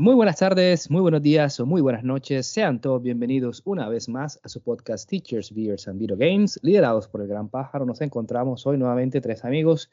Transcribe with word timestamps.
Muy 0.00 0.14
buenas 0.14 0.36
tardes, 0.36 0.92
muy 0.92 1.00
buenos 1.00 1.22
días 1.22 1.58
o 1.58 1.66
muy 1.66 1.80
buenas 1.80 2.04
noches. 2.04 2.46
Sean 2.46 2.80
todos 2.80 3.02
bienvenidos 3.02 3.62
una 3.64 3.88
vez 3.88 4.08
más 4.08 4.38
a 4.44 4.48
su 4.48 4.62
podcast 4.62 5.10
Teachers, 5.10 5.52
Beers 5.52 5.88
and 5.88 5.98
Video 5.98 6.16
Games, 6.16 6.60
liderados 6.62 7.08
por 7.08 7.20
el 7.20 7.26
Gran 7.26 7.48
Pájaro. 7.48 7.84
Nos 7.84 8.00
encontramos 8.00 8.64
hoy 8.64 8.78
nuevamente 8.78 9.20
tres 9.20 9.44
amigos 9.44 9.90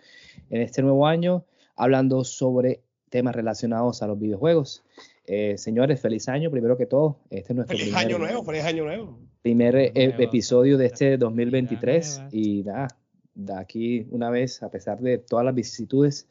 en 0.51 0.61
este 0.61 0.83
nuevo 0.83 1.07
año 1.07 1.43
hablando 1.75 2.23
sobre 2.23 2.83
temas 3.09 3.35
relacionados 3.35 4.03
a 4.03 4.07
los 4.07 4.19
videojuegos. 4.19 4.83
Eh, 5.25 5.57
señores, 5.57 6.01
feliz 6.01 6.29
año, 6.29 6.51
primero 6.51 6.77
que 6.77 6.85
todo. 6.85 7.17
Este 7.31 7.53
es 7.53 7.55
nuestro 7.55 7.75
feliz 7.75 7.95
año 7.95 8.19
nuevo, 8.19 8.43
feliz 8.43 8.63
año 8.63 8.83
nuevo. 8.83 9.17
Primer 9.41 9.75
eh, 9.75 9.91
episodio 9.95 10.77
de 10.77 10.85
este 10.85 11.17
2023 11.17 12.25
y 12.31 12.61
nada, 12.61 12.89
de 13.33 13.53
aquí 13.55 14.05
una 14.11 14.29
vez, 14.29 14.61
a 14.61 14.69
pesar 14.69 14.99
de 14.99 15.17
todas 15.17 15.43
las 15.43 15.55
vicisitudes, 15.55 16.27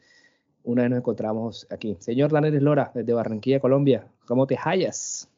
una 0.64 0.82
vez 0.82 0.91
nos 0.91 0.98
encontramos 0.98 1.66
aquí. 1.70 1.96
Señor 2.00 2.32
Daniel 2.32 2.64
Lora, 2.64 2.91
desde 2.95 3.12
Barranquilla, 3.12 3.60
Colombia, 3.60 4.07
¿cómo 4.26 4.46
te 4.46 4.57
hallas? 4.57 5.29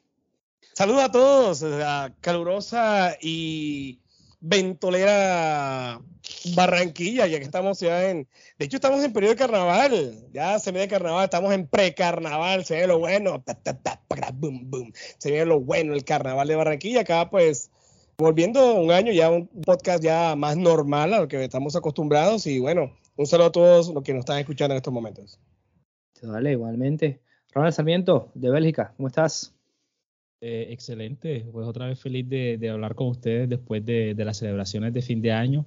Saludos 0.73 1.03
a 1.03 1.11
todos, 1.11 1.63
la 1.63 2.15
calurosa 2.21 3.17
y 3.21 3.99
ventolera 4.41 6.01
Barranquilla, 6.55 7.27
ya 7.27 7.39
que 7.39 7.45
estamos 7.45 7.81
ya 7.81 8.11
en, 8.11 8.29
de 8.59 8.67
hecho 8.67 8.77
estamos 8.77 9.03
en 9.03 9.13
periodo 9.13 9.35
de 9.35 9.39
carnaval, 9.39 10.15
ya 10.33 10.59
se 10.59 10.73
viene 10.73 10.89
carnaval, 10.89 11.25
estamos 11.25 11.53
en 11.53 11.67
precarnaval, 11.67 12.65
se 12.65 12.77
ve 12.77 12.87
lo 12.87 12.99
bueno, 12.99 13.43
se 15.19 15.31
ve 15.33 15.47
lo 15.47 15.61
bueno 15.61 15.95
el 15.95 16.05
carnaval 16.05 16.47
de 16.47 16.57
Barranquilla, 16.57 17.01
acá 17.01 17.31
pues 17.31 17.71
volviendo 18.19 18.75
un 18.75 18.93
año 18.93 19.13
ya 19.13 19.31
un 19.31 19.47
podcast 19.47 20.03
ya 20.03 20.37
más 20.37 20.57
normal 20.57 21.15
a 21.15 21.21
lo 21.21 21.29
que 21.29 21.43
estamos 21.43 21.75
acostumbrados 21.77 22.47
y 22.47 22.59
bueno, 22.59 22.93
un 23.17 23.27
saludo 23.27 23.47
a 23.47 23.53
todos 23.53 23.89
los 23.89 24.03
que 24.03 24.13
nos 24.13 24.21
están 24.21 24.39
escuchando 24.39 24.75
en 24.75 24.77
estos 24.77 24.93
momentos. 24.93 25.41
Vale, 26.23 26.53
igualmente. 26.53 27.21
Ronald 27.53 27.75
Sarmiento, 27.75 28.31
de 28.35 28.51
Bélgica, 28.51 28.93
¿cómo 28.97 29.09
estás? 29.09 29.55
Eh, 30.43 30.67
excelente, 30.71 31.47
pues 31.51 31.67
otra 31.67 31.87
vez 31.87 31.99
feliz 31.99 32.29
de, 32.29 32.69
hablar 32.69 32.95
con 32.95 33.09
ustedes 33.09 33.49
después 33.49 33.85
de, 33.85 34.15
las 34.19 34.37
celebraciones 34.37 34.93
de 34.93 35.03
fin 35.03 35.23
de 35.23 35.33
año. 35.33 35.67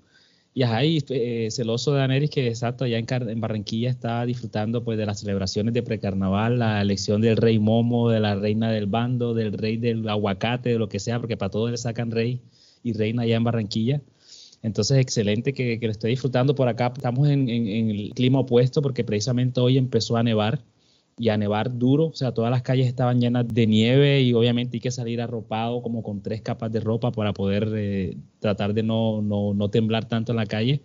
Y 0.54 0.64
ahí, 0.64 1.04
eh, 1.10 1.50
celoso 1.52 1.94
de 1.94 2.04
Aneris, 2.04 2.30
que 2.30 2.48
exacto, 2.48 2.84
allá 2.84 2.98
en, 2.98 3.42
Barranquilla 3.42 3.90
está 3.90 4.26
disfrutando 4.26 4.84
pues 4.84 4.98
de 4.98 5.06
las 5.06 5.20
celebraciones 5.20 5.74
de 5.74 5.84
precarnaval, 5.84 6.60
la 6.60 6.82
elección 6.82 7.22
del 7.22 7.38
rey 7.38 7.60
Momo, 7.60 8.10
de 8.10 8.20
la 8.20 8.36
reina 8.36 8.72
del 8.72 8.88
bando, 8.88 9.34
del 9.34 9.54
rey 9.54 9.78
del 9.78 10.08
aguacate, 10.08 10.70
de 10.70 10.80
lo 10.80 10.90
que 10.90 11.00
sea, 11.00 11.20
porque 11.20 11.38
para 11.38 11.52
todo 11.52 11.70
le 11.70 11.78
sacan 11.78 12.12
rey 12.12 12.42
y 12.84 12.94
reina 12.94 13.24
allá 13.24 13.38
en 13.38 13.44
Barranquilla. 13.44 14.02
Entonces, 14.62 14.98
excelente 14.98 15.54
que, 15.54 15.80
lo 15.82 15.92
estoy 15.92 16.12
disfrutando 16.12 16.56
por 16.56 16.68
acá. 16.68 16.92
Estamos 16.96 17.30
en, 17.30 17.50
el 17.50 18.12
clima 18.14 18.40
opuesto 18.40 18.82
porque 18.82 19.04
precisamente 19.04 19.62
hoy 19.62 19.78
empezó 19.78 20.18
a 20.18 20.24
nevar 20.24 20.62
y 21.18 21.30
a 21.30 21.38
nevar 21.38 21.78
duro. 21.78 22.08
O 22.08 22.14
sea, 22.14 22.34
todas 22.34 22.52
las 22.52 22.62
calles 22.62 22.88
estaban 22.88 23.20
llenas 23.20 23.48
de 23.48 23.68
nieve 23.68 24.22
y 24.22 24.34
obviamente 24.34 24.78
hay 24.78 24.82
que 24.82 24.92
salir 24.92 25.22
arropado 25.22 25.82
como 25.82 26.04
con 26.04 26.22
tres 26.22 26.42
capas 26.42 26.72
de 26.72 26.80
ropa 26.80 27.12
para 27.12 27.34
poder 27.34 27.70
eh, 27.76 28.18
tratar 28.40 28.74
de 28.74 28.84
no, 28.84 29.22
no, 29.22 29.70
temblar 29.70 30.06
tanto 30.06 30.32
en 30.32 30.38
la 30.38 30.46
calle. 30.46 30.82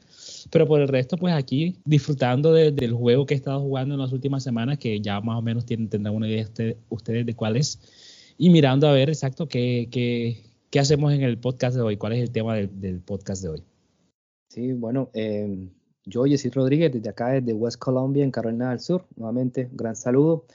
Pero 0.51 0.67
por 0.67 0.81
el 0.81 0.89
resto, 0.89 1.17
pues 1.17 1.35
aquí 1.35 1.77
disfrutando 1.85 2.53
del 2.53 2.93
juego 2.93 3.27
que 3.27 3.35
he 3.35 3.37
estado 3.37 3.61
jugando 3.61 3.95
en 3.95 4.01
las 4.01 4.13
últimas 4.13 4.43
semanas, 4.43 4.79
que 4.79 5.01
ya 5.01 5.21
más 5.21 5.39
o 5.39 5.43
menos 5.43 5.65
tienen, 5.67 5.89
tendrán 5.89 6.15
una 6.15 6.29
idea 6.29 6.47
ustedes 6.91 7.27
de 7.27 7.35
cuál 7.35 7.57
es, 7.57 7.81
y 8.37 8.51
mirando 8.51 8.89
a 8.89 8.93
ver 8.93 9.09
exacto 9.09 9.47
qué, 9.47 9.89
qué, 9.91 10.43
¿Qué 10.75 10.81
hacemos 10.81 11.13
en 11.13 11.23
el 11.23 11.39
podcast 11.39 11.77
de 11.77 11.83
hoy? 11.83 11.97
¿Cuál 11.97 12.15
es 12.15 12.23
el 12.23 12.33
tema 12.33 12.57
del, 12.57 12.99
podcast 12.99 13.45
de 13.45 13.49
hoy? 13.49 13.63
Sí, 14.49 14.73
bueno, 14.73 15.09
eh, 15.15 15.69
yo, 16.05 16.25
Jessy 16.25 16.51
Rodríguez, 16.51 16.93
desde 16.93 17.11
acá, 17.11 17.29
desde 17.29 17.53
West 17.53 17.79
Colombia, 17.79 18.25
en 18.25 18.33
Carolina 18.33 18.71
del 18.71 18.81
Sur, 18.81 19.07
nuevamente, 19.15 19.69
un 19.71 19.77
gran 19.77 19.95
saludo. 19.95 20.47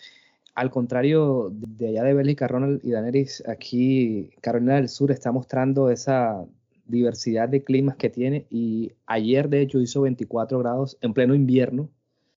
Al 0.56 0.72
contrario 0.72 1.54
de 1.54 1.88
allá 1.88 2.04
de 2.04 2.14
Bélgica, 2.16 2.50
Ronald 2.50 2.82
y 2.84 2.92
Daneris, 2.92 3.42
aquí 3.48 4.30
Carolina 4.42 4.76
del 4.76 4.90
Sur 4.90 5.10
está 5.12 5.32
mostrando 5.32 5.90
esa 5.90 6.46
diversidad 6.86 7.48
de 7.48 7.64
climas 7.64 7.96
que 7.96 8.10
tiene 8.10 8.46
y 8.50 8.92
ayer 9.06 9.48
de 9.48 9.62
hecho 9.62 9.80
hizo 9.80 10.02
24 10.02 10.60
grados 10.60 10.98
en 11.00 11.14
pleno 11.14 11.34
invierno. 11.34 11.90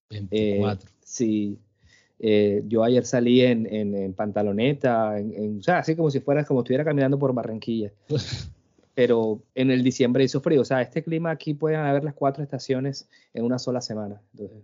24. 0.09 0.89
Eh, 0.89 0.93
sí, 1.01 1.59
eh, 2.25 2.63
yo 2.69 2.85
ayer 2.85 3.05
salí 3.05 3.41
en, 3.41 4.15
pantaloneta, 4.15 5.19
en, 5.19 5.59
o 5.59 5.63
sea, 5.63 5.79
así 5.79 5.97
como 5.97 6.09
si 6.09 6.21
fuera, 6.21 6.45
como 6.45 6.61
estuviera 6.61 6.85
caminando 6.85 7.19
por 7.19 7.35
Barranquilla. 7.35 7.91
Pero 8.95 9.43
en 9.55 9.71
el 9.71 9.83
diciembre 9.83 10.23
hizo 10.23 10.41
frío. 10.41 10.61
O 10.61 10.65
sea, 10.65 10.83
este 10.83 11.03
clima 11.03 11.31
aquí 11.31 11.55
pueden 11.55 11.81
haber 11.81 12.05
las 12.05 12.15
cuatro 12.15 12.45
estaciones 12.45 13.09
en 13.33 13.43
una 13.43 13.59
sola 13.59 13.81
semana. 13.81 14.21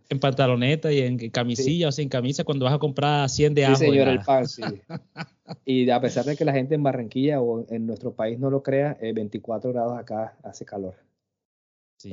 en 0.09 0.21
pantaloneta 0.21 0.93
y 0.93 1.01
en 1.01 1.31
camisilla 1.31 1.89
o 1.89 1.93
sin 1.93 2.11
camisa 2.11 2.45
cuando 2.45 2.67
vas 2.67 2.75
a 2.75 2.79
comprar 2.79 3.29
100 3.29 3.55
de 3.55 3.65
ajo. 3.65 3.77
Sí, 3.77 3.87
señor, 3.87 4.09
el 4.09 4.21
pan, 4.21 4.47
sí. 4.47 4.63
y 5.65 5.89
a 5.91 6.01
pesar 6.01 6.27
de 6.27 6.37
que 6.37 6.45
la 6.45 6.53
gente 6.53 6.75
en 6.75 6.83
Barranquilla 6.83 7.41
o 7.41 7.67
en 7.71 7.87
nuestro 7.87 8.13
país 8.13 8.39
no 8.39 8.51
lo 8.51 8.63
crea, 8.63 8.99
24 9.01 9.71
eh, 9.71 9.73
grados 9.73 9.99
acá 9.99 10.37
hace 10.45 10.65
calor. 10.65 10.95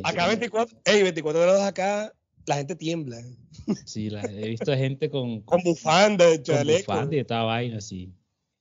acá 0.03 0.27
24, 0.27 0.75
hey, 0.85 1.03
24 1.03 1.41
grados 1.41 1.61
acá 1.63 2.13
la 2.45 2.55
gente 2.55 2.75
tiembla. 2.75 3.17
Sí, 3.85 4.09
he 4.13 4.49
visto 4.49 4.73
gente 4.75 5.09
con, 5.09 5.41
con 5.41 5.61
bufanda, 5.63 6.41
chaleco. 6.41 6.85
Con 6.85 6.95
bufanda 6.95 7.15
y 7.15 7.23
toda 7.23 7.43
vaina, 7.43 7.81
sí. 7.81 8.13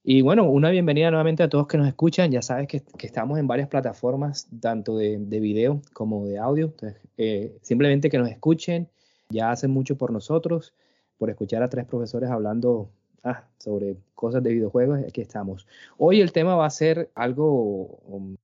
Y 0.06 0.21
bueno, 0.21 0.45
una 0.45 0.69
bienvenida 0.69 1.11
nuevamente 1.11 1.43
a 1.43 1.49
todos 1.49 1.67
que 1.67 1.78
nos 1.78 1.89
escuchan. 1.89 2.31
Ya 2.31 2.43
sabes 2.43 2.69
que, 2.69 2.83
estamos 3.00 3.39
en 3.39 3.47
varias 3.47 3.69
plataformas, 3.69 4.47
tanto 4.61 4.99
de, 4.99 5.17
video 5.17 5.81
como 5.94 6.27
de 6.27 6.39
audio. 6.39 6.67
Entonces, 6.67 7.00
eh, 7.17 7.56
simplemente 7.62 8.11
que 8.11 8.19
nos 8.19 8.28
escuchen, 8.28 8.89
ya 9.31 9.50
hacen 9.50 9.71
mucho 9.71 9.97
por 9.97 10.12
nosotros, 10.12 10.75
por 11.17 11.31
escuchar 11.31 11.62
a 11.62 11.69
tres 11.69 11.87
profesores 11.87 12.28
hablando 12.28 12.91
ah, 13.23 13.49
sobre 13.59 13.97
cosas 14.15 14.43
de 14.43 14.53
videojuegos. 14.53 15.00
Aquí 15.09 15.23
estamos. 15.23 15.67
Hoy 15.97 16.21
el 16.21 16.33
tema 16.33 16.55
va 16.55 16.67
a 16.67 16.71
ser 16.71 17.11
algo 17.15 17.99
um, 18.06 18.37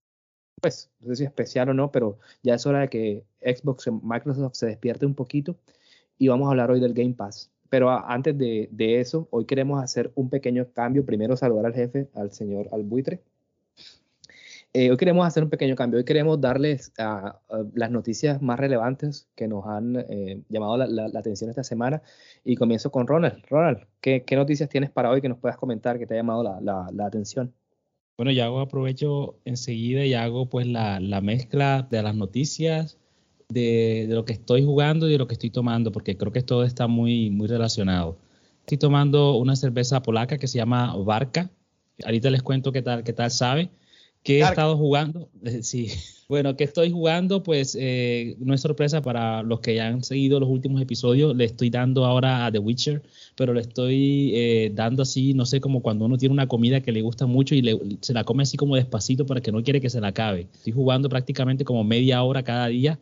pues, 0.61 0.91
no 1.01 1.09
sé 1.09 1.17
si 1.17 1.25
especial 1.25 1.69
o 1.71 1.75
no, 1.75 1.91
pero 1.91 2.19
ya 2.43 2.55
es 2.55 2.67
hora 2.67 2.81
de 2.81 2.89
que 2.89 3.25
Xbox 3.41 3.89
Microsoft 4.03 4.55
se 4.55 4.67
despierte 4.67 5.07
un 5.07 5.15
poquito 5.15 5.57
y 6.19 6.29
vamos 6.29 6.47
a 6.47 6.51
hablar 6.51 6.71
hoy 6.71 6.81
del 6.81 6.95
Game 6.95 7.15
Pass. 7.15 7.51
Pero 7.71 7.91
antes 7.91 8.37
de, 8.37 9.01
eso, 9.01 9.29
hoy 9.31 9.47
queremos 9.47 9.83
hacer 9.83 10.11
un 10.17 10.29
pequeño 10.29 10.67
cambio. 10.73 11.07
Primero 11.07 11.37
saludar 11.37 11.67
al 11.67 11.75
jefe, 11.75 12.09
al 12.15 12.33
señor 12.33 12.69
Albuitre. 12.73 13.23
Eh, 14.73 14.91
hoy 14.91 14.97
queremos 14.97 15.27
hacer 15.27 15.45
un 15.45 15.51
pequeño 15.51 15.77
cambio. 15.77 15.99
Hoy 15.99 16.05
queremos 16.05 16.41
darles 16.41 16.93
las 17.75 17.91
noticias 17.91 18.43
más 18.43 18.59
relevantes 18.59 19.29
que 19.37 19.49
nos 19.49 19.67
han 19.67 19.97
eh, 20.09 20.43
llamado 20.49 20.77
la, 20.77 21.19
atención 21.19 21.49
esta 21.49 21.65
semana. 21.65 22.03
Y 22.45 22.57
comienzo 22.57 22.91
con 22.91 23.07
Ronald. 23.07 23.45
Ronald, 23.49 23.87
¿qué, 24.01 24.25
noticias 24.33 24.69
tienes 24.69 24.91
para 24.91 25.11
hoy 25.11 25.21
que 25.21 25.29
nos 25.29 25.39
puedas 25.39 25.57
comentar 25.57 25.99
que 25.99 26.07
te 26.07 26.15
ha 26.15 26.17
llamado 26.19 26.43
la 26.43 27.07
atención? 27.07 27.55
Bueno, 28.21 28.33
ya 28.33 28.45
hago 28.45 28.61
aprovecho 28.61 29.41
enseguida 29.47 30.05
y 30.05 30.13
hago 30.13 30.45
pues 30.45 30.67
la, 30.67 31.01
mezcla 31.23 31.89
de 31.91 32.03
las 32.03 32.15
noticias, 32.15 32.99
de, 33.49 34.07
lo 34.11 34.27
que 34.27 34.35
estoy 34.35 34.63
jugando 34.63 35.09
y 35.09 35.13
de 35.13 35.17
lo 35.17 35.27
que 35.27 35.33
estoy 35.33 35.49
tomando, 35.49 35.91
porque 35.91 36.19
creo 36.19 36.31
que 36.31 36.43
todo 36.43 36.65
está 36.65 36.87
muy, 36.87 37.31
muy 37.31 37.49
relacionado. 37.49 38.19
Estoy 38.59 38.77
tomando 38.77 39.37
una 39.37 39.57
cerveza 39.57 40.03
polaca 40.03 40.37
que 40.37 40.49
se 40.49 40.59
llama 40.59 40.95
Barca. 40.97 41.51
Ahorita 42.05 42.29
les 42.29 42.43
cuento 42.43 42.73
qué 42.73 42.83
tal, 42.83 43.05
qué 43.05 43.15
tal 43.15 43.31
sabe. 43.31 43.71
Que 44.23 44.41
he 44.41 44.43
estado 44.43 44.77
jugando, 44.77 45.31
sí, 45.63 45.89
bueno, 46.29 46.55
que 46.55 46.65
estoy 46.65 46.91
jugando, 46.91 47.43
pues 47.43 47.77
eh, 47.81 48.37
no 48.39 48.53
es 48.53 48.61
sorpresa 48.61 49.01
para 49.01 49.43
los 49.43 49.61
que 49.61 49.77
ya 49.77 49.89
han 49.89 50.05
seguido 50.05 50.39
los 50.39 50.49
últimos 50.49 50.83
episodios, 50.83 51.35
le 51.35 51.47
estoy 51.47 51.71
dando 51.71 52.05
ahora 52.05 52.45
a 52.45 52.53
The 52.53 52.59
Witcher, 52.59 53.03
pero 53.35 53.55
le 53.55 53.63
estoy 53.63 54.33
eh, 54.35 54.73
dando 54.75 55.03
así, 55.03 55.33
no 55.33 55.47
sé, 55.47 55.61
como 55.61 55.81
cuando 55.81 56.05
uno 56.05 56.19
tiene 56.19 56.35
una 56.35 56.49
comida 56.49 56.83
que 56.83 56.93
le 56.93 57.01
gusta 57.01 57.25
mucho 57.27 57.55
y 57.55 57.99
se 58.03 58.13
la 58.13 58.25
come 58.25 58.43
así 58.43 58.59
como 58.59 58.77
despacito 58.77 59.25
para 59.25 59.41
que 59.41 59.53
no 59.53 59.63
quiere 59.63 59.81
que 59.81 59.89
se 59.89 60.01
la 60.01 60.09
acabe. 60.09 60.49
Estoy 60.53 60.75
jugando 60.75 61.09
prácticamente 61.09 61.65
como 61.65 61.83
media 61.83 62.23
hora 62.23 62.43
cada 62.43 62.67
día 62.67 62.99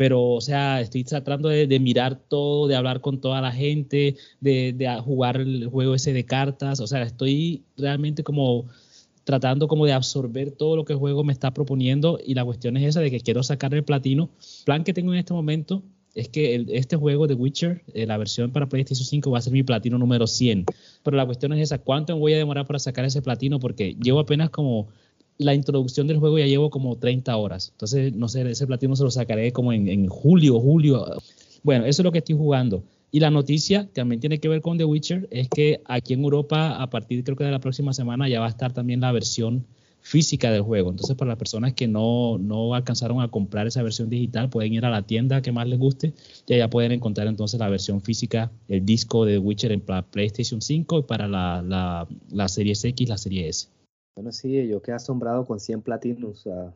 pero 0.00 0.30
o 0.30 0.40
sea, 0.40 0.80
estoy 0.80 1.04
tratando 1.04 1.50
de, 1.50 1.78
mirar 1.78 2.14
todo, 2.16 2.66
de 2.68 2.74
hablar 2.74 3.02
con 3.02 3.20
toda 3.20 3.42
la 3.42 3.52
gente, 3.52 4.16
de, 4.40 4.72
de, 4.72 4.88
jugar 5.04 5.36
el 5.36 5.66
juego 5.66 5.94
ese 5.94 6.14
de 6.14 6.24
cartas, 6.24 6.80
o 6.80 6.86
sea, 6.86 7.02
estoy 7.02 7.64
realmente 7.76 8.22
como 8.22 8.64
tratando 9.24 9.68
como 9.68 9.86
de 9.86 9.92
absorber 9.92 10.50
todo 10.52 10.76
lo 10.76 10.84
que 10.84 10.92
el 10.92 10.98
juego 10.98 11.24
me 11.24 11.32
está 11.32 11.52
proponiendo 11.52 12.18
y 12.24 12.34
la 12.34 12.44
cuestión 12.44 12.76
es 12.76 12.84
esa 12.84 13.00
de 13.00 13.10
que 13.10 13.20
quiero 13.20 13.42
sacar 13.42 13.74
el 13.74 13.84
platino. 13.84 14.30
Plan 14.64 14.84
que 14.84 14.92
tengo 14.92 15.12
en 15.12 15.18
este 15.18 15.32
momento 15.32 15.82
es 16.14 16.28
que 16.28 16.66
este 16.70 16.96
juego 16.96 17.26
de 17.26 17.34
Witcher, 17.34 17.82
eh, 17.94 18.06
la 18.06 18.16
versión 18.16 18.50
para 18.50 18.68
PlayStation 18.68 19.06
5 19.06 19.30
va 19.30 19.38
a 19.38 19.42
ser 19.42 19.52
mi 19.52 19.62
platino 19.62 19.98
número 19.98 20.26
100. 20.26 20.64
Pero 21.02 21.16
la 21.16 21.26
cuestión 21.26 21.52
es 21.52 21.60
esa, 21.60 21.78
¿cuánto 21.78 22.16
voy 22.16 22.34
a 22.34 22.38
demorar 22.38 22.66
para 22.66 22.78
sacar 22.78 23.04
ese 23.04 23.22
platino? 23.22 23.60
Porque 23.60 23.96
llevo 24.02 24.20
apenas 24.20 24.50
como 24.50 24.88
la 25.38 25.54
introducción 25.54 26.06
del 26.06 26.18
juego 26.18 26.38
ya 26.38 26.46
llevo 26.46 26.70
como 26.70 26.96
30 26.96 27.34
horas. 27.36 27.70
Entonces, 27.72 28.12
no 28.14 28.28
sé, 28.28 28.48
ese 28.50 28.66
platino 28.66 28.96
se 28.96 29.04
lo 29.04 29.10
sacaré 29.10 29.52
como 29.52 29.72
en, 29.72 29.88
en 29.88 30.08
julio, 30.08 30.60
julio. 30.60 31.06
Bueno, 31.62 31.84
eso 31.86 32.02
es 32.02 32.04
lo 32.04 32.12
que 32.12 32.18
estoy 32.18 32.36
jugando. 32.36 32.82
Y 33.10 33.20
la 33.20 33.30
noticia 33.30 33.88
también 33.92 34.20
tiene 34.20 34.38
que 34.38 34.48
ver 34.48 34.60
con 34.60 34.78
The 34.78 34.84
Witcher, 34.84 35.28
es 35.30 35.48
que 35.48 35.82
aquí 35.86 36.14
en 36.14 36.22
Europa, 36.22 36.80
a 36.80 36.90
partir 36.90 37.24
creo 37.24 37.36
que 37.36 37.44
de 37.44 37.50
la 37.50 37.58
próxima 37.58 37.92
semana, 37.92 38.28
ya 38.28 38.40
va 38.40 38.46
a 38.46 38.50
estar 38.50 38.72
también 38.72 39.00
la 39.00 39.10
versión 39.10 39.66
física 40.00 40.50
del 40.50 40.62
juego. 40.62 40.90
Entonces, 40.90 41.16
para 41.16 41.30
las 41.30 41.38
personas 41.38 41.74
que 41.74 41.88
no, 41.88 42.38
no 42.38 42.74
alcanzaron 42.74 43.20
a 43.20 43.28
comprar 43.28 43.66
esa 43.66 43.82
versión 43.82 44.08
digital, 44.08 44.48
pueden 44.48 44.72
ir 44.72 44.84
a 44.84 44.90
la 44.90 45.02
tienda 45.02 45.42
que 45.42 45.52
más 45.52 45.66
les 45.66 45.78
guste 45.78 46.14
y 46.46 46.56
ya 46.56 46.70
pueden 46.70 46.92
encontrar 46.92 47.26
entonces 47.26 47.60
la 47.60 47.68
versión 47.68 48.00
física, 48.00 48.50
el 48.68 48.84
disco 48.84 49.24
de 49.24 49.38
Witcher 49.38 49.72
en 49.72 49.80
PlayStation 49.80 50.62
5 50.62 51.00
y 51.00 51.02
para 51.02 51.28
la, 51.28 51.62
la, 51.62 52.08
la 52.30 52.48
Series 52.48 52.84
X, 52.84 53.08
la 53.08 53.18
Serie 53.18 53.48
S. 53.48 53.68
Bueno, 54.14 54.32
sí, 54.32 54.66
yo 54.68 54.82
quedé 54.82 54.96
asombrado 54.96 55.44
con 55.46 55.60
100 55.60 55.82
platinos. 55.82 56.46
O 56.46 56.72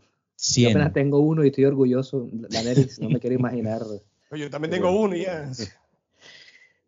Yo 0.56 0.70
apenas 0.70 0.92
tengo 0.92 1.18
uno 1.20 1.44
y 1.44 1.48
estoy 1.48 1.64
orgulloso. 1.64 2.28
La 2.50 2.62
no 3.00 3.10
me 3.10 3.20
quiero 3.20 3.36
imaginar. 3.38 3.82
Yo 4.32 4.50
también 4.50 4.70
tengo 4.70 4.90
uno 4.90 5.14
ya. 5.14 5.50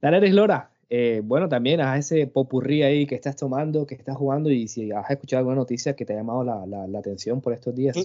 Daneris 0.00 0.32
Lora, 0.32 0.70
eh, 0.88 1.20
bueno, 1.24 1.48
también 1.48 1.80
haz 1.80 2.10
ese 2.10 2.26
popurrí 2.26 2.82
ahí 2.82 3.06
que 3.06 3.14
estás 3.16 3.36
tomando, 3.36 3.86
que 3.86 3.94
estás 3.94 4.16
jugando 4.16 4.50
y 4.50 4.68
si 4.68 4.92
has 4.92 5.10
escuchado 5.10 5.40
alguna 5.40 5.56
noticia 5.56 5.96
que 5.96 6.04
te 6.04 6.12
ha 6.12 6.16
llamado 6.16 6.44
la, 6.44 6.98
atención 6.98 7.40
por 7.40 7.52
estos 7.52 7.74
días. 7.74 7.96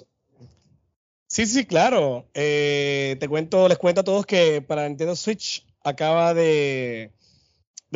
Sí, 1.28 1.46
sí, 1.46 1.66
claro. 1.66 2.26
Eh, 2.34 3.16
te 3.20 3.28
cuento, 3.28 3.68
les 3.70 3.78
cuento 3.78 4.02
a 4.02 4.04
todos 4.04 4.26
que 4.26 4.62
para 4.62 4.88
Nintendo 4.88 5.16
Switch 5.16 5.66
acaba 5.84 6.34
de 6.34 7.12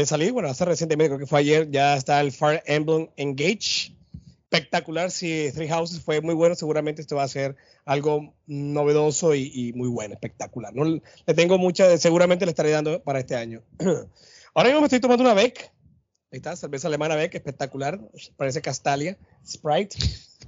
salir, 0.04 0.32
bueno, 0.32 0.50
hace 0.50 0.66
recientemente, 0.66 1.10
creo 1.10 1.20
que 1.20 1.26
fue 1.26 1.40
ayer, 1.40 1.70
ya 1.70 1.96
está 1.96 2.22
el 2.22 2.32
Fire 2.32 2.62
Emblem 2.66 3.10
Engage. 3.18 3.96
Espectacular, 4.56 5.12
si 5.12 5.52
Three 5.54 5.68
Houses 5.68 6.02
fue 6.02 6.22
muy 6.22 6.34
bueno, 6.34 6.56
seguramente 6.56 7.02
esto 7.02 7.16
va 7.16 7.24
a 7.24 7.28
ser 7.28 7.56
algo 7.86 8.34
novedoso 8.48 9.36
y, 9.36 9.52
y 9.54 9.74
muy 9.74 9.90
bueno, 9.90 10.13
espectacular. 10.13 10.74
No, 10.74 10.86
le 10.86 11.34
tengo 11.34 11.57
mucha, 11.57 11.98
seguramente 11.98 12.46
le 12.46 12.52
estaré 12.52 12.72
dando 12.72 13.04
para 13.04 13.19
este 13.19 13.36
año. 13.36 13.62
Ahora 14.54 14.69
mismo 14.69 14.81
me 14.81 14.86
estoy 14.86 15.00
tomando 15.00 15.24
una 15.24 15.34
Beck. 15.34 15.72
Ahí 16.31 16.38
está, 16.38 16.56
cerveza 16.56 16.88
alemana 16.88 17.16
Beck, 17.16 17.36
espectacular. 17.36 18.00
Parece 18.38 18.62
Castalia. 18.62 19.18
Sprite. 19.46 19.98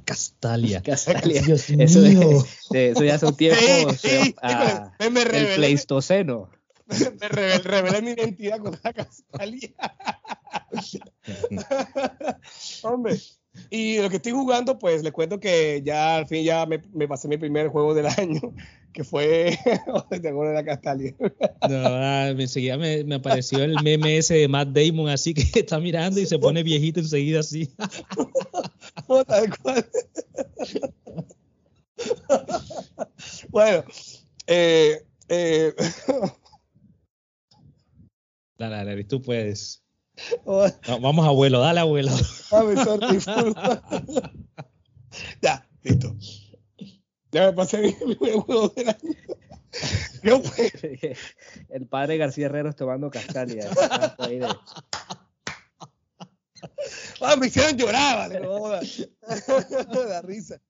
Castalia. 0.05 0.81
Castalia. 0.81 1.41
Dios 1.41 1.69
eso, 1.69 1.99
mío. 1.99 2.45
De, 2.71 2.91
eso 2.91 3.03
ya 3.03 3.15
hace 3.15 3.25
un 3.25 3.35
tiempo. 3.35 3.93
Sí, 3.93 4.33
ah, 4.41 4.93
me, 5.11 5.21
el 5.21 5.55
Pleistoceno. 5.55 6.49
Me 7.19 7.59
revelé, 7.59 8.01
mi 8.01 8.11
identidad 8.11 8.59
con 8.59 8.79
la 8.81 8.93
Castalia. 8.93 9.73
Hombre. 12.83 13.19
Y 13.69 13.99
lo 13.99 14.09
que 14.09 14.17
estoy 14.17 14.31
jugando, 14.31 14.79
pues 14.79 15.03
le 15.03 15.11
cuento 15.11 15.39
que 15.39 15.81
ya 15.83 16.17
al 16.17 16.27
fin 16.27 16.43
ya 16.43 16.65
me, 16.65 16.81
me 16.93 17.07
pasé 17.07 17.27
mi 17.27 17.37
primer 17.37 17.69
juego 17.69 17.93
del 17.93 18.07
año 18.17 18.53
que 18.97 19.03
fue 19.03 19.55
¿te 20.09 20.29
acuerdas 20.29 20.55
de 20.55 20.63
la 20.63 20.65
Castalia? 20.65 21.15
no, 21.19 21.85
ah, 21.85 22.29
enseguida 22.29 22.77
me, 22.77 23.03
me, 23.03 23.15
apareció 23.15 23.63
el 23.63 23.75
meme 23.83 24.17
ese 24.17 24.35
de 24.35 24.47
Matt 24.47 24.69
Damon 24.69 25.09
así 25.09 25.35
que 25.35 25.43
está 25.59 25.79
mirando 25.79 26.19
y 26.19 26.25
se 26.25 26.39
pone 26.39 26.63
viejito 26.63 26.99
enseguida 26.99 27.41
así. 27.41 27.69
Tal 29.27 29.57
cual. 29.59 29.87
bueno, 33.49 33.83
eh, 34.47 35.03
eh. 35.29 35.73
Dale, 38.57 38.75
dale, 38.77 39.03
tú 39.03 39.21
puedes. 39.21 39.83
Vamos, 41.01 41.27
abuelo, 41.27 41.59
dale, 41.59 41.79
abuelo. 41.79 42.11
ya, 45.41 45.67
listo. 45.83 46.15
Ya 47.31 47.47
me 47.47 47.53
pasé 47.53 47.81
mi 47.81 48.15
juego 48.15 48.69
del 48.69 48.89
año. 48.89 49.15
El 51.69 51.87
padre 51.87 52.17
García 52.17 52.47
Herreros 52.47 52.75
tomando 52.75 53.09
castalia. 53.09 53.69
Ah, 57.21 57.35
me 57.35 57.47
hicieron 57.47 57.77
llorar, 57.77 58.17
vale, 58.17 58.39
no 58.39 58.69
La 60.07 60.21
risa. 60.21 60.61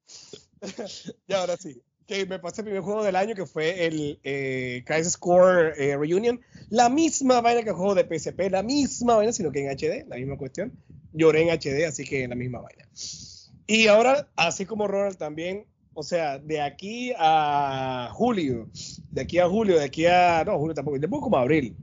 Y 1.27 1.33
ahora 1.33 1.57
sí. 1.57 1.81
Que 2.07 2.25
me 2.25 2.39
pasé 2.39 2.61
el 2.61 2.65
primer 2.65 2.81
juego 2.83 3.03
del 3.03 3.17
año 3.17 3.35
que 3.35 3.45
fue 3.45 3.85
el 3.85 4.17
eh, 4.23 4.81
Crisis 4.85 5.17
Core 5.17 5.73
eh, 5.77 5.97
Reunion. 5.97 6.39
La 6.69 6.87
misma 6.87 7.41
vaina 7.41 7.63
que 7.63 7.69
el 7.69 7.75
juego 7.75 7.95
de 7.95 8.05
PSP, 8.05 8.49
la 8.49 8.63
misma 8.63 9.17
vaina, 9.17 9.33
sino 9.33 9.51
que 9.51 9.65
en 9.65 9.77
HD, 9.77 10.07
la 10.07 10.15
misma 10.15 10.37
cuestión. 10.37 10.71
Lloré 11.11 11.41
en 11.41 11.49
HD, 11.49 11.85
así 11.85 12.05
que 12.05 12.25
la 12.27 12.35
misma 12.35 12.61
vaina. 12.61 12.87
Y 13.67 13.87
ahora, 13.87 14.29
así 14.37 14.65
como 14.65 14.87
Ronald 14.87 15.17
también, 15.17 15.65
o 15.93 16.01
sea, 16.01 16.39
de 16.39 16.61
aquí 16.61 17.11
a 17.17 18.09
julio, 18.13 18.69
de 19.11 19.21
aquí 19.21 19.39
a 19.39 19.49
julio, 19.49 19.77
de 19.77 19.83
aquí 19.83 20.05
a, 20.05 20.45
no, 20.45 20.57
julio 20.57 20.75
tampoco, 20.75 20.99
después 20.99 21.21
como 21.21 21.35
abril. 21.35 21.75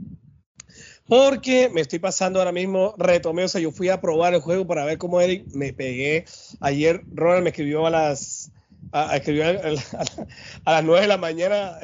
Porque 1.06 1.68
me 1.68 1.82
estoy 1.82 1.98
pasando 1.98 2.38
ahora 2.38 2.52
mismo, 2.52 2.94
retomé, 2.96 3.44
o 3.44 3.48
sea, 3.48 3.60
yo 3.60 3.72
fui 3.72 3.90
a 3.90 4.00
probar 4.00 4.32
el 4.32 4.40
juego 4.40 4.66
para 4.66 4.86
ver 4.86 4.96
cómo 4.96 5.20
era, 5.20 5.42
me 5.52 5.74
pegué. 5.74 6.24
Ayer 6.60 7.02
Ronald 7.12 7.42
me 7.42 7.50
escribió 7.50 7.84
a 7.86 7.90
las 7.90 8.53
a, 8.94 9.10
a, 9.10 10.72
las 10.72 10.84
9 10.84 11.00
de 11.00 11.06
la 11.08 11.18
mañana 11.18 11.78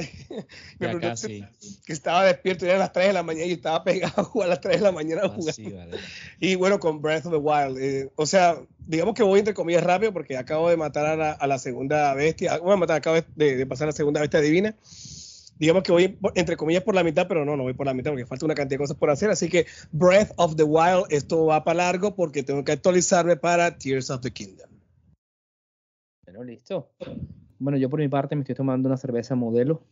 que 0.79 1.93
estaba 1.93 2.25
despierto, 2.25 2.67
ya 2.67 2.77
a 2.77 2.79
las 2.79 2.93
3 2.93 3.09
de 3.09 3.12
la 3.12 3.25
mañana 3.25 3.47
y 3.47 3.53
estaba 3.53 3.83
pegado 3.85 4.31
a 4.41 4.47
las 4.47 4.61
3 4.61 4.77
de 4.77 4.83
la 4.83 4.93
mañana 4.93 5.23
ah, 5.25 5.97
Y 6.39 6.55
bueno, 6.55 6.79
con 6.79 7.03
Breath 7.03 7.27
of 7.27 7.33
the 7.33 7.39
Wild. 7.39 7.79
Eh, 7.79 8.11
o 8.15 8.27
sea, 8.27 8.59
digamos 8.87 9.15
que 9.15 9.25
voy 9.25 9.41
entre 9.41 9.55
comillas 9.55 9.83
rápido 9.83 10.12
porque 10.12 10.37
acabo 10.37 10.71
de 10.71 10.77
matar 10.77 11.21
a 11.21 11.47
la, 11.47 11.59
segunda 11.59 12.15
bestia. 12.15 12.59
Bueno, 12.59 12.77
matar, 12.77 12.99
acabo 12.99 13.17
de, 13.35 13.57
de, 13.57 13.67
pasar 13.67 13.87
a 13.87 13.91
la 13.91 13.93
segunda 13.93 14.21
bestia 14.21 14.41
divina. 14.41 14.77
Digamos 15.59 15.83
que 15.83 15.91
voy 15.91 16.17
entre 16.37 16.57
comillas 16.57 16.85
por 16.85 16.95
la 16.95 17.03
mitad, 17.03 17.27
pero 17.27 17.45
no, 17.45 17.57
no 17.57 17.65
voy 17.65 17.75
por 17.75 17.87
la 17.87 17.93
mitad 17.93 18.12
porque 18.12 18.25
falta 18.25 18.45
una 18.45 18.55
cantidad 18.55 18.79
de 18.79 18.85
cosas 18.85 18.97
por 18.97 19.11
hacer. 19.11 19.31
Así 19.31 19.49
que 19.49 19.67
Breath 19.91 20.31
of 20.37 20.55
the 20.55 20.62
Wild, 20.62 21.07
esto 21.11 21.47
va 21.47 21.65
para 21.65 21.79
largo 21.79 22.15
porque 22.15 22.45
tengo 22.45 22.62
que 22.62 22.71
actualizarme 22.71 23.37
para 23.37 23.77
Tears 23.77 24.11
of 24.11 24.21
the 24.21 24.31
Kingdom. 24.31 24.69
Bueno, 26.31 26.44
listo. 26.44 26.93
Bueno, 27.59 27.77
yo 27.77 27.91
por 27.91 27.99
mi 27.99 28.06
parte 28.06 28.37
me 28.37 28.43
estoy 28.43 28.55
tomando 28.55 28.88
una 28.88 28.97
cerveza 28.97 29.35
modelo, 29.35 29.82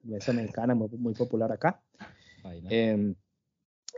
cerveza 0.00 0.32
mexicana 0.32 0.76
muy, 0.76 1.12
popular 1.12 1.50
acá. 1.50 1.82
Eh, 2.70 3.14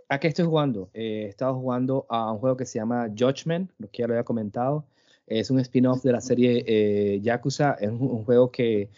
¿A 0.08 0.18
qué 0.18 0.28
estoy 0.28 0.46
jugando? 0.46 0.88
Eh, 0.94 1.24
he 1.26 1.28
estado 1.28 1.60
jugando 1.60 2.06
a 2.08 2.32
un 2.32 2.38
juego 2.38 2.56
que 2.56 2.64
se 2.64 2.78
llama 2.78 3.08
Judgment, 3.14 3.70
lo 3.76 3.90
que 3.90 3.98
ya 3.98 4.06
lo 4.06 4.14
había 4.14 4.24
comentado. 4.24 4.86
Es 5.26 5.50
un 5.50 5.60
spin-off 5.60 6.02
de 6.02 6.12
la 6.12 6.22
serie 6.22 6.64
eh, 6.66 7.20
Yakuza. 7.20 7.74
Es 7.74 7.90
un, 7.90 8.24
juego 8.24 8.50
que, 8.50 8.88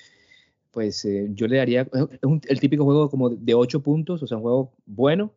pues, 0.70 1.04
eh, 1.04 1.26
yo 1.32 1.48
le 1.48 1.56
daría. 1.56 1.80
Es 1.80 2.20
el 2.46 2.60
típico 2.60 2.84
juego 2.84 3.10
como 3.10 3.30
de 3.30 3.54
8 3.54 3.82
puntos, 3.82 4.22
o 4.22 4.28
sea, 4.28 4.36
un 4.36 4.44
juego 4.44 4.72
bueno, 4.86 5.32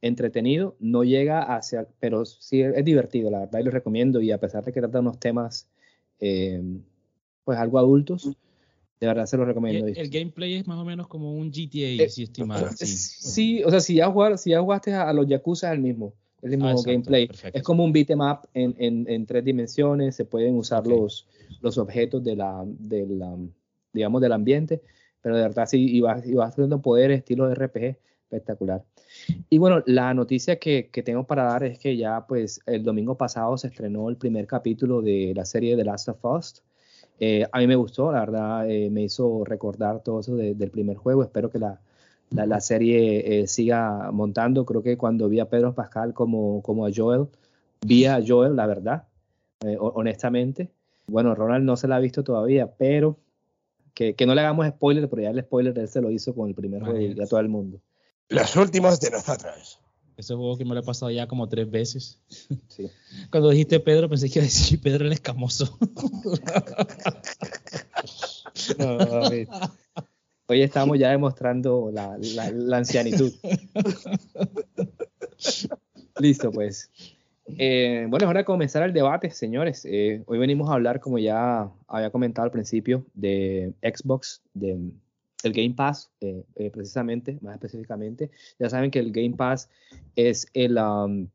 entretenido. 0.00 0.74
No 0.80 1.04
llega 1.04 1.54
hacia. 1.54 1.86
Pero 2.00 2.24
sí 2.24 2.62
es 2.62 2.82
divertido, 2.82 3.30
la 3.30 3.40
verdad, 3.40 3.60
y 3.60 3.64
lo 3.64 3.72
recomiendo. 3.72 4.22
Y 4.22 4.32
a 4.32 4.40
pesar 4.40 4.64
de 4.64 4.72
que 4.72 4.80
trata 4.80 5.00
unos 5.00 5.20
temas 5.20 5.68
eh, 6.20 6.62
pues 7.48 7.58
algo 7.58 7.78
adultos, 7.78 8.30
de 9.00 9.06
verdad 9.06 9.24
se 9.24 9.38
lo 9.38 9.46
recomiendo. 9.46 9.86
El, 9.86 10.10
gameplay 10.10 10.56
es 10.56 10.66
más 10.66 10.78
o 10.78 10.84
menos 10.84 11.08
como 11.08 11.32
un 11.32 11.48
GTA, 11.50 12.04
eh, 12.04 12.10
si 12.10 12.24
estimado. 12.24 12.68
Sí. 12.76 13.64
o 13.64 13.70
sea, 13.70 13.80
si 13.80 13.94
ya, 13.94 14.10
jugar, 14.10 14.36
si 14.36 14.50
ya 14.50 14.60
jugaste 14.60 14.92
a, 14.92 15.10
los 15.14 15.26
Yakuza 15.26 15.68
es 15.68 15.76
el 15.76 15.80
mismo, 15.80 16.12
el 16.42 16.50
mismo 16.50 16.68
ah, 16.68 16.74
gameplay. 16.84 17.26
Es 17.54 17.62
como 17.62 17.84
un 17.84 17.92
beat'em 17.94 18.20
up 18.20 18.40
en, 18.52 18.74
en, 18.76 19.06
en, 19.08 19.24
tres 19.24 19.46
dimensiones, 19.46 20.14
se 20.14 20.26
pueden 20.26 20.56
usar 20.56 20.86
los, 20.86 21.26
los 21.62 21.78
objetos 21.78 22.22
de 22.22 22.36
la, 22.36 22.62
de 22.66 23.06
la, 23.06 23.34
digamos, 23.94 24.20
del 24.20 24.32
ambiente, 24.32 24.82
pero 25.22 25.34
de 25.34 25.40
verdad 25.44 25.66
sí, 25.66 25.96
y 25.96 26.02
vas, 26.02 26.26
y 26.26 26.34
vas 26.34 26.54
teniendo 26.54 26.82
poder 26.82 27.12
estilo 27.12 27.48
RPG 27.48 27.96
espectacular. 28.24 28.84
Y 29.48 29.56
bueno, 29.56 29.82
la 29.86 30.12
noticia 30.12 30.58
que, 30.58 30.90
que, 30.92 31.02
tengo 31.02 31.24
para 31.26 31.44
dar 31.44 31.64
es 31.64 31.78
que 31.78 31.96
ya 31.96 32.26
pues 32.26 32.60
el 32.66 32.82
domingo 32.82 33.16
pasado 33.16 33.56
se 33.56 33.68
estrenó 33.68 34.10
el 34.10 34.18
primer 34.18 34.46
capítulo 34.46 35.00
de 35.00 35.32
la 35.34 35.46
serie 35.46 35.78
The 35.78 35.84
Last 35.84 36.10
of 36.10 36.22
Us. 36.26 36.62
Eh, 37.20 37.46
a 37.50 37.58
mí 37.58 37.66
me 37.66 37.76
gustó, 37.76 38.12
la 38.12 38.20
verdad, 38.20 38.70
eh, 38.70 38.90
me 38.90 39.02
hizo 39.02 39.44
recordar 39.44 40.02
todo 40.02 40.20
eso 40.20 40.36
del 40.36 40.70
primer 40.70 40.96
juego. 40.96 41.22
Espero 41.22 41.50
que 41.50 41.58
la, 41.58 41.80
la, 42.30 42.60
serie 42.60 43.40
eh, 43.40 43.46
siga 43.46 44.10
montando. 44.12 44.64
Creo 44.64 44.82
que 44.82 44.96
cuando 44.96 45.28
vi 45.28 45.40
a 45.40 45.48
Pedro 45.48 45.74
Pascal 45.74 46.14
como, 46.14 46.62
como 46.62 46.86
a 46.86 46.90
Joel, 46.94 47.26
vi 47.84 48.06
a 48.06 48.20
Joel, 48.24 48.56
la 48.56 48.66
verdad, 48.66 49.04
honestamente. 49.78 50.70
Bueno, 51.08 51.34
Ronald 51.34 51.64
no 51.64 51.76
se 51.76 51.88
la 51.88 51.96
ha 51.96 52.00
visto 52.00 52.22
todavía, 52.22 52.70
pero 52.76 53.16
que, 53.94 54.14
que, 54.14 54.26
no 54.26 54.34
le 54.34 54.42
hagamos 54.42 54.68
spoiler, 54.68 55.08
pero 55.08 55.22
ya 55.22 55.30
el 55.30 55.40
spoiler 55.40 55.76
él 55.78 55.88
se 55.88 56.00
lo 56.00 56.10
hizo 56.10 56.34
con 56.34 56.48
el 56.48 56.54
primer 56.54 56.82
juego 56.82 57.00
y 57.00 57.20
a 57.20 57.26
todo 57.26 57.40
el 57.40 57.48
mundo. 57.48 57.80
Las 58.28 58.54
últimas 58.56 59.00
de 59.00 59.10
nosotros. 59.10 59.80
Ese 60.18 60.34
juego 60.34 60.58
que 60.58 60.64
me 60.64 60.74
lo 60.74 60.80
he 60.80 60.84
pasado 60.84 61.12
ya 61.12 61.28
como 61.28 61.48
tres 61.48 61.70
veces. 61.70 62.18
Sí. 62.66 62.90
Cuando 63.30 63.50
dijiste 63.50 63.78
Pedro, 63.78 64.08
pensé 64.08 64.28
que 64.28 64.40
iba 64.40 64.44
a 64.44 64.48
decir 64.48 64.80
Pedro 64.80 65.06
el 65.06 65.12
escamoso. 65.12 65.78
no, 68.78 68.98
Hoy 70.50 70.62
estamos 70.62 70.98
ya 70.98 71.10
demostrando 71.10 71.90
la, 71.92 72.18
la, 72.18 72.78
ancianitud. 72.78 73.32
Listo, 76.18 76.50
pues. 76.50 76.90
Eh, 77.58 78.06
bueno, 78.08 78.24
es 78.24 78.30
hora 78.30 78.40
de 78.40 78.44
comenzar 78.44 78.82
el 78.82 78.92
debate, 78.92 79.30
señores. 79.30 79.84
Eh, 79.84 80.22
hoy 80.26 80.38
venimos 80.38 80.68
a 80.68 80.74
hablar, 80.74 81.00
como 81.00 81.18
ya 81.18 81.70
había 81.86 82.10
comentado 82.10 82.46
al 82.46 82.50
principio, 82.50 83.04
de 83.14 83.72
Xbox, 83.82 84.42
de 84.54 84.90
el 85.42 85.52
Game 85.52 85.74
Pass, 85.74 86.10
eh, 86.20 86.44
precisamente, 86.72 87.38
más 87.40 87.54
específicamente. 87.54 88.30
Ya 88.58 88.68
saben 88.68 88.90
que 88.90 88.98
el 88.98 89.12
Game 89.12 89.36
Pass 89.36 89.68
es 90.16 90.48
el 90.54 90.78
um, 90.78 91.28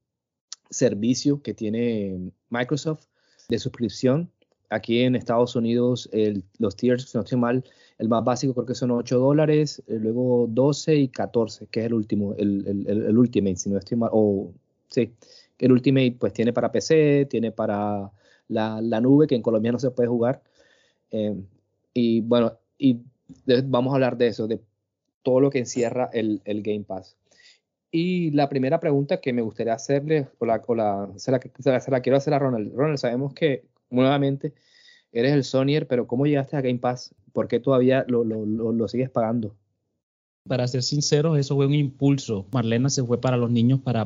servicio 0.69 1.41
que 1.41 1.53
tiene 1.53 2.31
Microsoft 2.49 3.05
de 3.49 3.59
suscripción. 3.59 4.29
Aquí 4.69 5.01
en 5.01 5.15
Estados 5.15 5.55
Unidos, 5.55 6.09
los 6.57 6.75
tiers, 6.75 7.03
si 7.03 7.17
no 7.17 7.23
estoy 7.23 7.37
mal, 7.37 7.63
el 7.99 8.09
más 8.09 8.23
básico 8.23 8.53
creo 8.53 8.65
que 8.65 8.75
son 8.75 8.91
8 8.91 9.19
dólares, 9.19 9.83
eh, 9.87 9.97
luego 9.99 10.47
12 10.49 10.95
y 10.95 11.07
14, 11.07 11.67
que 11.67 11.81
es 11.81 11.85
el 11.85 11.93
último, 11.93 12.33
el, 12.37 12.85
el, 12.87 13.17
Ultimate, 13.17 13.55
si 13.55 13.69
no 13.69 13.77
estoy 13.77 13.97
mal, 13.97 14.09
o 14.11 14.51
sí, 14.89 15.13
el 15.59 15.71
Ultimate 15.71 16.15
pues 16.19 16.33
tiene 16.33 16.53
para 16.53 16.71
PC, 16.71 17.27
tiene 17.29 17.51
para 17.51 18.11
la, 18.47 18.81
la 18.81 18.99
nube, 18.99 19.27
que 19.27 19.35
en 19.35 19.41
Colombia 19.41 19.71
no 19.71 19.79
se 19.79 19.91
puede 19.91 20.09
jugar. 20.09 20.41
Eh, 21.11 21.35
y 21.93 22.21
bueno, 22.21 22.57
y 22.77 22.99
vamos 23.65 23.91
a 23.91 23.95
hablar 23.95 24.17
de 24.17 24.27
eso, 24.27 24.47
de 24.47 24.61
todo 25.23 25.39
lo 25.39 25.49
que 25.49 25.59
encierra 25.59 26.09
el, 26.13 26.41
Game 26.45 26.83
Pass. 26.83 27.17
Y 27.91 28.31
la 28.31 28.49
primera 28.49 28.79
pregunta 28.79 29.21
que 29.21 29.33
me 29.33 29.41
gustaría 29.41 29.73
hacerle, 29.73 30.27
o, 30.39 30.45
la, 30.45 30.61
o 30.65 31.13
se, 31.17 31.31
la, 31.31 31.39
se, 31.79 31.91
la, 31.91 32.01
quiero 32.01 32.17
hacer 32.17 32.33
a 32.33 32.39
Ronald. 32.39 32.73
Ronald, 32.75 32.97
sabemos 32.97 33.33
que 33.33 33.65
nuevamente 33.89 34.53
eres 35.11 35.33
el 35.33 35.43
Sonyer, 35.43 35.87
pero 35.87 36.07
¿cómo 36.07 36.25
llegaste 36.25 36.57
a 36.57 36.61
Game 36.61 36.79
Pass? 36.79 37.13
¿Por 37.31 37.47
qué 37.47 37.59
todavía 37.59 38.05
lo, 38.07 38.23
lo, 38.23 38.87
sigues 38.87 39.09
pagando? 39.09 39.55
Para 40.45 40.67
ser 40.67 40.83
sinceros, 40.83 41.39
eso 41.39 41.55
fue 41.55 41.67
un 41.67 41.73
impulso. 41.73 42.45
Marlena 42.51 42.89
se 42.89 43.01
fue 43.01 43.21
para 43.21 43.37
los 43.37 43.49
niños 43.49 43.79
para, 43.79 44.05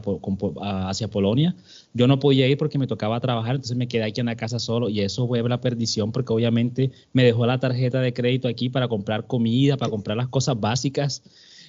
hacia 0.88 1.08
Polonia. 1.08 1.56
Yo 1.94 2.08
no 2.08 2.20
podía 2.20 2.48
ir 2.48 2.60
porque 2.60 2.77
me 2.77 2.86
tocaba 2.86 3.20
trabajar, 3.20 3.56
entonces 3.56 3.75
me 3.75 3.88
quedé 3.88 4.03
aquí 4.03 4.20
en 4.20 4.27
la 4.27 4.36
casa 4.36 4.60
solo 4.60 4.88
y 4.88 5.01
eso 5.01 5.27
fue 5.27 5.41
la 5.41 5.60
perdición 5.60 6.12
porque 6.12 6.32
obviamente 6.32 6.91
me 7.12 7.24
dejó 7.24 7.48
la 7.48 7.60
tarjeta 7.60 8.01
de 8.01 8.13
crédito 8.13 8.48
aquí 8.48 8.70
para 8.70 8.88
comprar 8.88 9.25
comida, 9.25 9.77
para 9.77 9.89
comprar 9.89 10.15
las 10.15 10.27
cosas 10.27 10.60
básicas 10.60 11.24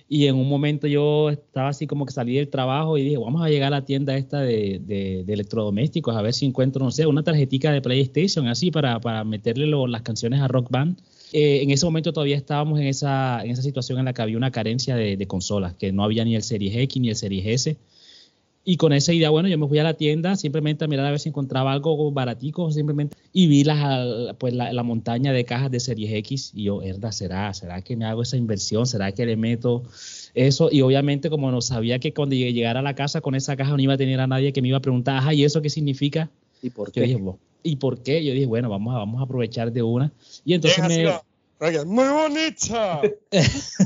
y 0.06 0.26
en 0.26 0.36
un 0.36 0.48
momento 0.48 0.86
yo 0.86 1.30
estaba 1.30 1.68
así 1.68 1.86
como 1.86 2.04
que 2.04 2.12
salí 2.12 2.34
del 2.36 2.48
trabajo 2.48 2.98
y 2.98 3.02
dije, 3.04 3.16
vamos 3.16 3.42
a 3.42 3.48
llegar 3.48 3.72
a 3.72 3.76
la 3.78 3.84
tienda 3.86 4.16
esta 4.16 4.40
de, 4.40 5.24
electrodomésticos 5.26 6.14
a 6.14 6.20
ver 6.20 6.34
si 6.34 6.44
encuentro, 6.44 6.84
no 6.84 6.90
sé, 6.90 7.06
una 7.06 7.22
tarjetita 7.22 7.72
de 7.72 7.80
PlayStation 7.80 8.48
así 8.48 8.70
para 8.70 9.24
meterle 9.24 9.66
las 9.88 10.02
canciones 10.02 10.40
a 10.40 10.48
Rock 10.48 10.70
Band. 10.70 10.98
Eh, 11.32 11.62
en 11.62 11.70
ese 11.70 11.84
momento 11.84 12.12
todavía 12.12 12.36
estábamos 12.36 12.80
en 12.80 12.86
esa, 12.86 13.42
en 13.44 13.50
esa 13.50 13.62
situación 13.62 13.98
en 13.98 14.06
la 14.06 14.12
que 14.12 14.22
había 14.22 14.36
una 14.36 14.50
carencia 14.50 14.96
de, 14.96 15.16
de 15.16 15.26
consolas, 15.26 15.74
que 15.74 15.92
no 15.92 16.04
había 16.04 16.24
ni 16.24 16.34
el 16.34 16.42
Series 16.42 16.76
X 16.76 17.02
ni 17.02 17.10
el 17.10 17.16
Series 17.16 17.46
S 17.46 17.76
y 18.70 18.76
con 18.76 18.92
esa 18.92 19.14
idea, 19.14 19.30
bueno, 19.30 19.48
yo 19.48 19.56
me 19.56 19.66
fui 19.66 19.78
a 19.78 19.82
la 19.82 19.94
tienda 19.94 20.36
simplemente 20.36 20.84
a 20.84 20.88
mirar 20.88 21.06
a 21.06 21.10
ver 21.10 21.20
si 21.20 21.30
encontraba 21.30 21.72
algo 21.72 22.12
baratico, 22.12 22.70
simplemente, 22.70 23.16
y 23.32 23.46
vi 23.46 23.64
la, 23.64 24.36
pues 24.38 24.52
la, 24.52 24.82
montaña 24.82 25.32
de 25.32 25.46
cajas 25.46 25.70
de 25.70 25.80
Series 25.80 26.12
X, 26.12 26.52
y 26.54 26.64
yo, 26.64 26.82
herda, 26.82 27.10
¿será? 27.10 27.54
¿Será 27.54 27.80
que 27.80 27.96
me 27.96 28.04
hago 28.04 28.20
esa 28.20 28.36
inversión? 28.36 28.86
¿Será 28.86 29.10
que 29.12 29.24
le 29.24 29.38
meto 29.38 29.84
eso? 30.34 30.68
Y 30.70 30.82
obviamente, 30.82 31.30
como 31.30 31.50
no 31.50 31.62
sabía 31.62 31.98
que 31.98 32.12
cuando 32.12 32.36
llegara 32.36 32.80
a 32.80 32.82
la 32.82 32.94
casa 32.94 33.22
con 33.22 33.34
esa 33.34 33.56
caja 33.56 33.74
no 33.74 33.80
iba 33.80 33.94
a 33.94 33.96
tener 33.96 34.20
a 34.20 34.26
nadie 34.26 34.52
que 34.52 34.60
me 34.60 34.68
iba 34.68 34.76
a 34.76 34.82
preguntar, 34.82 35.16
ajá, 35.16 35.32
¿y 35.32 35.44
eso 35.44 35.62
qué 35.62 35.70
significa? 35.70 36.28
¿Y 36.62 36.68
por 36.68 36.92
qué? 36.92 37.18
¿Y 37.62 37.76
por 37.76 38.02
qué? 38.02 38.24
Yo 38.24 38.32
dije, 38.32 38.46
bueno, 38.46 38.68
vamos 38.68 38.94
a, 38.94 38.98
vamos 38.98 39.20
a 39.20 39.24
aprovechar 39.24 39.72
de 39.72 39.82
una. 39.82 40.12
Y 40.44 40.54
entonces 40.54 40.86
me 40.88 41.20
muy 41.86 42.04
bonita, 42.06 43.02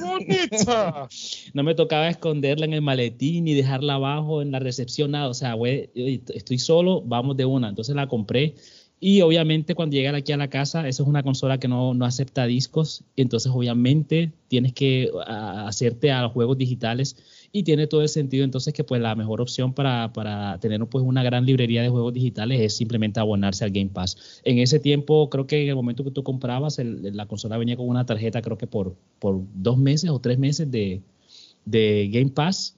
bonita. 0.00 1.08
No 1.54 1.62
me 1.62 1.74
tocaba 1.74 2.08
esconderla 2.08 2.66
en 2.66 2.74
el 2.74 2.82
maletín 2.82 3.44
ni 3.44 3.54
dejarla 3.54 3.94
abajo 3.94 4.42
en 4.42 4.52
la 4.52 4.58
recepción, 4.58 5.12
nada. 5.12 5.28
O 5.28 5.34
sea, 5.34 5.54
güey, 5.54 5.90
estoy 5.94 6.58
solo, 6.58 7.00
vamos 7.00 7.36
de 7.36 7.46
una. 7.46 7.70
Entonces 7.70 7.94
la 7.94 8.08
compré. 8.08 8.54
Y 9.04 9.20
obviamente 9.22 9.74
cuando 9.74 9.96
llegar 9.96 10.14
aquí 10.14 10.30
a 10.30 10.36
la 10.36 10.46
casa, 10.46 10.86
eso 10.86 11.02
es 11.02 11.08
una 11.08 11.24
consola 11.24 11.58
que 11.58 11.66
no, 11.66 11.92
no 11.92 12.04
acepta 12.04 12.46
discos. 12.46 13.02
Entonces 13.16 13.50
obviamente 13.52 14.30
tienes 14.46 14.72
que 14.74 15.10
hacerte 15.26 16.12
a 16.12 16.22
los 16.22 16.30
juegos 16.30 16.56
digitales 16.56 17.16
y 17.50 17.64
tiene 17.64 17.88
todo 17.88 18.02
el 18.02 18.08
sentido 18.08 18.44
entonces 18.44 18.72
que 18.72 18.84
pues 18.84 19.02
la 19.02 19.16
mejor 19.16 19.40
opción 19.40 19.72
para, 19.72 20.12
para, 20.12 20.56
tener 20.60 20.78
pues 20.86 21.04
una 21.04 21.24
gran 21.24 21.44
librería 21.44 21.82
de 21.82 21.88
juegos 21.88 22.14
digitales 22.14 22.60
es 22.60 22.76
simplemente 22.76 23.18
abonarse 23.18 23.64
al 23.64 23.72
Game 23.72 23.90
Pass. 23.92 24.40
En 24.44 24.60
ese 24.60 24.78
tiempo 24.78 25.28
creo 25.30 25.48
que 25.48 25.64
en 25.64 25.70
el 25.70 25.74
momento 25.74 26.04
que 26.04 26.12
tú 26.12 26.22
comprabas 26.22 26.78
la 26.78 27.26
consola 27.26 27.58
venía 27.58 27.76
con 27.76 27.88
una 27.88 28.06
tarjeta 28.06 28.40
creo 28.40 28.56
que 28.56 28.68
por, 28.68 28.94
por 29.18 29.40
dos 29.52 29.78
meses 29.78 30.10
o 30.10 30.20
tres 30.20 30.38
meses 30.38 30.70
de, 30.70 31.02
de 31.64 32.08
Game 32.12 32.30
Pass. 32.30 32.76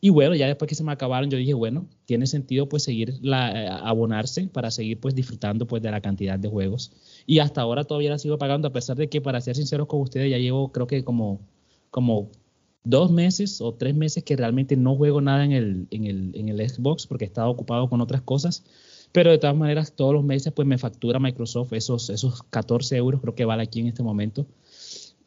Y 0.00 0.10
bueno, 0.10 0.34
ya 0.36 0.46
después 0.46 0.68
que 0.68 0.76
se 0.76 0.84
me 0.84 0.92
acabaron, 0.92 1.28
yo 1.28 1.38
dije, 1.38 1.54
bueno, 1.54 1.86
tiene 2.04 2.26
sentido 2.26 2.68
pues 2.68 2.84
seguir 2.84 3.18
la, 3.20 3.50
eh, 3.50 3.68
abonarse 3.68 4.46
para 4.46 4.70
seguir 4.70 5.00
pues 5.00 5.14
disfrutando 5.14 5.66
pues 5.66 5.82
de 5.82 5.90
la 5.90 6.00
cantidad 6.00 6.38
de 6.38 6.48
juegos. 6.48 6.92
Y 7.26 7.40
hasta 7.40 7.62
ahora 7.62 7.84
todavía 7.84 8.10
la 8.10 8.18
sigo 8.18 8.38
pagando, 8.38 8.68
a 8.68 8.72
pesar 8.72 8.96
de 8.96 9.08
que 9.08 9.20
para 9.20 9.40
ser 9.40 9.56
sinceros 9.56 9.88
con 9.88 10.00
ustedes 10.00 10.30
ya 10.30 10.38
llevo 10.38 10.70
creo 10.70 10.86
que 10.86 11.02
como, 11.04 11.40
como 11.90 12.30
dos 12.84 13.10
meses 13.10 13.60
o 13.60 13.74
tres 13.74 13.94
meses 13.94 14.22
que 14.22 14.36
realmente 14.36 14.76
no 14.76 14.94
juego 14.94 15.20
nada 15.20 15.44
en 15.44 15.52
el, 15.52 15.88
en 15.90 16.04
el, 16.04 16.30
en 16.34 16.48
el 16.48 16.68
Xbox 16.68 17.06
porque 17.06 17.24
estaba 17.24 17.48
ocupado 17.48 17.88
con 17.88 18.00
otras 18.00 18.22
cosas. 18.22 18.64
Pero 19.10 19.30
de 19.30 19.38
todas 19.38 19.56
maneras, 19.56 19.94
todos 19.96 20.12
los 20.12 20.22
meses 20.22 20.52
pues 20.52 20.68
me 20.68 20.78
factura 20.78 21.18
Microsoft 21.18 21.72
esos, 21.72 22.10
esos 22.10 22.42
14 22.50 22.96
euros, 22.96 23.20
creo 23.20 23.34
que 23.34 23.44
vale 23.44 23.62
aquí 23.62 23.80
en 23.80 23.88
este 23.88 24.02
momento. 24.02 24.46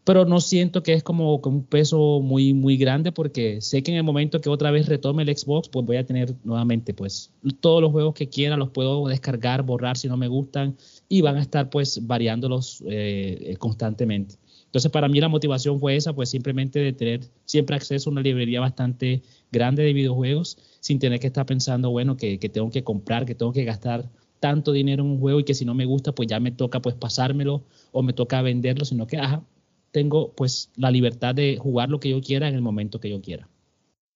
Pero 0.03 0.25
no 0.25 0.39
siento 0.41 0.81
que 0.81 0.93
es 0.93 1.03
como, 1.03 1.35
un 1.37 1.63
peso 1.63 2.21
muy, 2.21 2.53
muy 2.53 2.75
grande 2.75 3.11
porque 3.11 3.61
sé 3.61 3.83
que 3.83 3.91
en 3.91 3.97
el 3.97 4.03
momento 4.03 4.41
que 4.41 4.49
otra 4.49 4.71
vez 4.71 4.87
retome 4.87 5.23
el 5.23 5.37
Xbox, 5.37 5.69
pues 5.69 5.85
voy 5.85 5.97
a 5.97 6.05
tener 6.05 6.33
nuevamente 6.43 6.93
pues 6.93 7.31
todos 7.59 7.81
los 7.81 7.91
juegos 7.91 8.15
que 8.15 8.27
quiera, 8.27 8.57
los 8.57 8.69
puedo 8.69 9.07
descargar, 9.07 9.61
borrar 9.63 9.97
si 9.97 10.07
no 10.07 10.17
me 10.17 10.27
gustan 10.27 10.75
y 11.07 11.21
van 11.21 11.37
a 11.37 11.41
estar 11.41 11.69
pues 11.69 12.07
variándolos 12.07 12.83
eh, 12.87 13.55
constantemente. 13.59 14.35
Entonces, 14.71 14.89
para 14.89 15.09
mí 15.09 15.19
la 15.19 15.27
motivación 15.27 15.81
fue 15.81 15.97
esa, 15.97 16.13
pues 16.13 16.29
simplemente 16.29 16.79
de 16.79 16.93
tener 16.93 17.19
siempre 17.43 17.75
acceso 17.75 18.09
a 18.09 18.13
una 18.13 18.21
librería 18.21 18.61
bastante 18.61 19.21
grande 19.51 19.83
de 19.83 19.91
videojuegos, 19.91 20.57
sin 20.79 20.97
tener 20.97 21.19
que 21.19 21.27
estar 21.27 21.45
pensando, 21.45 21.89
bueno, 21.89 22.15
que, 22.15 22.37
tengo 22.37 22.71
que 22.71 22.81
comprar, 22.81 23.25
que 23.25 23.35
tengo 23.35 23.51
que 23.51 23.65
gastar 23.65 24.09
tanto 24.39 24.71
dinero 24.71 25.03
en 25.03 25.09
un 25.09 25.19
juego 25.19 25.41
y 25.41 25.43
que 25.43 25.55
si 25.55 25.65
no 25.65 25.73
me 25.73 25.83
gusta, 25.83 26.13
pues 26.13 26.29
ya 26.29 26.39
me 26.39 26.53
toca 26.53 26.81
pues 26.81 26.95
pasármelo 26.95 27.63
o 27.91 28.01
me 28.01 28.13
toca 28.13 28.41
venderlo, 28.41 28.85
sino 28.85 29.07
que, 29.07 29.17
ajá, 29.17 29.43
tengo 29.91 30.33
pues 30.33 30.71
la 30.75 30.91
libertad 30.91 31.35
de 31.35 31.57
jugar 31.57 31.89
lo 31.89 31.99
que 31.99 32.09
yo 32.09 32.21
quiera 32.21 32.47
en 32.47 32.55
el 32.55 32.61
momento 32.61 32.99
que 32.99 33.09
yo 33.09 33.21
quiera. 33.21 33.49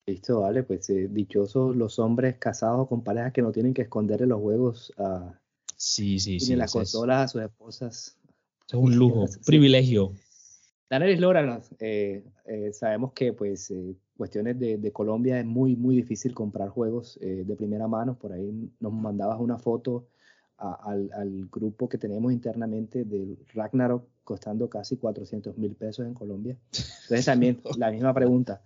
Listo, 0.08 0.41
vale, 0.41 0.63
pues 0.63 0.89
eh, 0.89 1.08
dichosos 1.10 1.75
los 1.75 2.00
hombres 2.00 2.36
casados 2.38 2.88
con 2.88 3.03
parejas 3.03 3.34
que 3.34 3.41
no 3.41 3.51
tienen 3.51 3.74
que 3.74 3.84
esconderle 3.84 4.27
los 4.27 4.39
juegos 4.39 4.94
a 4.98 5.39
sí, 5.75 6.20
sí, 6.20 6.39
sí, 6.39 6.51
ni 6.51 6.58
las 6.58 6.72
consolas 6.72 7.25
a 7.25 7.27
sus 7.27 7.41
esposas. 7.41 8.17
es 8.67 8.74
un 8.74 8.96
lujo, 8.96 9.25
privilegio. 9.46 10.13
Danelis 10.89 11.20
Lóranos, 11.20 11.70
eh, 11.79 12.24
eh, 12.46 12.72
sabemos 12.74 13.13
que 13.13 13.34
pues 13.34 13.72
eh, 13.72 13.96
cuestiones 14.15 14.60
de, 14.60 14.91
Colombia 14.91 15.39
es 15.39 15.46
muy 15.46 15.75
muy 15.75 15.96
difícil 15.96 16.34
comprar 16.34 16.70
juegos 16.70 17.17
eh, 17.22 17.44
de 17.46 17.55
primera 17.55 17.88
mano. 17.88 18.17
Por 18.17 18.34
ahí 18.34 18.72
nos 18.79 18.94
mandabas 18.94 19.39
una 19.39 19.58
foto 19.58 20.08
al, 20.57 21.47
grupo 21.51 21.89
que 21.89 21.97
tenemos 21.97 22.31
internamente 22.31 23.03
del 23.03 23.38
Ragnarok 23.53 24.05
costando 24.24 24.69
casi 24.69 24.97
400 24.97 25.57
mil 25.57 25.75
pesos 25.75 26.05
en 26.05 26.13
Colombia. 26.13 26.57
Entonces 26.71 27.25
también 27.25 27.62
la 27.77 27.91
misma 27.91 28.13
pregunta, 28.13 28.62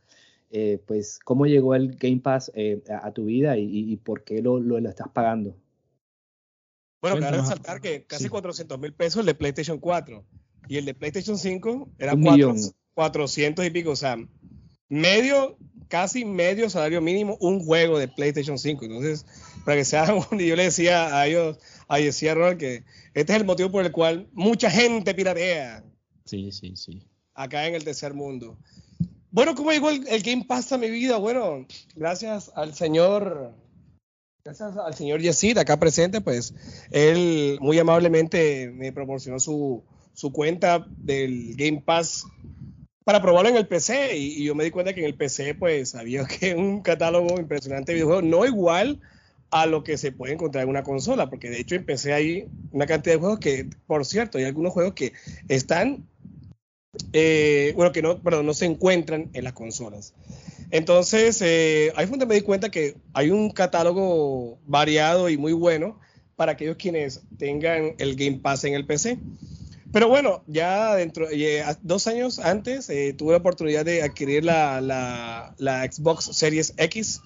pues 0.85 1.19
¿cómo 1.23 1.45
llegó 1.45 1.75
el 1.75 1.95
Game 1.95 2.19
Pass 2.19 2.51
a, 2.89 3.11
tu 3.11 3.25
vida 3.25 3.57
y, 3.57 3.95
por 3.97 4.23
qué 4.23 4.41
lo, 4.41 4.59
lo, 4.59 4.77
estás 4.89 5.09
pagando? 5.09 5.55
Bueno, 7.01 7.19
cabe 7.19 7.37
resaltar 7.37 7.79
que 7.79 8.03
casi 8.05 8.27
400 8.27 8.79
mil 8.79 8.93
pesos 8.93 9.21
el 9.21 9.25
de 9.25 9.35
PlayStation 9.35 9.79
4 9.79 10.23
y 10.67 10.77
el 10.77 10.85
de 10.85 10.93
PlayStation 10.93 11.37
5 11.37 11.89
era 11.97 12.13
400 12.93 13.65
y 13.65 13.69
pico, 13.69 13.91
o 13.91 13.95
sea, 13.95 14.17
medio, 14.89 15.57
casi 15.87 16.25
medio 16.25 16.69
salario 16.69 17.01
mínimo 17.01 17.37
un 17.39 17.63
juego 17.63 17.97
de 17.97 18.07
PlayStation 18.07 18.57
5. 18.57 18.85
Entonces, 18.85 19.25
para 19.69 19.77
que 19.77 19.85
se 19.85 19.97
hagan, 19.97 20.17
yo 20.31 20.55
le 20.55 20.63
decía 20.63 21.15
a 21.15 21.27
ellos, 21.27 21.59
a 21.87 21.99
decía 21.99 22.33
Ronald 22.33 22.57
que 22.57 22.83
este 23.13 23.33
es 23.33 23.39
el 23.39 23.45
motivo 23.45 23.69
por 23.69 23.85
el 23.85 23.91
cual 23.91 24.27
mucha 24.33 24.71
gente 24.71 25.13
piratea. 25.13 25.83
Sí, 26.25 26.51
sí, 26.51 26.75
sí. 26.75 27.03
Acá 27.35 27.67
en 27.67 27.75
el 27.75 27.83
tercer 27.83 28.15
mundo. 28.15 28.57
Bueno, 29.29 29.53
¿cómo 29.53 29.71
llegó 29.71 29.91
el, 29.91 30.23
Game 30.23 30.45
Pass 30.47 30.71
a 30.71 30.79
mi 30.79 30.89
vida? 30.89 31.17
Bueno, 31.17 31.67
gracias 31.95 32.51
al 32.55 32.73
señor, 32.73 33.53
gracias 34.43 34.75
al 34.75 34.95
señor 34.95 35.21
Yesid 35.21 35.59
acá 35.59 35.79
presente, 35.79 36.19
pues 36.19 36.55
él 36.89 37.59
muy 37.61 37.77
amablemente 37.77 38.71
me 38.73 38.91
proporcionó 38.91 39.39
su, 39.39 39.83
su 40.15 40.31
cuenta 40.31 40.83
del 40.97 41.55
Game 41.55 41.83
Pass 41.85 42.25
para 43.03 43.21
probarlo 43.21 43.51
en 43.51 43.57
el 43.57 43.67
PC 43.67 44.17
y, 44.17 44.43
yo 44.43 44.55
me 44.55 44.63
di 44.63 44.71
cuenta 44.71 44.93
que 44.93 45.01
en 45.01 45.05
el 45.05 45.15
PC 45.15 45.53
pues 45.53 45.93
había 45.93 46.25
que 46.39 46.55
un 46.55 46.81
catálogo 46.81 47.39
impresionante 47.39 47.91
de 47.91 47.97
videojuegos, 47.97 48.23
no 48.23 48.47
igual 48.47 48.99
a 49.51 49.65
lo 49.65 49.83
que 49.83 49.97
se 49.97 50.11
puede 50.11 50.33
encontrar 50.33 50.63
en 50.63 50.69
una 50.69 50.83
consola, 50.83 51.29
porque 51.29 51.49
de 51.49 51.59
hecho 51.59 51.75
PC 51.83 52.13
hay 52.13 52.47
una 52.71 52.85
cantidad 52.85 53.15
de 53.15 53.19
juegos 53.19 53.39
que, 53.39 53.69
por 53.87 54.05
cierto, 54.05 54.37
hay 54.37 54.45
algunos 54.45 54.73
juegos 54.73 54.93
que 54.93 55.13
están 55.47 56.07
eh, 57.13 57.73
bueno, 57.75 57.91
que 57.91 58.01
no, 58.01 58.19
perdón, 58.19 58.45
no 58.45 58.53
se 58.53 58.65
encuentran 58.65 59.29
en 59.33 59.43
las 59.43 59.53
consolas. 59.53 60.13
Entonces, 60.71 61.41
eh, 61.41 61.91
ahí 61.95 62.05
fue 62.05 62.17
donde 62.17 62.25
me 62.25 62.35
di 62.35 62.41
cuenta 62.41 62.69
que 62.69 62.95
hay 63.13 63.31
un 63.31 63.49
catálogo 63.51 64.59
variado 64.65 65.29
y 65.29 65.37
muy 65.37 65.53
bueno 65.53 65.99
para 66.35 66.53
aquellos 66.53 66.77
quienes 66.77 67.21
tengan 67.37 67.95
el 67.97 68.15
Game 68.15 68.39
Pass 68.39 68.63
en 68.63 68.73
el 68.73 68.85
PC. 68.85 69.19
Pero 69.91 70.07
bueno, 70.07 70.43
ya 70.45 70.95
dentro, 70.95 71.27
eh, 71.31 71.63
dos 71.81 72.05
años 72.05 72.37
antes 72.37 72.89
eh, 72.89 73.13
tuve 73.17 73.31
la 73.31 73.39
oportunidad 73.39 73.83
de 73.83 74.03
adquirir 74.03 74.45
la, 74.45 75.55
Xbox 75.91 76.25
Series 76.25 76.73
X 76.77 77.21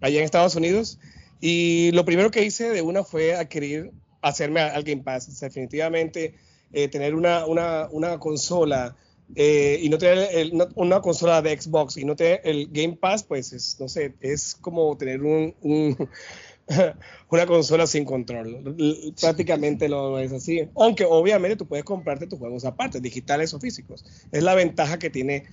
allá 0.00 0.18
en 0.18 0.24
Estados 0.24 0.56
Unidos. 0.56 0.98
Y 1.42 1.90
lo 1.90 2.04
primero 2.04 2.30
que 2.30 2.44
hice 2.44 2.70
de 2.70 2.82
una 2.82 3.02
fue 3.02 3.34
adquirir, 3.34 3.90
hacerme 4.22 4.60
al 4.60 4.84
Game 4.84 5.02
Pass. 5.02 5.40
definitivamente, 5.40 6.34
eh, 6.72 6.86
tener 6.86 7.16
una, 7.16 7.44
una, 7.46 7.88
una 7.90 8.18
consola 8.18 8.96
y 9.34 9.88
no 9.88 9.98
tener 9.98 10.52
una, 10.76 11.00
consola 11.00 11.42
de 11.42 11.60
Xbox 11.60 11.96
y 11.96 12.04
no 12.04 12.14
tener 12.14 12.42
el 12.44 12.68
Game 12.70 12.96
Pass, 12.96 13.24
pues 13.24 13.52
es, 13.52 13.76
no 13.80 13.88
sé, 13.88 14.14
es 14.20 14.54
como 14.60 14.96
tener 14.96 15.22
un, 15.22 15.54
una 17.30 17.46
consola 17.46 17.86
sin 17.86 18.04
control. 18.04 18.76
Prácticamente 19.20 19.88
lo 19.88 20.18
es 20.20 20.32
así. 20.32 20.68
Aunque 20.76 21.04
obviamente 21.04 21.56
tú 21.56 21.66
puedes 21.66 21.84
comprarte 21.84 22.28
tus 22.28 22.38
juegos 22.38 22.64
aparte, 22.64 23.00
digitales 23.00 23.52
o 23.54 23.58
físicos. 23.58 24.04
Es 24.30 24.44
la 24.44 24.54
ventaja 24.54 24.98
que 24.98 25.10
tiene 25.10 25.46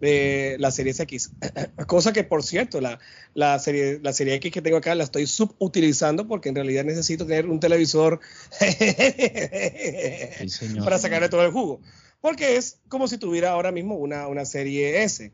eh, 0.00 0.56
la 0.58 0.70
serie 0.70 0.94
X. 0.96 1.32
Cosa 1.86 2.12
que, 2.12 2.24
por 2.24 2.42
cierto, 2.42 2.80
la, 2.80 2.98
la, 3.34 3.58
serie, 3.58 4.00
la 4.02 4.12
serie 4.12 4.34
X 4.34 4.52
que 4.52 4.62
tengo 4.62 4.76
acá 4.76 4.94
la 4.94 5.04
estoy 5.04 5.26
subutilizando 5.26 6.26
porque 6.26 6.48
en 6.48 6.54
realidad 6.54 6.84
necesito 6.84 7.26
tener 7.26 7.46
un 7.46 7.60
televisor 7.60 8.20
para 10.84 10.98
sacarle 10.98 11.28
todo 11.28 11.44
el 11.44 11.52
jugo. 11.52 11.80
Porque 12.20 12.56
es 12.56 12.78
como 12.88 13.08
si 13.08 13.18
tuviera 13.18 13.50
ahora 13.50 13.72
mismo 13.72 13.96
una, 13.96 14.26
una 14.26 14.44
serie 14.44 15.02
S 15.02 15.32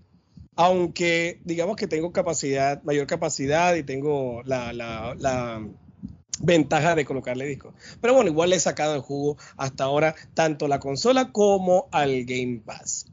aunque 0.57 1.41
digamos 1.45 1.77
que 1.77 1.87
tengo 1.87 2.13
capacidad, 2.13 2.83
mayor 2.83 3.07
capacidad 3.07 3.75
y 3.75 3.83
tengo 3.83 4.43
la, 4.45 5.67
ventaja 6.45 6.97
de 6.97 7.05
colocarle 7.05 7.47
disco. 7.47 7.73
Pero 8.01 8.15
bueno, 8.15 8.31
igual 8.31 8.51
le 8.51 8.57
he 8.57 8.61
sacado 8.61 8.97
el 8.97 9.01
jugo 9.01 9.37
hasta 9.57 9.85
ahora 9.85 10.17
tanto 10.35 10.67
la 10.67 10.81
consola 10.81 11.31
como 11.31 11.89
al 11.93 12.25
Game 12.25 12.63
Pass. 12.65 13.07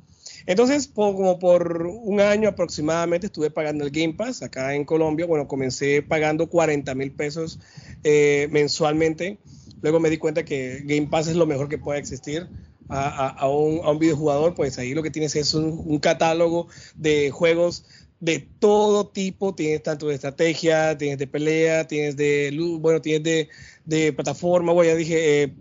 Entonces, 0.45 0.87
como 0.87 1.39
por 1.39 1.85
un 1.85 2.21
año 2.21 2.49
aproximadamente 2.49 3.27
estuve 3.27 3.51
pagando 3.51 3.85
el 3.85 3.91
Game 3.91 4.13
Pass 4.13 4.41
acá 4.41 4.75
en 4.75 4.85
Colombia. 4.85 5.25
Bueno, 5.25 5.47
comencé 5.47 6.01
pagando 6.01 6.49
40 6.49 6.93
mil 6.95 7.11
pesos 7.11 7.59
eh, 8.03 8.47
mensualmente. 8.51 9.39
Luego 9.81 9.99
me 9.99 10.09
di 10.09 10.17
cuenta 10.17 10.43
que 10.43 10.81
Game 10.85 11.07
Pass 11.07 11.27
es 11.27 11.35
lo 11.35 11.45
mejor 11.45 11.69
que 11.69 11.77
puede 11.77 11.99
existir 11.99 12.47
a, 12.89 13.47
un, 13.47 13.81
a, 13.83 13.91
un, 13.91 13.99
videojugador, 13.99 14.55
pues 14.55 14.77
ahí 14.79 14.93
lo 14.93 15.03
que 15.03 15.11
tienes 15.11 15.35
es 15.35 15.53
un, 15.53 15.99
catálogo 15.99 16.67
de 16.95 17.29
juegos 17.29 17.85
de 18.19 18.39
todo 18.59 19.07
tipo, 19.07 19.53
tienes 19.55 19.83
tanto 19.83 20.07
de 20.07 20.15
estrategia, 20.15 20.97
tienes 20.97 21.19
de 21.19 21.27
pelea, 21.27 21.87
tienes 21.87 22.17
de 22.17 22.51
bueno, 22.79 22.99
tienes 23.01 23.23
de, 23.23 23.49
de 23.85 24.11
plataforma, 24.11 24.73
bueno, 24.73 24.91
ya 24.91 24.97
dije, 24.97 25.43
eh, 25.43 25.53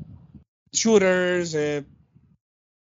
shooters, 0.72 1.54
eh, 1.54 1.84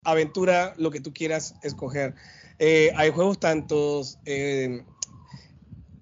aventura, 0.05 0.75
lo 0.77 0.91
que 0.91 1.01
tú 1.01 1.13
quieras 1.13 1.55
escoger. 1.63 2.15
Eh, 2.59 2.93
hay 2.97 3.11
juegos 3.11 3.41
tantos 3.41 4.19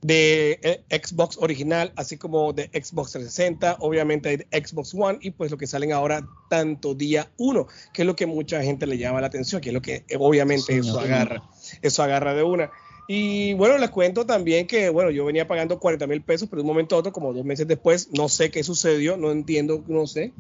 de 0.01 0.61
eh, 0.63 0.85
Xbox 0.91 1.39
original, 1.39 1.93
así 1.97 2.17
como 2.17 2.53
de 2.53 2.65
Xbox 2.67 3.13
360, 3.13 3.79
obviamente 3.81 4.29
hay 4.29 4.37
de 4.37 4.47
Xbox 4.53 4.95
One 4.95 5.19
y 5.21 5.31
pues 5.31 5.51
lo 5.51 5.59
que 5.59 5.67
salen 5.67 5.93
ahora 5.93 6.27
tanto 6.49 6.95
día 6.95 7.31
1, 7.37 7.67
que 7.93 8.03
es 8.03 8.07
lo 8.07 8.15
que 8.15 8.27
mucha 8.27 8.63
gente 8.63 8.87
le 8.87 8.99
llama 8.99 9.21
la 9.21 9.27
atención, 9.27 9.61
que 9.61 9.71
es 9.71 9.75
lo 9.75 9.83
que 9.83 10.05
eh, 10.09 10.17
obviamente 10.19 10.77
eso 10.77 10.99
agarra, 11.01 11.43
eso 11.83 12.03
agarra 12.03 12.35
de 12.35 12.43
una. 12.43 12.71
Y 13.11 13.55
bueno, 13.55 13.79
les 13.79 13.89
cuento 13.89 14.27
también 14.27 14.67
que, 14.67 14.91
bueno, 14.91 15.11
yo 15.11 15.25
venía 15.25 15.49
pagando 15.49 15.81
40 15.81 16.07
mil 16.07 16.23
pesos, 16.23 16.49
pero 16.49 16.61
de 16.61 16.63
un 16.63 16.69
momento 16.69 16.95
a 16.95 16.99
otro, 16.99 17.11
como 17.11 17.33
dos 17.33 17.45
meses 17.45 17.67
después, 17.67 18.11
no 18.13 18.29
sé 18.29 18.51
qué 18.51 18.63
sucedió, 18.63 19.17
no 19.17 19.33
entiendo, 19.33 19.83
no 19.89 20.07
sé. 20.07 20.33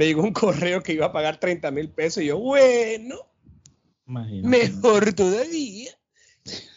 Me 0.00 0.06
llegó 0.06 0.22
un 0.22 0.32
correo 0.32 0.82
que 0.82 0.94
iba 0.94 1.04
a 1.04 1.12
pagar 1.12 1.38
30 1.38 1.70
mil 1.72 1.90
pesos 1.90 2.22
y 2.22 2.28
yo, 2.28 2.38
bueno, 2.38 3.16
mejor 4.06 5.12
todavía. 5.12 5.90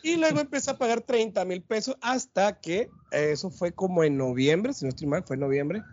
Y 0.03 0.17
luego 0.17 0.41
empecé 0.41 0.71
a 0.71 0.77
pagar 0.77 0.99
30 0.99 1.45
mil 1.45 1.61
pesos 1.61 1.95
hasta 2.01 2.59
que, 2.59 2.89
eh, 3.13 3.29
eso 3.31 3.49
fue 3.49 3.71
como 3.71 4.03
en 4.03 4.17
noviembre, 4.17 4.73
si 4.73 4.83
no 4.83 4.89
estoy 4.89 5.07
mal, 5.07 5.23
fue 5.25 5.37
en 5.37 5.39
noviembre, 5.39 5.83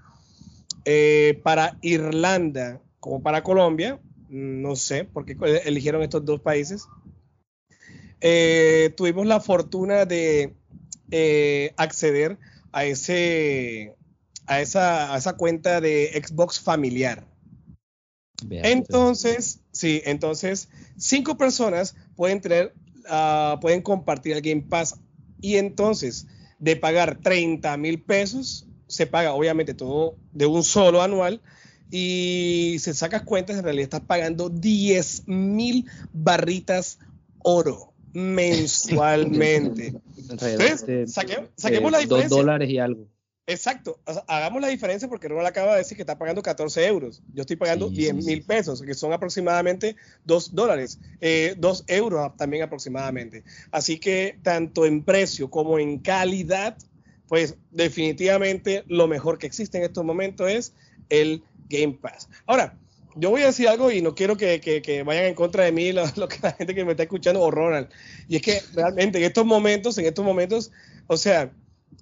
eh, 0.85 1.41
para 1.45 1.79
Irlanda, 1.83 2.81
como 2.99 3.23
para 3.23 3.45
Colombia, 3.45 4.01
no 4.29 4.75
sé 4.75 5.05
por 5.05 5.25
qué 5.25 5.37
eligieron 5.67 6.03
estos 6.03 6.25
dos 6.25 6.41
países. 6.41 6.89
Eh, 8.21 8.93
tuvimos 8.97 9.25
la 9.29 9.39
fortuna 9.39 10.05
de 10.05 10.57
acceder 11.77 12.39
a, 12.73 12.85
ese, 12.87 13.95
a, 14.51 14.61
esa, 14.61 15.15
a 15.15 15.19
esa 15.19 15.37
cuenta 15.37 15.81
de 15.81 16.11
Xbox 16.23 16.61
familiar. 16.61 17.27
Entonces, 18.51 19.61
sí, 19.71 20.01
entonces 20.07 20.71
cinco 20.97 21.37
personas 21.37 21.95
pueden 22.17 22.41
tener 22.41 22.75
Ah, 23.09 23.59
pueden 23.61 23.83
compartir 23.83 24.35
el 24.35 24.41
Game 24.41 24.63
Pass 24.63 25.01
y 25.41 25.57
entonces 25.57 26.27
de 26.59 26.77
pagar 26.77 27.19
30 27.21 27.77
mil 27.77 28.01
pesos, 28.01 28.67
se 28.87 29.07
paga 29.07 29.33
obviamente 29.33 29.75
todo 29.75 30.17
de 30.33 30.47
un 30.47 30.63
solo 30.63 31.03
anual 31.03 31.41
y 31.91 32.77
se 32.79 32.95
sacas 32.95 33.23
cuentas, 33.23 33.57
en 33.57 33.65
realidad 33.65 33.85
estás 33.85 34.03
pagando 34.03 34.49
10 34.49 35.25
mil 35.27 35.87
barritas 36.13 36.99
oro 37.43 37.93
mensualmente. 38.13 39.95
Entonces, 40.17 40.85
saquemos 41.57 41.93
la 41.93 41.99
diferencia. 41.99 42.29
Dos 42.29 42.29
dólares 42.29 42.71
y 42.71 42.79
algo. 42.79 43.07
Exacto, 43.47 43.99
hagamos 44.29 44.63
la 44.63 44.69
diferencia 44.69 45.09
porque 45.09 45.27
Ronald 45.27 45.49
acaba 45.49 45.73
de 45.73 45.79
decir 45.79 45.97
que 45.97 46.03
está 46.03 46.17
pagando 46.17 46.41
14 46.41 46.87
euros. 46.87 47.23
Yo 47.35 47.41
estoy 47.41 47.57
pagando 47.57 47.89
10 47.89 48.15
mil 48.15 48.45
pesos, 48.45 48.81
que 48.83 48.95
son 48.95 49.13
aproximadamente 49.13 49.97
2 50.25 50.55
dólares, 50.55 51.01
eh, 51.21 51.55
2 51.59 51.85
euros 51.89 52.37
también 52.37 52.63
aproximadamente. 52.63 53.43
Así 53.73 53.99
que 53.99 54.39
tanto 54.43 54.87
en 54.87 55.03
precio 55.03 55.51
como 55.51 55.81
en 55.81 55.99
calidad, 55.99 56.77
pues 57.27 57.57
definitivamente 57.73 58.85
lo 58.87 59.09
mejor 59.09 59.39
que 59.39 59.49
existe 59.49 59.79
en 59.79 59.85
estos 59.85 60.05
momentos 60.05 60.49
es 60.49 60.75
el 61.09 61.43
Game 61.69 61.99
Pass. 62.01 62.29
Ahora, 62.47 62.79
yo 63.17 63.31
voy 63.31 63.43
a 63.43 63.47
decir 63.47 63.69
algo 63.69 63.91
y 63.91 64.01
no 64.01 64.15
quiero 64.15 64.37
que, 64.37 64.61
que, 64.61 65.03
vayan 65.03 65.25
en 65.25 65.35
contra 65.35 65.65
de 65.65 65.73
mí 65.73 65.93
lo, 65.93 66.05
lo, 66.17 66.29
que 66.29 66.39
la 66.43 66.53
gente 66.53 66.75
que 66.75 66.85
me 66.85 66.93
está 66.93 67.03
escuchando 67.03 67.41
o 67.41 67.51
Ronald. 67.51 67.89
Y 68.29 68.37
es 68.37 68.43
que 68.43 68.63
realmente 68.75 69.19
en 69.19 69.25
estos 69.25 69.45
momentos, 69.45 69.99
en 69.99 70.07
estos 70.07 70.25
momentos, 70.25 70.71
o 71.09 71.17
sea, 71.17 71.53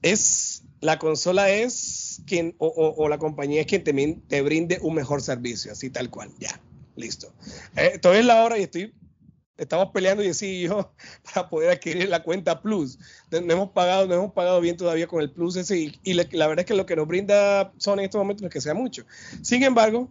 es 0.03 0.63
la 0.81 0.99
consola 0.99 1.51
es 1.51 2.23
quien, 2.27 2.55
o, 2.59 3.09
la 3.09 3.19
compañía 3.19 3.61
es 3.61 3.67
quien 3.67 3.85
te, 3.85 3.93
te, 4.29 4.43
brinde 4.43 4.79
un 4.83 4.95
mejor 4.95 5.23
servicio, 5.23 5.73
así 5.73 5.91
tal 5.91 6.11
cual, 6.11 6.31
ya, 6.39 6.61
listo. 6.97 7.33
Eh, 7.77 7.93
estoy 7.95 8.19
en 8.19 8.27
la 8.27 8.45
hora 8.45 8.59
y 8.59 8.63
estoy, 8.63 8.95
estamos 9.57 9.91
peleando 9.93 10.23
y 10.23 10.29
así 10.29 10.63
yo 10.63 10.93
para 11.35 11.49
poder 11.49 11.71
adquirir 11.71 12.09
la 12.09 12.23
cuenta 12.23 12.63
Plus. 12.63 12.99
No 13.31 13.39
hemos 13.39 13.71
pagado, 13.71 14.07
no 14.07 14.15
hemos 14.15 14.33
pagado 14.33 14.61
bien 14.61 14.77
todavía 14.77 15.07
con 15.07 15.21
el 15.21 15.31
Plus 15.31 15.57
ese 15.57 15.93
y, 16.03 16.15
la, 16.15 16.47
verdad 16.47 16.61
es 16.61 16.67
que 16.67 16.75
lo 16.75 16.87
que 16.87 16.97
nos 16.97 17.09
brinda 17.09 17.73
Sony 17.79 17.95
en 17.95 18.05
estos 18.05 18.21
momentos 18.21 18.43
no 18.43 18.49
es 18.49 18.55
que 18.55 18.61
sea 18.61 18.75
mucho. 18.75 19.05
Sin 19.43 19.63
embargo, 19.65 20.09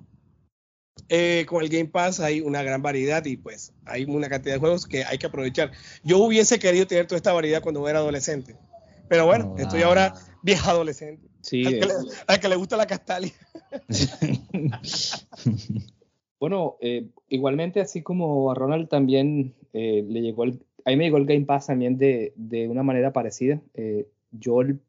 eh, 1.09 1.45
con 1.47 1.63
el 1.63 1.69
Game 1.69 1.87
Pass 1.87 2.19
hay 2.19 2.41
una 2.41 2.61
gran 2.63 2.81
variedad 2.81 3.23
y 3.23 3.37
pues 3.37 3.71
hay 3.85 4.03
una 4.03 4.27
cantidad 4.27 4.55
de 4.55 4.59
juegos 4.59 4.85
que 4.85 5.05
hay 5.05 5.17
que 5.17 5.27
aprovechar. 5.27 5.71
Yo 6.03 6.17
hubiese 6.17 6.59
querido 6.59 6.85
tener 6.85 7.07
toda 7.07 7.17
esta 7.17 7.31
variedad 7.31 7.61
cuando 7.61 7.87
era 7.87 7.99
adolescente. 7.99 8.57
Pero 9.07 9.25
bueno, 9.25 9.55
estoy 9.57 9.83
ahora 9.83 10.13
vieja 10.41 10.71
adolescente. 10.71 11.27
Sí, 11.41 11.63
al, 12.27 12.39
que 12.39 12.49
le, 12.49 12.55
gusta 12.55 12.77
la 12.77 12.87
castalia. 12.87 13.31
bueno, 16.39 16.77
eh, 16.81 17.07
igualmente 17.29 17.79
así 17.79 18.01
como 18.01 18.51
a 18.51 18.55
Ronald 18.55 18.89
también 18.89 19.55
eh, 19.73 20.03
le 20.07 20.21
llegó 20.21 20.43
el, 20.43 20.59
a 20.85 20.89
mí 20.89 20.97
me 20.97 21.05
llegó 21.05 21.17
el 21.17 21.25
Game 21.25 21.45
Pass 21.45 21.67
también 21.67 21.97
de, 21.97 22.33
de 22.35 22.67
una 22.67 22.83
manera 22.83 23.13
parecida. 23.13 23.61
Eh, 23.73 24.07
yo 24.31 24.61
el 24.61 24.79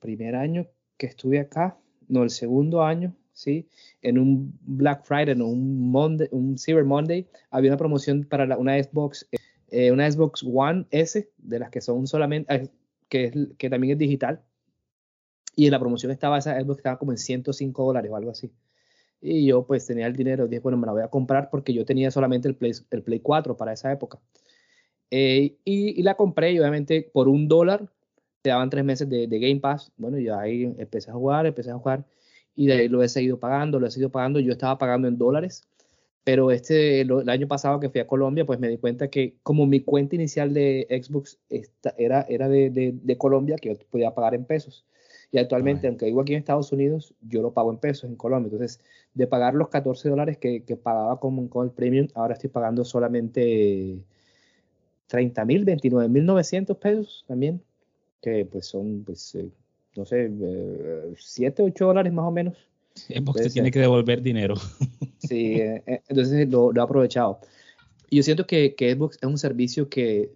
primer 0.00 0.34
año 0.34 0.66
que 0.96 1.06
estuve 1.06 1.38
acá, 1.38 1.78
no, 2.08 2.22
el 2.22 2.30
segundo 2.30 2.82
año, 2.82 3.14
sí, 3.32 3.68
en 4.02 4.18
un 4.18 4.58
Black 4.62 5.04
Friday, 5.04 5.32
en 5.32 5.42
un 5.42 5.90
Monday, 5.90 6.28
un 6.32 6.58
Cyber 6.58 6.84
Monday, 6.84 7.26
había 7.50 7.70
una 7.70 7.78
promoción 7.78 8.24
para 8.24 8.46
la, 8.46 8.58
una 8.58 8.82
Xbox, 8.82 9.26
una 9.92 10.10
Xbox 10.10 10.42
One 10.42 10.86
S, 10.90 11.30
de 11.38 11.58
las 11.58 11.70
que 11.70 11.80
son 11.80 12.06
solamente, 12.06 12.70
que, 13.08 13.48
que 13.56 13.70
también 13.70 13.92
es 13.92 13.98
digital. 13.98 14.42
Y 15.56 15.66
en 15.66 15.72
la 15.72 15.80
promoción 15.80 16.12
estaba 16.12 16.38
esa 16.38 16.58
Xbox 16.60 16.78
estaba 16.78 16.98
como 16.98 17.12
en 17.12 17.18
105 17.18 17.84
dólares 17.84 18.10
o 18.10 18.16
algo 18.16 18.30
así. 18.30 18.50
Y 19.20 19.46
yo 19.46 19.66
pues 19.66 19.86
tenía 19.86 20.06
el 20.06 20.16
dinero, 20.16 20.46
dije, 20.48 20.60
bueno, 20.60 20.78
me 20.78 20.86
la 20.86 20.92
voy 20.92 21.02
a 21.02 21.08
comprar 21.08 21.50
porque 21.50 21.74
yo 21.74 21.84
tenía 21.84 22.10
solamente 22.10 22.48
el 22.48 22.54
Play, 22.56 22.72
el 22.90 23.02
Play 23.02 23.20
4 23.20 23.56
para 23.56 23.72
esa 23.72 23.92
época. 23.92 24.18
Eh, 25.10 25.56
y, 25.64 26.02
la 26.02 26.14
compré 26.14 26.52
y 26.52 26.60
obviamente 26.60 27.10
por 27.12 27.28
un 27.28 27.48
dólar 27.48 27.88
te 28.42 28.50
daban 28.50 28.70
tres 28.70 28.84
meses 28.84 29.08
de, 29.08 29.26
de, 29.26 29.38
Game 29.38 29.60
Pass. 29.60 29.92
Bueno, 29.96 30.18
yo 30.18 30.38
ahí 30.38 30.64
empecé 30.78 31.10
a 31.10 31.14
jugar, 31.14 31.46
empecé 31.46 31.70
a 31.70 31.74
jugar 31.74 32.04
y 32.54 32.66
de 32.66 32.74
ahí 32.74 32.88
lo 32.88 33.02
he 33.02 33.08
seguido 33.08 33.38
pagando, 33.38 33.80
lo 33.80 33.86
he 33.86 33.90
seguido 33.90 34.10
pagando. 34.10 34.40
Yo 34.40 34.52
estaba 34.52 34.78
pagando 34.78 35.08
en 35.08 35.18
dólares 35.18 35.66
Pero 36.24 36.50
este, 36.50 37.02
el 37.02 37.28
año 37.28 37.48
pasado 37.48 37.80
que 37.80 37.90
fui 37.90 38.00
a 38.00 38.06
Colombia, 38.06 38.44
pues 38.46 38.60
me 38.60 38.68
di 38.68 38.78
cuenta 38.78 39.08
que 39.08 39.36
como 39.42 39.66
mi 39.66 39.80
cuenta 39.80 40.16
inicial 40.16 40.54
de 40.54 40.86
Xbox 40.90 41.38
era, 41.96 42.22
era 42.28 42.48
de, 42.48 42.70
de, 42.70 43.18
Colombia, 43.18 43.56
que 43.56 43.70
yo 43.70 43.78
podía 43.90 44.14
pagar 44.14 44.34
en 44.34 44.44
pesos. 44.44 44.84
Y 45.32 45.38
actualmente, 45.38 45.86
aunque 45.86 46.06
vivo 46.06 46.20
aquí 46.20 46.32
en 46.32 46.40
Estados 46.40 46.72
Unidos, 46.72 47.14
yo 47.20 47.40
lo 47.40 47.52
pago 47.52 47.70
en 47.70 47.78
pesos 47.78 48.10
en 48.10 48.16
Colombia. 48.16 48.50
Entonces, 48.50 48.80
de 49.14 49.26
pagar 49.26 49.54
los 49.54 49.68
14 49.68 50.08
dólares 50.08 50.38
que, 50.38 50.64
que 50.64 50.76
pagaba 50.76 51.20
con, 51.20 51.46
con, 51.48 51.66
el 51.66 51.72
premium, 51.72 52.08
ahora 52.14 52.34
estoy 52.34 52.50
pagando 52.50 52.84
solamente 52.84 54.04
30 55.06 55.44
mil, 55.44 55.64
29 55.64 56.08
mil 56.08 56.26
900 56.26 56.76
pesos 56.76 57.24
también, 57.28 57.62
que 58.20 58.44
pues 58.44 58.66
son, 58.66 59.04
pues, 59.04 59.34
eh, 59.36 59.48
no 59.96 60.04
sé, 60.04 60.30
7, 61.16 61.62
eh, 61.62 61.66
8 61.66 61.86
dólares 61.86 62.12
más 62.12 62.26
o 62.26 62.30
menos. 62.32 62.56
Xbox 62.94 63.42
te 63.42 63.50
tiene 63.50 63.70
que 63.70 63.80
devolver 63.80 64.22
dinero. 64.22 64.54
Sí, 65.22 65.60
eh, 65.60 66.02
entonces 66.08 66.48
lo, 66.48 66.72
lo, 66.72 66.80
he 66.80 66.82
aprovechado. 66.82 67.40
Y 68.08 68.16
yo 68.16 68.22
siento 68.24 68.46
que, 68.46 68.74
que 68.74 68.92
Xbox 68.94 69.18
es 69.20 69.28
un 69.28 69.38
servicio 69.38 69.88
que 69.88 70.32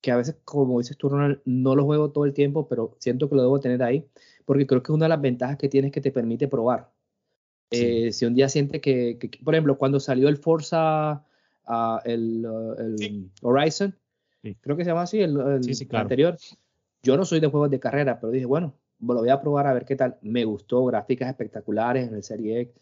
que 0.00 0.12
a 0.12 0.16
veces, 0.16 0.36
como 0.44 0.78
dices 0.78 0.96
tú, 0.96 1.08
Ronald, 1.08 1.40
no 1.44 1.74
lo 1.74 1.84
juego 1.84 2.10
todo 2.10 2.24
el 2.24 2.32
tiempo, 2.32 2.68
pero 2.68 2.96
siento 2.98 3.28
que 3.28 3.36
lo 3.36 3.42
debo 3.42 3.60
tener 3.60 3.82
ahí, 3.82 4.06
porque 4.44 4.66
creo 4.66 4.82
que 4.82 4.92
una 4.92 5.06
de 5.06 5.10
las 5.10 5.20
ventajas 5.20 5.56
que 5.56 5.68
tiene 5.68 5.88
es 5.88 5.92
que 5.92 6.00
te 6.00 6.12
permite 6.12 6.48
probar. 6.48 6.90
Eh, 7.70 8.12
si 8.12 8.24
un 8.24 8.34
día 8.34 8.48
siente 8.48 8.80
que, 8.80 9.18
por 9.44 9.54
ejemplo, 9.54 9.76
cuando 9.76 10.00
salió 10.00 10.28
el 10.28 10.38
Forza, 10.38 11.24
uh, 11.66 11.98
el, 12.04 12.46
Horizon, 13.42 13.94
creo 14.60 14.76
que 14.76 14.84
se 14.84 14.90
llama 14.90 15.02
así, 15.02 15.20
el, 15.20 15.38
anterior, 15.92 16.36
yo 17.02 17.16
no 17.16 17.24
soy 17.24 17.40
de 17.40 17.48
juegos 17.48 17.70
de 17.70 17.80
carrera, 17.80 18.18
pero 18.20 18.32
dije, 18.32 18.46
bueno, 18.46 18.74
lo 19.00 19.16
voy 19.16 19.28
a 19.28 19.40
probar 19.40 19.66
a 19.66 19.74
ver 19.74 19.84
qué 19.84 19.96
tal. 19.96 20.16
Me 20.22 20.44
gustó, 20.44 20.84
gráficas 20.86 21.28
espectaculares 21.28 22.08
en 22.08 22.14
el 22.14 22.22
Serie 22.22 22.60
X, 22.60 22.74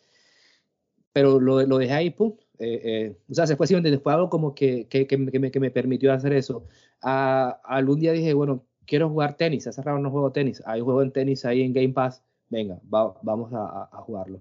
pero 1.13 1.41
lo, 1.41 1.63
lo 1.63 1.79
dejé 1.79 1.95
ahí, 1.95 2.11
pum, 2.11 2.37
eh, 2.59 2.81
eh, 2.85 3.17
o 3.31 3.35
sea, 3.35 3.47
se 3.47 3.57
fue 3.57 3.67
donde 3.67 3.99
fue 3.99 4.13
algo 4.13 4.31
como 4.31 4.55
que, 4.55 4.87
que, 4.89 5.07
que, 5.07 5.17
me, 5.17 5.51
que, 5.51 5.61
me, 5.61 5.71
permitió 5.71 6.13
hacer 6.13 6.33
eso. 6.33 6.65
A, 7.03 7.61
algún 7.65 8.01
día 8.01 8.13
dije, 8.13 8.35
bueno, 8.35 8.65
quiero 8.87 9.09
jugar 9.11 9.37
tenis, 9.37 9.67
hace 9.67 9.83
rato 9.83 9.99
no 9.99 10.11
juego 10.11 10.33
tenis, 10.33 10.63
hay 10.67 10.81
juego 10.81 11.03
en 11.03 11.13
tenis 11.13 11.45
ahí 11.45 11.63
en 11.63 11.73
Game 11.73 11.91
Pass, 11.91 12.23
venga, 12.49 12.79
vamos 12.85 13.53
a, 13.53 13.89
a 13.93 14.01
jugarlo. 14.03 14.41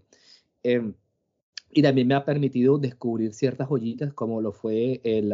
Em, 0.63 0.93
y 1.71 1.81
también 1.81 2.07
me 2.07 2.15
ha 2.15 2.23
permitido 2.25 2.77
descubrir 2.77 3.33
ciertas 3.33 3.67
joyitas 3.67 4.13
como 4.13 4.41
lo 4.41 4.51
fue 4.51 5.01
el, 5.03 5.33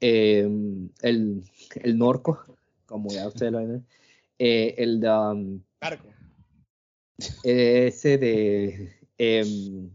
em, 0.00 0.90
el, 1.02 1.42
el, 1.82 1.98
Norco, 1.98 2.44
como 2.86 3.10
ya 3.10 3.26
ustedes 3.26 3.52
lo 3.52 3.58
ven, 3.58 3.86
eh, 4.38 4.74
el 4.78 5.04
um, 5.04 5.60
ese 7.42 8.18
de 8.18 8.92
em, 9.16 9.90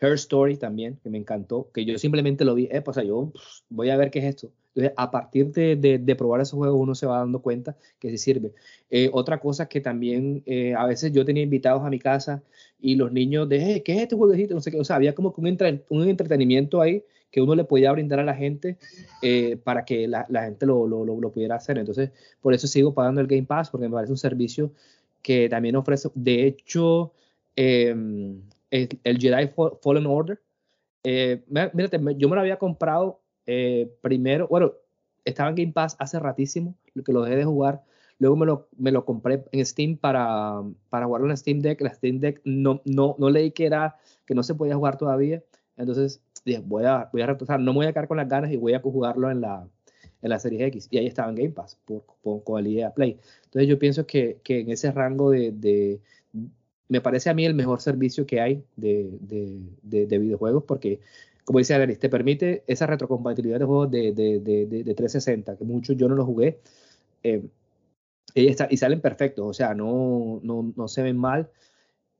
Her 0.00 0.14
Story 0.14 0.56
también, 0.56 0.98
que 1.02 1.10
me 1.10 1.18
encantó, 1.18 1.70
que 1.72 1.84
yo 1.84 1.98
simplemente 1.98 2.44
lo 2.44 2.54
vi, 2.54 2.68
eh, 2.70 2.80
pues, 2.80 2.96
o 2.96 3.00
sea, 3.00 3.04
yo 3.04 3.32
voy 3.68 3.90
a 3.90 3.96
ver 3.96 4.10
qué 4.10 4.20
es 4.20 4.24
esto. 4.24 4.50
Entonces, 4.74 4.94
a 4.96 5.10
partir 5.10 5.52
de, 5.52 5.76
de, 5.76 6.16
probar 6.16 6.40
esos 6.40 6.56
juegos, 6.56 6.80
uno 6.80 6.94
se 6.94 7.04
va 7.04 7.18
dando 7.18 7.42
cuenta 7.42 7.76
que 7.98 8.08
sí 8.10 8.18
sirve. 8.18 8.52
Eh, 8.88 9.10
otra 9.12 9.40
cosa 9.40 9.68
que 9.68 9.80
también, 9.80 10.42
eh, 10.46 10.74
a 10.74 10.86
veces 10.86 11.12
yo 11.12 11.24
tenía 11.24 11.42
invitados 11.42 11.82
a 11.84 11.90
mi 11.90 11.98
casa 11.98 12.42
y 12.80 12.94
los 12.94 13.12
niños 13.12 13.48
de, 13.48 13.82
¿qué 13.84 13.92
es 13.94 14.02
este 14.02 14.16
jueguecito? 14.16 14.54
No 14.54 14.60
sé 14.60 14.70
qué, 14.70 14.78
o 14.80 14.84
sea, 14.84 14.96
había 14.96 15.14
como 15.14 15.34
un, 15.36 15.82
un 15.88 16.08
entretenimiento 16.08 16.80
ahí 16.80 17.04
que 17.30 17.42
uno 17.42 17.54
le 17.54 17.64
podía 17.64 17.92
brindar 17.92 18.20
a 18.20 18.24
la 18.24 18.34
gente 18.34 18.76
para 19.64 19.84
que 19.84 20.08
la, 20.08 20.26
la 20.28 20.44
gente 20.44 20.66
lo, 20.66 20.86
lo, 20.86 21.04
lo, 21.04 21.30
pudiera 21.30 21.56
hacer. 21.56 21.78
Entonces, 21.78 22.10
por 22.40 22.54
eso 22.54 22.66
sigo 22.66 22.94
pagando 22.94 23.20
el 23.20 23.26
Game 23.28 23.44
Pass, 23.44 23.70
porque 23.70 23.86
me 23.88 23.94
parece 23.94 24.12
un 24.12 24.18
servicio 24.18 24.72
que 25.22 25.48
también 25.48 25.76
ofrece, 25.76 26.08
de 26.14 26.46
hecho, 26.46 27.12
el, 28.70 29.18
Jedi 29.18 29.50
Fallen 29.82 30.06
Order. 30.06 30.40
Eh, 31.04 31.44
mírate, 31.48 31.98
yo 32.16 32.28
me 32.28 32.34
lo 32.34 32.40
había 32.40 32.58
comprado 32.58 33.20
eh, 33.46 33.90
primero, 34.02 34.46
bueno, 34.48 34.74
estaba 35.24 35.48
en 35.50 35.56
Game 35.56 35.72
Pass 35.72 35.96
hace 35.98 36.18
ratísimo, 36.18 36.76
que 37.04 37.12
lo 37.12 37.22
dejé 37.22 37.36
de 37.36 37.44
jugar. 37.44 37.82
Luego 38.18 38.36
me 38.36 38.46
lo, 38.46 38.68
me 38.76 38.92
lo 38.92 39.04
compré 39.04 39.44
en 39.52 39.64
Steam 39.64 39.96
para, 39.96 40.62
para 40.90 41.06
jugarlo 41.06 41.30
en 41.30 41.36
Steam 41.36 41.60
Deck. 41.60 41.80
La 41.80 41.92
Steam 41.94 42.20
Deck 42.20 42.40
no, 42.44 42.82
no, 42.84 43.16
no 43.18 43.30
leí 43.30 43.50
que 43.50 43.66
era 43.66 43.96
que 44.26 44.34
no 44.34 44.42
se 44.42 44.54
podía 44.54 44.76
jugar 44.76 44.98
todavía. 44.98 45.42
Entonces 45.76 46.20
dije, 46.44 46.62
voy 46.64 46.84
a, 46.84 47.08
voy 47.12 47.22
a 47.22 47.26
retrasar, 47.26 47.60
no 47.60 47.72
me 47.72 47.78
voy 47.78 47.86
a 47.86 47.92
quedar 47.92 48.08
con 48.08 48.18
las 48.18 48.28
ganas 48.28 48.52
y 48.52 48.56
voy 48.56 48.74
a 48.74 48.80
jugarlo 48.80 49.30
en 49.30 49.40
la, 49.40 49.66
en 50.22 50.28
la 50.28 50.38
serie 50.38 50.66
X. 50.66 50.88
Y 50.90 50.98
ahí 50.98 51.06
estaba 51.06 51.30
en 51.30 51.36
Game 51.36 51.50
Pass 51.50 51.78
por, 51.84 52.04
con 52.44 52.64
el 52.64 52.76
EA 52.76 52.92
Play. 52.92 53.18
Entonces 53.44 53.68
yo 53.68 53.78
pienso 53.78 54.06
que, 54.06 54.38
que 54.44 54.60
en 54.60 54.70
ese 54.70 54.92
rango 54.92 55.30
de, 55.30 56.00
me 56.90 57.00
parece 57.00 57.30
a 57.30 57.34
mí 57.34 57.46
el 57.46 57.54
mejor 57.54 57.80
servicio 57.80 58.26
que 58.26 58.40
hay 58.40 58.64
de, 58.76 59.08
de, 59.20 60.18
videojuegos 60.18 60.64
porque, 60.64 61.00
como 61.44 61.60
dice 61.60 61.72
Alex, 61.72 62.00
te 62.00 62.08
permite 62.08 62.64
esa 62.66 62.86
retrocompatibilidad 62.86 63.60
de 63.60 63.64
juegos 63.64 63.90
de, 63.90 64.12
360, 64.84 65.56
que 65.56 65.64
muchos 65.64 65.96
yo 65.96 66.08
no 66.08 66.16
los 66.16 66.26
jugué, 66.26 66.58
eh, 67.22 67.42
y, 68.34 68.48
y, 68.48 68.76
salen 68.76 69.00
perfectos, 69.00 69.46
o 69.46 69.54
sea, 69.54 69.72
no, 69.72 70.40
no, 70.42 70.72
no 70.76 70.88
se 70.88 71.02
ven 71.02 71.16
mal. 71.16 71.48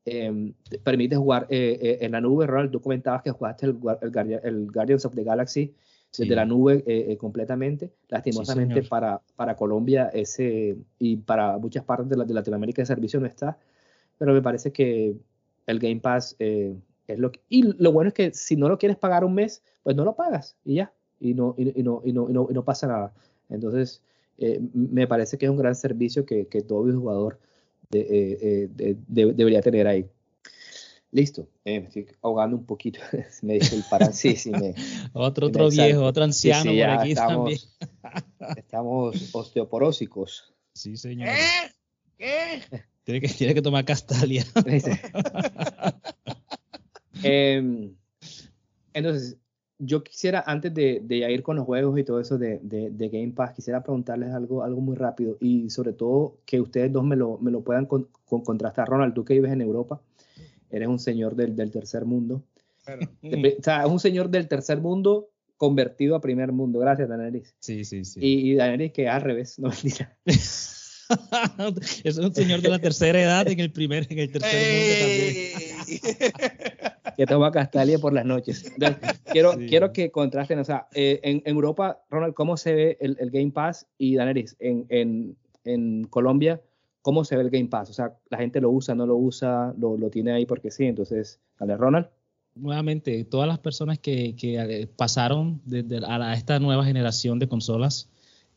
Eh, 0.05 0.53
permite 0.83 1.15
jugar 1.15 1.45
eh, 1.49 1.77
eh, 1.79 1.97
en 2.01 2.13
la 2.13 2.21
nube, 2.21 2.47
Ronald, 2.47 2.71
tú 2.71 2.81
comentabas 2.81 3.21
que 3.21 3.29
jugaste 3.29 3.67
el, 3.67 3.77
el, 4.43 4.71
Guardians 4.71 5.05
of 5.05 5.13
the 5.13 5.23
Galaxy 5.23 5.75
desde 6.17 6.33
la 6.33 6.45
nube 6.45 7.17
completamente. 7.17 7.91
Lastimosamente 8.07 8.83
para, 8.83 9.21
para 9.35 9.55
Colombia 9.55 10.09
ese, 10.13 10.77
y 10.97 11.17
para 11.17 11.57
muchas 11.57 11.83
partes 11.83 12.09
de, 12.09 12.25
de 12.25 12.33
Latinoamérica 12.33 12.81
el 12.81 12.87
servicio 12.87 13.19
no 13.19 13.27
está 13.27 13.57
pero 14.17 14.33
me 14.33 14.41
parece 14.41 14.71
que 14.71 15.15
el 15.67 15.79
Game 15.79 15.99
Pass 15.99 16.35
eh, 16.39 16.75
es 17.07 17.19
lo 17.19 17.31
que... 17.31 17.41
Y 17.49 17.63
lo 17.81 17.91
bueno 17.91 18.09
es 18.09 18.13
que 18.13 18.33
si 18.33 18.55
no 18.55 18.69
lo 18.69 18.77
quieres 18.77 18.97
pagar 18.97 19.23
un 19.23 19.33
mes, 19.33 19.63
pues 19.83 19.95
no 19.95 20.05
lo 20.05 20.15
pagas 20.15 20.55
y 20.63 20.75
ya, 20.75 20.93
y 21.19 21.33
no, 21.33 21.55
y, 21.57 21.65
no, 21.83 22.01
y 22.03 22.13
no, 22.13 22.47
y 22.49 22.53
no, 22.53 22.65
pasa 22.65 22.87
nada. 22.87 23.13
Entonces, 23.49 24.01
eh, 24.37 24.59
me 24.73 25.07
parece 25.07 25.37
que 25.37 25.45
es 25.45 25.51
un 25.51 25.57
gran 25.57 25.75
servicio 25.75 26.25
que, 26.25 26.47
que 26.47 26.61
todo 26.61 26.83
jugador 26.91 27.39
eh, 27.91 28.69
debería 29.07 29.61
tener 29.61 29.87
ahí. 29.87 30.09
Listo, 31.13 31.49
me 31.65 31.75
estoy 31.77 32.07
ahogando 32.21 32.55
un 32.55 32.65
poquito, 32.65 33.01
me 33.41 33.55
dice 33.55 33.75
el 33.75 33.83
parálisis. 33.89 34.47
me, 34.47 34.73
otro 35.11 35.47
otro 35.47 35.69
viejo, 35.69 36.03
otro 36.03 36.23
anciano 36.23 36.71
por 36.71 36.89
aquí 36.89 37.11
estamos, 37.11 37.69
también. 38.01 38.57
estamos 38.57 39.35
osteoporósicos. 39.35 40.53
Sí, 40.73 40.95
señor. 40.95 41.29
¿Qué? 42.17 42.61
Tiene 43.03 43.21
que, 43.21 43.27
tiene 43.37 43.53
que 43.53 43.61
tomar 43.61 43.85
Castalia. 43.85 44.45
Em, 47.23 47.93
entonces, 48.93 49.37
yo 49.77 50.03
quisiera, 50.03 50.43
antes 50.45 50.73
de, 50.73 51.01
de, 51.03 51.31
ir 51.31 51.43
con 51.43 51.55
los 51.55 51.65
juegos 51.65 51.99
y 51.99 52.03
todo 52.03 52.19
eso 52.19 52.37
de, 52.37 52.59
de, 52.61 53.09
Game 53.09 53.33
Pass, 53.33 53.53
quisiera 53.53 53.83
preguntarles 53.83 54.31
algo, 54.33 54.63
algo 54.63 54.81
muy 54.81 54.95
rápido 54.95 55.37
y 55.39 55.69
sobre 55.69 55.93
todo 55.93 56.37
que 56.45 56.61
ustedes 56.61 56.91
dos 56.91 57.03
me 57.03 57.15
lo, 57.15 57.37
me 57.39 57.51
lo 57.51 57.61
puedan 57.61 57.85
con, 57.85 58.07
contrastar. 58.25 58.87
Ronald, 58.87 59.13
tú 59.13 59.25
que 59.25 59.33
vives 59.33 59.51
en 59.51 59.61
Europa, 59.61 60.01
eres 60.69 60.87
un 60.87 60.99
señor 60.99 61.35
del, 61.35 61.55
del 61.55 61.71
tercer 61.71 62.05
mundo. 62.05 62.43
O 63.23 63.63
sea, 63.63 63.83
es 63.83 63.89
un 63.89 63.99
señor 63.99 64.29
del 64.29 64.47
tercer 64.47 64.81
mundo 64.81 65.29
convertido 65.57 66.15
a 66.15 66.21
primer 66.21 66.51
mundo. 66.51 66.79
Gracias, 66.79 67.07
Danelis. 67.07 67.53
Sí, 67.59 67.85
sí, 67.85 68.03
sí. 68.03 68.19
Y, 68.19 68.51
y 68.51 68.55
Danelis 68.55 68.91
que 68.91 69.07
al 69.07 69.21
revés, 69.21 69.59
no 69.59 69.69
mentira. 69.69 70.17
es 72.03 72.17
un 72.17 72.33
señor 72.33 72.61
de 72.61 72.69
la 72.69 72.79
tercera 72.79 73.21
edad 73.21 73.47
en 73.47 73.59
el 73.59 73.71
primer, 73.71 74.07
en 74.09 74.19
el 74.19 74.31
tercer 74.31 74.51
mundo 74.71 75.69
también. 75.79 76.71
que 77.17 77.25
toma 77.25 77.51
Castalia 77.51 77.99
por 77.99 78.13
las 78.13 78.25
noches. 78.25 78.71
quiero, 79.31 79.53
quiero 79.67 79.93
que 79.93 80.11
contrasten, 80.11 80.59
o 80.59 80.63
sea, 80.63 80.87
eh, 80.93 81.19
en, 81.23 81.41
Europa, 81.45 82.03
Ronald, 82.09 82.33
¿cómo 82.33 82.57
se 82.57 82.73
ve 82.73 82.97
el, 82.99 83.31
Game 83.31 83.51
Pass? 83.51 83.87
Y 83.97 84.15
Daneris, 84.15 84.55
en, 84.59 84.85
en, 84.89 85.37
en, 85.63 86.05
Colombia, 86.05 86.61
¿cómo 87.01 87.23
se 87.25 87.35
ve 87.35 87.43
el 87.43 87.49
Game 87.49 87.67
Pass? 87.67 87.89
O 87.89 87.93
sea, 87.93 88.17
la 88.29 88.37
gente 88.37 88.61
lo 88.61 88.69
usa, 88.69 88.95
no 88.95 89.05
lo 89.05 89.15
usa, 89.15 89.73
lo, 89.77 89.97
lo 89.97 90.09
tiene 90.09 90.31
ahí 90.31 90.45
porque 90.45 90.71
sí. 90.71 90.85
Entonces, 90.85 91.39
dale, 91.59 91.77
Ronald. 91.77 92.07
Nuevamente, 92.53 93.23
todas 93.23 93.47
las 93.47 93.59
personas 93.59 93.97
que, 93.99 94.35
que 94.35 94.59
eh, 94.59 94.87
pasaron 94.87 95.61
a 96.05 96.33
esta 96.33 96.59
nueva 96.59 96.83
generación 96.83 97.39
de 97.39 97.47
consolas, 97.47 98.10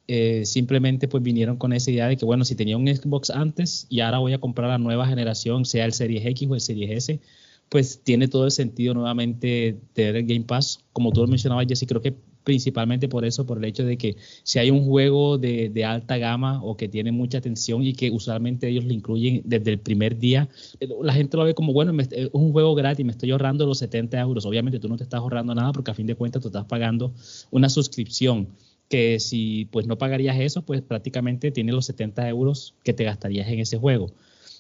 eh, 0.07 0.45
simplemente 0.45 1.09
pues 1.09 1.23
vinieron 1.23 1.57
con 1.57 1.73
esa 1.73 1.90
idea 1.90 2.09
de 2.09 2.17
que 2.17 2.25
bueno, 2.25 2.45
si 2.45 2.55
tenía 2.55 2.77
un 2.77 2.87
Xbox 2.87 3.31
antes 3.31 3.87
y 3.88 4.01
ahora 4.01 4.19
voy 4.19 4.33
a 4.35 4.38
comprar 4.38 4.69
la 4.69 4.79
nueva 4.79 5.07
generación, 5.07 5.64
sea 5.64 5.85
el 5.85 5.93
Series 5.93 6.27
X 6.27 6.49
o 6.51 6.55
el 6.55 6.61
Series 6.61 6.90
S, 6.90 7.21
pues 7.69 8.01
tiene 8.03 8.29
todo 8.29 8.45
el 8.45 8.51
sentido 8.51 8.95
nuevamente 8.95 9.79
tener 9.95 10.17
el 10.17 10.27
Game 10.27 10.45
Pass. 10.45 10.85
Como 10.93 11.11
tú 11.12 11.23
lo 11.23 11.27
mencionabas, 11.27 11.67
Jesse, 11.67 11.87
creo 11.88 12.03
que 12.03 12.14
principalmente 12.45 13.09
por 13.09 13.25
eso, 13.25 13.47
por 13.47 13.59
el 13.59 13.64
hecho 13.64 13.85
de 13.85 13.97
que 13.97 14.17
si 14.43 14.59
hay 14.59 14.71
un 14.71 14.85
juego 14.85 15.38
de, 15.38 15.71
de, 15.71 15.85
alta 15.85 16.19
gama 16.19 16.62
o 16.62 16.77
que 16.77 16.88
tiene 16.88 17.11
mucha 17.11 17.38
atención 17.38 17.83
y 17.83 17.95
que 17.95 18.11
usualmente 18.11 18.69
ellos 18.69 18.85
lo 18.85 18.93
incluyen 18.93 19.43
desde 19.45 19.73
el 19.73 19.79
primer 19.79 20.19
día, 20.19 20.49
eh, 20.79 20.88
la 21.03 21.14
gente 21.14 21.37
lo 21.37 21.45
ve 21.45 21.55
como, 21.55 21.73
bueno, 21.73 21.99
es 21.99 22.29
un 22.33 22.53
juego 22.53 22.75
gratis, 22.75 23.05
me 23.05 23.12
estoy 23.12 23.31
ahorrando 23.31 23.67
los 23.67 23.79
70 23.79 24.21
euros. 24.21 24.45
Obviamente 24.45 24.79
tú 24.79 24.88
no 24.88 24.97
te 24.97 25.05
estás 25.05 25.21
ahorrando 25.21 25.55
nada 25.55 25.73
porque 25.73 25.90
a 25.90 25.95
fin 25.95 26.07
de 26.07 26.14
cuentas 26.14 26.43
tú 26.43 26.49
estás 26.49 26.67
pagando 26.67 27.14
una 27.51 27.71
suscripción 27.71 28.49
que 28.94 29.18
si 29.18 29.64
pues 29.72 29.88
no 29.88 29.98
pagarías 29.98 30.38
eso, 30.38 30.62
pues 30.62 30.80
prácticamente 30.80 31.50
tienes 31.50 31.74
los 31.74 31.87
70 31.87 32.28
euros 32.28 32.76
que 32.85 32.92
te 32.92 33.02
gastarías 33.02 33.48
en 33.48 33.59
ese 33.59 33.76
juego. 33.76 34.12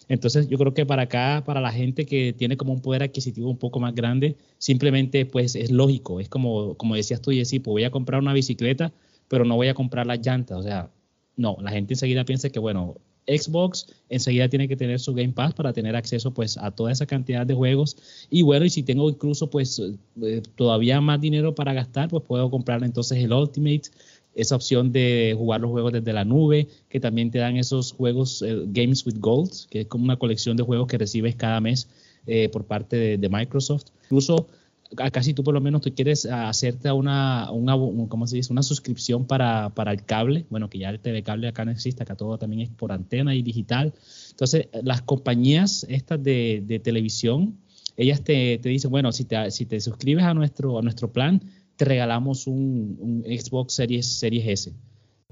Entonces 0.08 0.48
yo 0.48 0.58
creo 0.58 0.74
que 0.74 0.84
para 0.84 1.02
acá, 1.02 1.44
para 1.46 1.60
la 1.60 1.70
gente 1.70 2.04
que 2.04 2.32
tiene 2.32 2.56
como 2.56 2.72
un 2.72 2.80
poder 2.80 3.04
adquisitivo 3.04 3.48
un 3.48 3.58
poco 3.58 3.78
más 3.78 3.94
grande, 3.94 4.36
simplemente 4.58 5.24
pues 5.24 5.54
es 5.54 5.70
lógico, 5.70 6.18
es 6.18 6.28
como, 6.28 6.74
como 6.74 6.96
decías 6.96 7.22
tú, 7.22 7.30
Jessy, 7.30 7.60
pues 7.60 7.74
voy 7.74 7.84
a 7.84 7.92
comprar 7.92 8.20
una 8.20 8.32
bicicleta, 8.32 8.92
pero 9.28 9.44
no 9.44 9.54
voy 9.54 9.68
a 9.68 9.74
comprar 9.74 10.04
las 10.04 10.18
llantas, 10.18 10.58
o 10.58 10.62
sea, 10.64 10.90
no, 11.36 11.56
la 11.60 11.70
gente 11.70 11.94
enseguida 11.94 12.24
piensa 12.24 12.50
que 12.50 12.58
bueno, 12.58 12.96
Xbox 13.26 13.86
enseguida 14.08 14.48
tiene 14.48 14.68
que 14.68 14.76
tener 14.76 15.00
su 15.00 15.14
Game 15.14 15.32
Pass 15.32 15.54
para 15.54 15.72
tener 15.72 15.96
acceso 15.96 16.32
pues 16.32 16.56
a 16.58 16.70
toda 16.70 16.92
esa 16.92 17.06
cantidad 17.06 17.46
de 17.46 17.54
juegos. 17.54 17.96
Y 18.30 18.42
bueno 18.42 18.64
y 18.64 18.70
si 18.70 18.82
tengo 18.82 19.08
incluso 19.08 19.50
pues 19.50 19.80
eh, 20.22 20.42
todavía 20.56 21.00
más 21.00 21.20
dinero 21.20 21.54
para 21.54 21.72
gastar 21.72 22.08
pues 22.08 22.22
puedo 22.24 22.50
comprar 22.50 22.82
entonces 22.84 23.18
el 23.18 23.32
Ultimate 23.32 23.82
esa 24.34 24.56
opción 24.56 24.92
de 24.92 25.34
jugar 25.36 25.60
los 25.60 25.70
juegos 25.70 25.92
desde 25.92 26.12
la 26.12 26.24
nube, 26.24 26.68
que 26.88 27.00
también 27.00 27.30
te 27.30 27.38
dan 27.38 27.56
esos 27.56 27.92
juegos 27.92 28.42
eh, 28.42 28.62
Games 28.66 29.06
with 29.06 29.18
Gold, 29.18 29.68
que 29.70 29.82
es 29.82 29.86
como 29.86 30.04
una 30.04 30.16
colección 30.16 30.56
de 30.56 30.62
juegos 30.62 30.86
que 30.86 30.98
recibes 30.98 31.36
cada 31.36 31.60
mes 31.60 31.88
eh, 32.26 32.48
por 32.48 32.64
parte 32.64 33.18
de, 33.18 33.28
Microsoft. 33.28 33.86
Incluso 34.04 34.48
acá 34.96 35.22
si 35.22 35.34
tú 35.34 35.42
por 35.42 35.54
lo 35.54 35.60
menos 35.60 35.80
tú 35.80 35.92
quieres 35.94 36.26
hacerte 36.26 36.90
una, 36.92 37.50
una, 37.50 37.74
¿cómo 38.08 38.26
se 38.26 38.36
dice? 38.36 38.52
una 38.52 38.62
suscripción 38.62 39.24
para, 39.24 39.70
para, 39.70 39.92
el 39.92 40.04
cable, 40.04 40.46
bueno, 40.50 40.68
que 40.70 40.78
ya 40.78 40.90
el 40.90 41.00
TV 41.00 41.22
cable 41.22 41.48
acá 41.48 41.64
no 41.64 41.70
existe, 41.70 42.02
acá 42.02 42.14
todo 42.14 42.38
también 42.38 42.62
es 42.62 42.70
por 42.70 42.92
antena 42.92 43.34
y 43.34 43.42
digital. 43.42 43.92
Entonces, 44.30 44.68
las 44.82 45.02
compañías 45.02 45.86
estas 45.88 46.22
de, 46.22 46.62
de 46.66 46.78
televisión, 46.78 47.58
ellas 47.96 48.22
te, 48.22 48.58
te, 48.58 48.68
dicen, 48.68 48.90
bueno, 48.90 49.12
si 49.12 49.24
te, 49.24 49.50
si 49.50 49.66
te 49.66 49.80
suscribes 49.80 50.24
a 50.24 50.34
nuestro, 50.34 50.78
a 50.78 50.82
nuestro 50.82 51.12
plan, 51.12 51.40
te 51.76 51.84
regalamos 51.84 52.46
un, 52.46 53.24
Xbox 53.26 53.74
Series, 53.74 54.06
Series 54.06 54.46
S. 54.46 54.72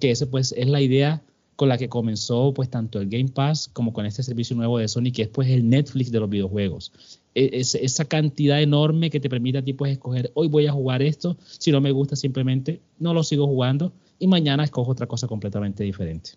Que 0.01 0.11
ese 0.11 0.27
pues 0.27 0.53
es 0.53 0.69
la 0.69 0.81
idea 0.81 1.23
con 1.57 1.69
la 1.69 1.79
que 1.79 1.89
comenzó 1.89 2.53
pues 2.55 2.69
tanto 2.71 3.01
el 3.01 3.09
Game 3.09 3.29
Pass 3.29 3.69
como 3.73 3.93
con 3.93 4.07
este 4.07 4.23
servicio 4.23 4.57
nuevo 4.57 4.79
de 4.79 4.89
Sony 4.89 5.13
que 5.15 5.23
es 5.23 5.29
pues 5.29 5.49
el 5.49 5.69
Netflix 5.69 6.11
de 6.11 6.21
los 6.21 6.29
videojuegos. 6.29 6.93
E, 7.35 7.51
es, 7.53 7.75
esa 7.75 8.05
cantidad 8.05 8.61
enorme 8.61 9.11
que 9.11 9.21
te 9.21 9.29
permite 9.29 9.59
a 9.59 9.63
ti 9.63 9.73
pues 9.73 9.93
escoger 9.93 10.31
hoy 10.35 10.49
voy 10.49 10.67
a 10.67 10.73
jugar 10.73 11.03
esto, 11.03 11.37
si 11.59 11.71
no 11.71 11.81
me 11.81 11.93
gusta 11.93 12.17
simplemente 12.17 12.81
no 12.99 13.15
lo 13.15 13.23
sigo 13.23 13.47
jugando 13.47 13.93
y 14.19 14.27
mañana 14.27 14.65
escojo 14.65 14.91
otra 14.91 15.07
cosa 15.07 15.29
completamente 15.29 15.85
diferente. 15.85 16.31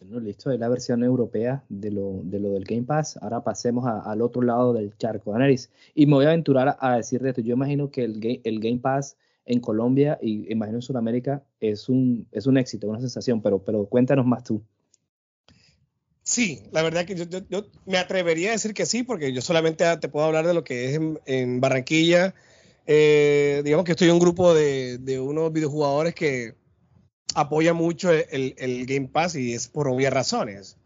Listo, 0.00 0.50
es 0.50 0.58
la 0.58 0.68
versión 0.68 1.04
europea 1.04 1.62
de 1.68 1.90
lo, 1.90 2.20
de 2.24 2.40
lo 2.40 2.50
del 2.52 2.64
Game 2.64 2.84
Pass. 2.84 3.18
Ahora 3.20 3.44
pasemos 3.44 3.84
al 3.86 4.22
otro 4.22 4.40
lado 4.40 4.72
del 4.72 4.96
charco, 4.96 5.34
Anaris. 5.34 5.70
Y 5.94 6.06
me 6.06 6.14
voy 6.14 6.24
a 6.24 6.28
aventurar 6.28 6.76
a, 6.80 6.96
decir 6.96 7.24
esto. 7.26 7.42
Yo 7.42 7.52
imagino 7.52 7.90
que 7.90 8.04
el 8.04 8.60
Game 8.60 8.78
Pass 8.78 9.18
en 9.44 9.60
Colombia 9.60 10.18
y 10.20 10.50
imagino 10.52 10.78
en 10.78 10.82
Sudamérica 10.82 11.42
es 11.60 11.88
un, 11.88 12.26
es 12.32 12.46
un 12.46 12.58
éxito, 12.58 12.88
una 12.88 13.00
sensación, 13.00 13.42
pero, 13.42 13.64
pero 13.64 13.86
cuéntanos 13.86 14.26
más 14.26 14.44
tú. 14.44 14.62
Sí, 16.22 16.62
la 16.70 16.82
verdad 16.82 17.06
que 17.06 17.16
yo, 17.16 17.64
me 17.86 17.98
atrevería 17.98 18.50
a 18.50 18.52
decir 18.52 18.72
que 18.72 18.86
sí, 18.86 19.02
porque 19.02 19.32
yo 19.32 19.40
solamente 19.40 19.84
te 19.96 20.08
puedo 20.08 20.26
hablar 20.26 20.46
de 20.46 20.54
lo 20.54 20.62
que 20.62 20.90
es 20.90 21.00
en, 21.26 21.60
Barranquilla. 21.60 22.34
Eh, 22.86 23.62
digamos 23.64 23.84
que 23.84 23.92
estoy 23.92 24.08
en 24.08 24.14
un 24.14 24.20
grupo 24.20 24.54
de, 24.54 24.98
de 24.98 25.18
unos 25.18 25.52
videojugadores 25.52 26.14
que 26.14 26.54
apoya 27.34 27.72
mucho 27.72 28.12
el, 28.12 28.54
el, 28.58 28.86
Game 28.86 29.08
Pass 29.08 29.34
y 29.34 29.54
es 29.54 29.68
por 29.68 29.88
obvias 29.88 30.12
razones. 30.12 30.76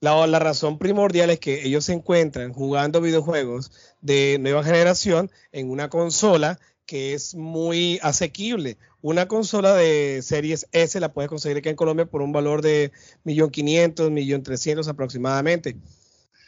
La, 0.00 0.26
la, 0.26 0.38
razón 0.38 0.78
primordial 0.78 1.30
es 1.30 1.40
que 1.40 1.64
ellos 1.64 1.84
se 1.84 1.92
encuentran 1.92 2.52
jugando 2.52 3.00
videojuegos 3.00 3.72
de 4.00 4.38
nueva 4.40 4.62
generación 4.62 5.30
en 5.50 5.70
una 5.70 5.88
consola 5.88 6.60
que 6.88 7.12
es 7.12 7.34
muy 7.34 8.00
asequible. 8.02 8.78
Una 9.02 9.28
consola 9.28 9.74
de 9.74 10.22
series 10.22 10.66
S 10.72 10.98
la 10.98 11.12
puedes 11.12 11.28
conseguir 11.28 11.58
aquí 11.58 11.68
en 11.68 11.76
Colombia 11.76 12.06
por 12.06 12.22
un 12.22 12.32
valor 12.32 12.62
de 12.62 12.92
1.500.000, 13.26 14.10
1.300.000 14.42 14.88
aproximadamente. 14.88 15.76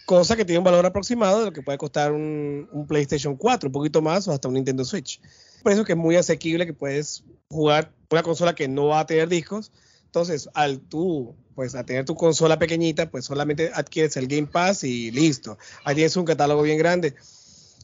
Cosa 0.07 0.37
que 0.37 0.47
tiene 0.47 0.59
un 0.59 0.65
valor 0.65 0.87
aproximado 0.87 1.41
de 1.41 1.45
lo 1.45 1.53
que 1.53 1.61
puede 1.61 1.77
costar 1.77 2.13
un, 2.13 2.87
PlayStation 2.89 3.37
4, 3.37 3.69
un 3.69 3.73
poquito 3.73 4.01
más, 4.01 4.27
o 4.27 4.33
hasta 4.33 4.49
un 4.49 4.55
Nintendo 4.55 4.83
Switch. 4.83 5.21
Por 5.63 5.73
eso 5.73 5.85
que 5.85 5.93
es 5.93 5.99
muy 5.99 6.17
asequible 6.17 6.65
que 6.65 6.73
puedes 6.73 7.23
jugar 7.51 7.93
una 8.11 8.23
consola 8.23 8.55
que 8.55 8.67
no 8.67 8.87
va 8.87 9.01
a 9.01 9.07
tener 9.07 9.29
discos. 9.29 9.71
Entonces, 10.07 10.49
al 10.55 10.81
tú, 10.81 11.37
pues, 11.55 11.75
a 11.75 11.85
tener 11.85 12.07
tu 12.07 12.15
consola 12.15 12.59
pequeñita, 12.59 13.11
pues 13.11 13.27
solamente 13.27 13.71
adquieres 13.75 14.17
el 14.17 14.27
Game 14.27 14.47
Pass 14.47 14.85
y 14.85 15.11
listo. 15.11 15.59
Ahí 15.85 15.97
tienes 15.97 16.17
un 16.17 16.25
catálogo 16.25 16.63
bien 16.63 16.79
grande. 16.79 17.15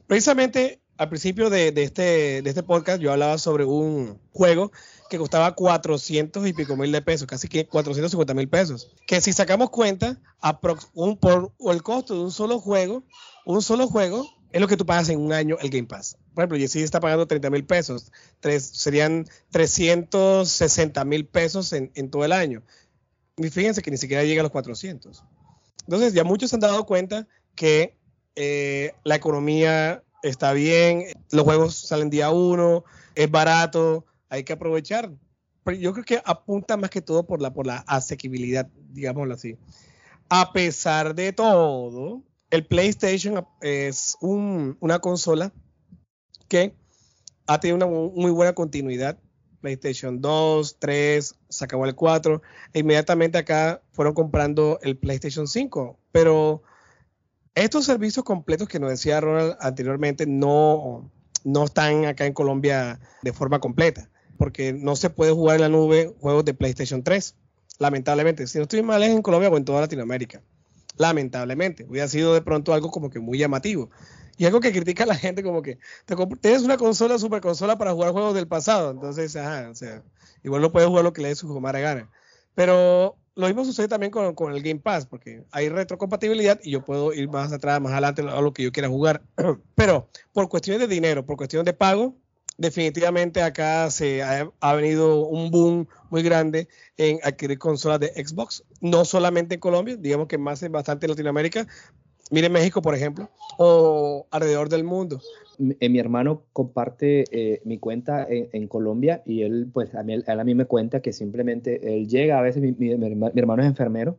Precisamente 0.07 0.81
al 0.99 1.09
principio 1.09 1.51
de, 1.51 1.73
este, 1.77 2.43
de 2.43 2.49
este 2.49 2.63
podcast 2.63 3.01
yo 3.01 3.13
hablaba 3.13 3.39
sobre 3.39 3.65
un 3.65 4.19
juego 4.33 4.73
que 5.11 5.19
costaba 5.19 5.55
400 5.55 6.47
y 6.47 6.53
pico 6.53 6.77
mil 6.77 6.91
de 6.91 7.03
pesos, 7.03 7.27
casi 7.27 7.49
que 7.49 7.67
450 7.67 8.35
mil 8.35 8.49
pesos. 8.49 8.91
Que 9.07 9.21
si 9.21 9.33
sacamos 9.33 9.71
cuenta, 9.71 10.19
un, 10.95 11.17
por 11.19 11.53
el 11.71 11.83
costo 11.83 12.15
de 12.15 12.21
un 12.21 12.33
solo 12.33 12.59
juego, 12.59 13.05
un 13.45 13.63
solo 13.63 13.87
juego 13.87 14.27
es 14.53 14.61
lo 14.61 14.69
que 14.69 14.77
tú 14.77 14.87
pagas 14.87 15.09
en 15.09 15.21
un 15.21 15.33
año 15.33 15.57
el 15.61 15.71
Game 15.71 15.87
Pass. 15.87 16.17
Por 16.35 16.43
ejemplo, 16.43 16.59
Jesse 16.59 16.77
está 16.77 17.01
pagando 17.01 17.27
30 17.27 17.51
mil 17.51 17.65
pesos, 17.65 18.11
serían 18.41 19.27
360 19.51 21.05
mil 21.05 21.27
pesos 21.27 21.73
en, 21.73 21.91
en, 21.95 22.11
todo 22.11 22.25
el 22.25 22.33
año. 22.33 22.63
Y 23.37 23.51
fíjense 23.51 23.83
que 23.83 23.91
ni 23.91 23.99
siquiera 23.99 24.25
llega 24.25 24.41
a 24.41 24.45
los 24.45 24.53
400. 24.53 25.23
Entonces, 25.87 26.15
ya 26.15 26.25
muchos 26.25 26.51
se 26.51 26.57
han 26.57 26.61
dado 26.61 26.87
cuenta 26.87 27.29
que 27.55 27.97
eh, 28.35 28.93
la 29.05 29.17
economía 29.17 30.03
está 30.23 30.53
bien, 30.53 31.05
los 31.33 31.45
juegos 31.45 31.77
salen 31.77 32.11
día 32.11 32.31
uno, 32.31 32.85
es 33.15 33.31
barato, 33.31 34.07
hay 34.29 34.45
que 34.45 34.53
aprovechar. 34.53 35.11
Pero 35.65 35.77
yo 35.77 35.93
creo 35.93 36.05
que 36.05 36.23
apunta 36.25 36.77
más 36.77 36.91
que 36.91 37.01
todo 37.01 37.27
por 37.27 37.43
la, 37.43 37.53
por 37.53 37.67
la 37.67 37.79
asequibilidad, 37.87 38.69
digámoslo 38.91 39.35
así. 39.35 39.57
A 40.29 40.53
pesar 40.53 41.15
de 41.15 41.33
todo, 41.33 42.23
el 42.51 42.67
PlayStation 42.67 43.45
es 43.61 44.17
una 44.21 44.99
consola 45.01 45.53
que 46.49 46.75
ha 47.47 47.61
tenido 47.61 47.77
una 47.77 47.87
muy 47.87 48.31
buena 48.31 48.55
continuidad. 48.55 49.19
PlayStation 49.61 50.21
2, 50.21 50.77
3, 50.79 51.35
se 51.49 51.65
acabó 51.65 51.87
el 51.87 51.97
4, 51.97 52.43
e 52.73 52.81
inmediatamente 52.81 53.39
acá 53.39 53.83
fueron 53.91 54.15
comprando 54.15 54.79
el 54.83 54.97
PlayStation 54.97 55.49
5, 55.49 55.99
pero 56.13 56.63
estos 57.57 57.87
servicios 57.87 58.25
completos 58.25 58.69
que 58.69 58.79
nos 58.79 58.91
decía 58.91 59.21
Ronald 59.21 59.57
anteriormente 59.61 60.27
no, 60.27 61.11
no 61.43 61.65
están 61.65 62.05
acá 62.05 62.27
en 62.27 62.35
Colombia 62.35 63.01
de 63.23 63.33
forma 63.33 63.59
completa, 63.61 64.11
porque 64.37 64.75
no 64.75 64.95
se 64.95 65.09
puede 65.09 65.33
jugar 65.33 65.57
en 65.57 65.63
la 65.63 65.69
nube 65.71 66.15
juegos 66.21 66.45
de 66.45 66.53
PlayStation 66.53 67.03
3, 67.03 67.35
lamentablemente. 67.79 68.47
Si 68.47 68.59
no 68.59 68.63
estoy 68.63 68.83
mal 68.83 69.03
es 69.03 69.11
en 69.11 69.23
Colombia 69.23 69.49
o 69.49 69.57
en 69.57 69.65
toda 69.65 69.81
Latinoamérica. 69.81 70.43
Lamentablemente, 70.99 71.87
hubiera 71.89 72.09
sido 72.09 72.35
de 72.35 72.43
pronto 72.43 72.75
algo 72.75 72.91
como 72.91 73.09
que 73.09 73.21
muy 73.21 73.39
llamativo. 73.39 73.91
Y 74.37 74.45
algo 74.45 74.61
que 74.61 74.71
critica 74.71 75.05
a 75.05 75.07
la 75.07 75.15
gente 75.15 75.43
como 75.43 75.63
que 75.63 75.79
tienes 76.43 76.63
una 76.63 76.77
consola, 76.77 77.19
super 77.19 77.41
consola 77.41 77.79
para 77.79 77.93
jugar 77.93 78.13
juegos 78.13 78.35
del 78.35 78.47
pasado. 78.47 78.91
Entonces, 78.91 79.35
ajá, 79.35 79.71
o 79.71 79.75
sea, 79.75 80.03
igual 80.43 80.61
no 80.61 80.73
puedes 80.73 80.91
jugar 80.91 81.05
lo 81.05 81.15
que 81.15 81.23
le 81.23 81.29
dé 81.29 81.35
su 81.35 81.49
mala 81.59 81.81
gana. 81.81 82.11
Pero 82.55 83.17
lo 83.37 83.47
mismo 83.47 83.65
sucede 83.65 83.87
también 83.87 84.11
con, 84.11 84.35
con, 84.35 84.53
el 84.53 84.63
Game 84.63 84.81
Pass, 84.81 85.07
porque 85.07 85.45
hay 85.53 85.69
retrocompatibilidad 85.69 86.59
y 86.63 86.71
yo 86.71 86.85
puedo 86.85 87.13
ir 87.13 87.29
más 87.29 87.53
atrás, 87.53 87.81
más 87.81 87.93
adelante 87.93 88.23
a 88.23 88.41
lo 88.41 88.53
que 88.53 88.63
yo 88.63 88.73
quiera 88.73 88.89
jugar. 88.89 89.23
Pero 89.75 90.09
por 90.33 90.49
cuestiones 90.49 90.81
de 90.81 90.93
dinero, 90.93 91.25
por 91.27 91.37
cuestión 91.37 91.65
de 91.65 91.75
pago, 91.75 92.17
definitivamente 92.57 93.43
acá 93.43 93.91
se 93.91 94.23
ha, 94.23 94.51
ha, 94.61 94.75
venido 94.75 95.27
un 95.27 95.51
boom 95.51 95.87
muy 96.09 96.23
grande 96.23 96.69
en 96.97 97.21
adquirir 97.23 97.59
consolas 97.59 98.01
de 98.01 98.09
Xbox, 98.09 98.65
no 98.81 99.05
solamente 99.05 99.57
en 99.57 99.61
Colombia, 99.61 99.97
digamos 99.97 100.29
que 100.29 100.39
más 100.39 100.63
en 100.63 100.73
bastante 100.73 101.05
en 101.05 101.11
Latinoamérica. 101.11 101.67
Miren 102.31 102.53
México, 102.53 102.83
por 102.83 102.95
ejemplo, 102.95 103.31
o 103.59 104.27
alrededor 104.31 104.69
del 104.69 104.85
mundo. 104.85 105.21
Eh, 105.81 105.89
mi, 105.89 105.99
hermano 105.99 106.43
comparte 106.53 107.25
eh, 107.31 107.63
mi 107.65 107.79
cuenta 107.79 108.27
en, 108.29 108.69
Colombia 108.69 109.23
y 109.25 109.43
él, 109.43 109.69
pues, 109.73 109.95
a 109.95 110.03
mí, 110.03 110.15
él, 110.15 110.25
a 110.27 110.45
mí 110.45 110.55
me 110.55 110.67
cuenta 110.67 111.01
que 111.01 111.13
simplemente 111.13 111.97
él 111.97 112.09
llega, 112.09 112.39
a 112.39 112.43
veces 112.43 112.63
mi, 112.79 112.91
hermano 113.37 113.63
es 113.63 113.69
enfermero, 113.69 114.19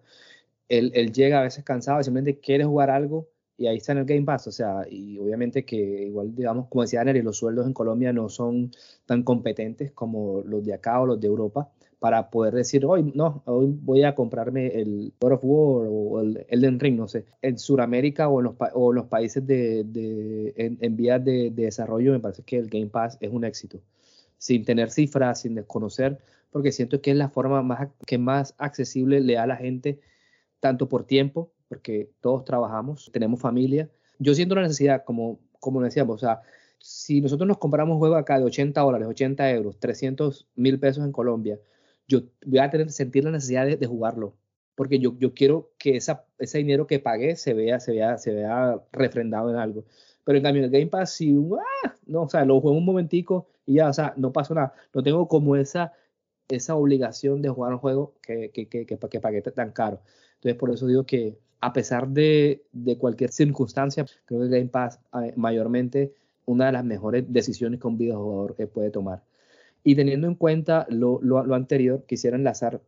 él, 0.69 0.91
él, 0.95 1.11
llega 1.11 1.39
a 1.39 1.43
veces 1.43 1.63
cansado, 1.63 2.01
simplemente 2.01 2.39
quiere 2.39 2.63
jugar 2.63 2.89
algo 2.89 3.27
y 3.57 3.67
ahí 3.67 3.77
está 3.77 3.91
en 3.91 3.99
el 3.99 4.05
Game 4.05 4.23
Pass, 4.23 4.47
o 4.47 4.51
sea, 4.51 4.85
y 4.89 5.17
obviamente 5.17 5.65
que 5.65 5.75
igual, 5.75 6.35
digamos, 6.35 6.67
como 6.67 6.83
decía 6.83 7.03
Nery, 7.03 7.21
los 7.23 7.37
sueldos 7.37 7.65
en 7.65 7.73
Colombia 7.73 8.13
no 8.13 8.29
son 8.29 8.71
tan 9.05 9.23
competentes 9.23 9.91
como 9.91 10.41
los 10.45 10.63
de 10.63 10.73
acá 10.73 11.01
o 11.01 11.07
los 11.07 11.19
de 11.19 11.27
Europa, 11.27 11.71
para 11.99 12.29
poder 12.29 12.53
decir, 12.53 12.85
hoy 12.85 13.11
no, 13.15 13.41
hoy 13.45 13.67
voy 13.81 14.03
a 14.03 14.13
comprarme 14.13 14.67
el 14.67 15.13
God 15.19 15.31
of 15.33 15.39
War 15.43 15.87
o 15.89 16.21
el 16.21 16.45
Elden 16.49 16.79
Ring, 16.79 16.95
no 16.95 17.07
sé. 17.07 17.25
En 17.41 17.57
Sudamérica 17.57 18.29
o 18.29 18.39
en 18.39 18.45
los, 18.45 18.55
o 18.73 18.93
los 18.93 19.05
países 19.05 19.45
de, 19.47 19.83
de 19.83 20.53
en, 20.55 20.95
vías 20.95 21.23
de, 21.23 21.49
desarrollo, 21.49 22.11
me 22.11 22.19
parece 22.19 22.43
que 22.43 22.57
el 22.57 22.69
Game 22.69 22.87
Pass 22.87 23.17
es 23.19 23.31
un 23.31 23.43
éxito. 23.43 23.81
Sin 24.37 24.63
tener 24.63 24.91
cifras, 24.91 25.41
sin 25.41 25.55
desconocer, 25.55 26.19
porque 26.51 26.71
siento 26.71 27.01
que 27.01 27.11
es 27.11 27.17
la 27.17 27.29
forma 27.29 27.63
más, 27.63 27.89
que 28.05 28.19
más 28.19 28.53
accesible 28.59 29.19
le 29.19 29.33
da 29.33 29.43
a 29.43 29.47
la 29.47 29.57
gente, 29.57 29.99
tanto 30.59 30.87
por 30.87 31.03
tiempo, 31.03 31.51
porque 31.67 32.11
todos 32.21 32.45
trabajamos, 32.45 33.09
tenemos 33.11 33.41
familia. 33.41 33.89
Yo 34.19 34.35
siento 34.35 34.53
la 34.53 34.61
necesidad, 34.61 35.03
como, 35.03 35.39
como 35.59 35.81
decíamos, 35.81 36.17
o 36.17 36.19
sea, 36.19 36.41
si 36.77 37.21
nosotros 37.21 37.47
nos 37.47 37.57
compramos 37.57 37.95
un 37.95 37.99
juego 37.99 38.15
acá 38.15 38.37
de 38.37 38.45
80 38.45 38.79
dólares, 38.79 39.07
80 39.07 39.49
euros, 39.51 39.79
300 39.79 40.47
mil 40.55 40.79
pesos 40.79 41.03
en 41.03 41.11
Colombia, 41.11 41.59
yo 42.07 42.21
voy 42.45 42.59
a 42.59 42.69
tener, 42.69 42.91
sentir 42.91 43.23
la 43.23 43.31
necesidad 43.31 43.65
de, 43.65 43.87
jugarlo. 43.87 44.35
porque 44.75 44.99
yo, 44.99 45.17
yo 45.19 45.33
quiero 45.33 45.71
que 45.77 45.97
esa, 45.97 46.25
ese 46.39 46.59
dinero 46.59 46.87
que 46.87 46.99
pagué 46.99 47.35
se 47.35 47.53
vea, 47.53 47.79
se 47.79 47.93
vea, 47.93 48.17
se 48.17 48.33
vea 48.33 48.81
refrendado 48.91 49.49
en 49.49 49.57
algo. 49.57 49.85
Pero 50.23 50.37
en 50.37 50.43
cambio, 50.43 50.63
el 50.65 50.71
Game 50.71 50.87
Pass, 50.87 51.13
si, 51.13 51.35
¡ah! 51.85 51.95
no, 52.05 52.23
o 52.23 52.29
sea, 52.29 52.45
lo 52.45 52.59
juego 52.61 52.77
un 52.77 52.85
momentico 52.85 53.47
y 53.65 53.75
ya, 53.75 53.89
o 53.89 53.93
sea, 53.93 54.13
no 54.17 54.31
pasa 54.33 54.53
nada. 54.53 54.73
No 54.93 55.03
tengo 55.03 55.27
como 55.27 55.55
esa, 55.55 55.93
esa 56.49 56.75
obligación 56.75 57.41
de 57.41 57.49
jugar 57.49 57.73
un 57.73 57.79
juego 57.79 58.15
que, 58.21 58.51
que, 58.51 58.67
que, 58.67 58.85
que, 58.85 58.97
que 58.97 59.19
pagué 59.21 59.41
tan 59.41 59.71
caro. 59.71 60.01
Entonces, 60.35 60.55
por 60.59 60.71
eso 60.71 60.87
digo 60.87 61.05
que 61.05 61.37
a 61.59 61.73
pesar 61.73 62.07
de, 62.09 62.65
de 62.71 62.97
cualquier 62.97 63.31
circunstancia, 63.31 64.05
creo 64.25 64.39
que 64.41 64.45
el 64.45 64.51
Game 64.51 64.67
Pass 64.69 64.99
eh, 65.23 65.33
mayormente 65.35 66.13
una 66.45 66.67
de 66.67 66.71
las 66.71 66.85
mejores 66.85 67.25
decisiones 67.27 67.79
que 67.79 67.87
un 67.87 67.97
videojugador 67.97 68.55
puede 68.69 68.89
tomar. 68.91 69.23
Y 69.87 69.95
teniendo 69.95 70.27
en 70.27 70.35
cuenta 70.35 70.85
lo, 70.89 71.21
lo, 71.21 71.55
anterior, 71.55 72.03
quisiera 72.05 72.35
enlazar 72.35 72.81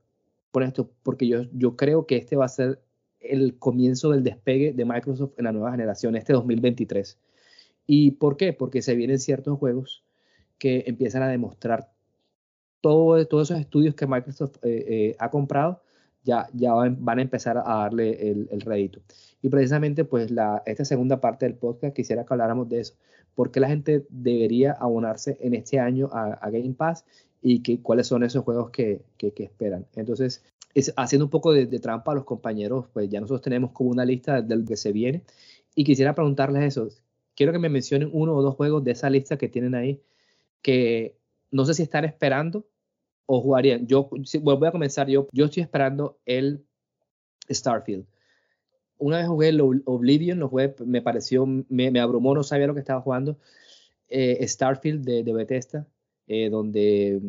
por 0.51 0.63
esto, 0.63 0.91
porque 1.01 1.29
yo, 1.29 1.43
yo 1.53 1.77
creo 1.77 2.05
que 2.05 2.17
este 2.17 2.35
va 2.35 2.43
a 2.43 2.49
ser 2.49 2.81
el 3.21 3.57
comienzo 3.57 4.09
del 4.09 4.21
despegue 4.21 4.73
de 4.73 4.83
Microsoft 4.83 5.31
en 5.37 5.45
la 5.45 5.53
nueva 5.53 5.71
generación, 5.71 6.17
este 6.17 6.33
2023. 6.33 7.17
¿Y 7.87 8.11
por 8.11 8.35
qué? 8.35 8.51
Porque 8.51 8.81
se 8.81 8.95
vienen 8.95 9.17
ciertos 9.17 9.57
juegos 9.57 10.03
que 10.57 10.83
empiezan 10.87 11.23
a 11.23 11.29
demostrar 11.29 11.89
todo, 12.81 13.25
todos 13.27 13.49
esos 13.49 13.61
estudios 13.61 13.95
que 13.95 14.05
Microsoft 14.05 14.57
eh, 14.63 14.83
eh, 14.89 15.15
ha 15.19 15.29
comprado, 15.31 15.81
ya, 16.23 16.49
ya 16.51 16.73
van, 16.73 16.99
a 17.07 17.21
empezar 17.21 17.59
a 17.59 17.63
darle 17.63 18.29
el, 18.29 18.49
el 18.51 18.59
rédito. 18.59 18.99
Y 19.41 19.49
precisamente, 19.49 20.05
pues, 20.05 20.31
esta 20.65 20.85
segunda 20.85 21.21
parte 21.21 21.45
del 21.45 21.55
podcast 21.55 21.95
quisiera 21.95 22.25
que 22.25 22.33
habláramos 22.33 22.67
de 22.69 22.81
eso. 22.81 22.95
¿Por 23.35 23.51
qué 23.51 23.59
la 23.59 23.69
gente 23.69 24.05
debería 24.09 24.73
abonarse 24.73 25.37
en 25.39 25.53
este 25.53 25.79
año 25.79 26.09
a, 26.11 26.33
a 26.33 26.49
Game 26.49 26.73
Pass 26.73 27.05
y 27.41 27.61
que, 27.61 27.81
cuáles 27.81 28.07
son 28.07 28.23
esos 28.23 28.43
juegos 28.43 28.69
que, 28.71 29.01
esperan. 29.17 29.85
Entonces, 29.95 30.43
es, 30.73 30.93
haciendo 30.97 31.25
un 31.25 31.31
poco 31.31 31.53
de, 31.53 31.67
trampa 31.79 32.11
a 32.11 32.15
los 32.15 32.25
compañeros, 32.25 32.85
pues 32.93 33.09
ya 33.09 33.19
nosotros 33.19 33.41
tenemos 33.41 33.71
como 33.71 33.89
una 33.89 34.05
lista 34.05 34.41
de 34.41 34.55
lo 34.55 34.65
que 34.65 34.77
se 34.77 34.91
viene 34.91 35.23
y 35.75 35.83
quisiera 35.83 36.15
preguntarles 36.15 36.63
eso. 36.63 36.89
Quiero 37.35 37.51
que 37.51 37.59
me 37.59 37.69
mencionen 37.69 38.09
uno 38.11 38.35
o 38.35 38.41
dos 38.41 38.55
juegos 38.55 38.83
de 38.83 38.91
esa 38.91 39.09
lista 39.09 39.37
que 39.37 39.47
tienen 39.47 39.75
ahí 39.75 40.01
que 40.61 41.17
no 41.51 41.65
sé 41.65 41.73
si 41.73 41.83
están 41.83 42.03
esperando 42.03 42.67
o 43.25 43.41
jugarían. 43.41 43.87
Yo 43.87 44.09
voy 44.41 44.67
a 44.67 44.71
comenzar. 44.71 45.07
Yo 45.07 45.27
estoy 45.33 45.63
esperando 45.63 46.19
el 46.25 46.65
Starfield. 47.49 48.05
Una 48.99 49.17
vez 49.17 49.27
jugué 49.27 49.49
el 49.49 49.61
Oblivion, 49.85 50.39
lo 50.39 50.49
jugué, 50.49 50.75
me 50.85 51.01
pareció, 51.01 51.45
me, 51.47 51.99
abrumó, 51.99 52.35
no 52.35 52.43
sabía 52.43 52.67
lo 52.67 52.73
que 52.73 52.81
estaba 52.81 53.01
jugando. 53.01 53.37
Eh, 54.09 54.45
Starfield 54.47 55.03
de, 55.03 55.23
de 55.23 55.33
Bethesda, 55.33 55.87
eh, 56.27 56.49
donde 56.49 57.21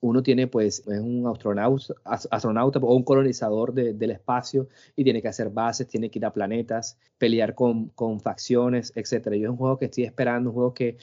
uno 0.00 0.22
tiene 0.22 0.46
pues 0.46 0.80
es 0.80 1.00
un 1.00 1.26
astronauta, 1.26 1.94
astronauta 2.04 2.78
o 2.78 2.94
un 2.94 3.04
colonizador 3.04 3.72
del 3.74 4.10
espacio 4.10 4.68
y 4.96 5.04
tiene 5.04 5.20
que 5.20 5.28
hacer 5.28 5.50
bases, 5.50 5.88
tiene 5.88 6.10
que 6.10 6.18
ir 6.18 6.24
a 6.24 6.32
planetas, 6.32 6.98
pelear 7.18 7.54
con, 7.54 7.90
con 7.90 8.20
facciones, 8.20 8.92
etc. 8.96 9.34
Yo 9.34 9.44
es 9.44 9.50
un 9.50 9.56
juego 9.56 9.78
que 9.78 9.86
estoy 9.86 10.04
esperando, 10.04 10.50
un 10.50 10.54
juego 10.54 10.74
que 10.74 10.96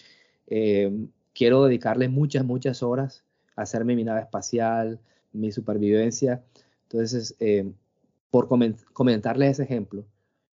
eh, 0.47 0.91
quiero 1.33 1.65
dedicarle 1.65 2.09
muchas, 2.09 2.43
muchas 2.43 2.81
horas 2.81 3.23
a 3.55 3.61
hacerme 3.63 3.95
mi 3.95 4.03
nave 4.03 4.21
espacial, 4.21 4.99
mi 5.31 5.51
supervivencia. 5.51 6.43
Entonces, 6.83 7.35
eh, 7.39 7.71
por 8.29 8.47
comentarles 8.93 9.51
ese 9.51 9.63
ejemplo, 9.63 10.05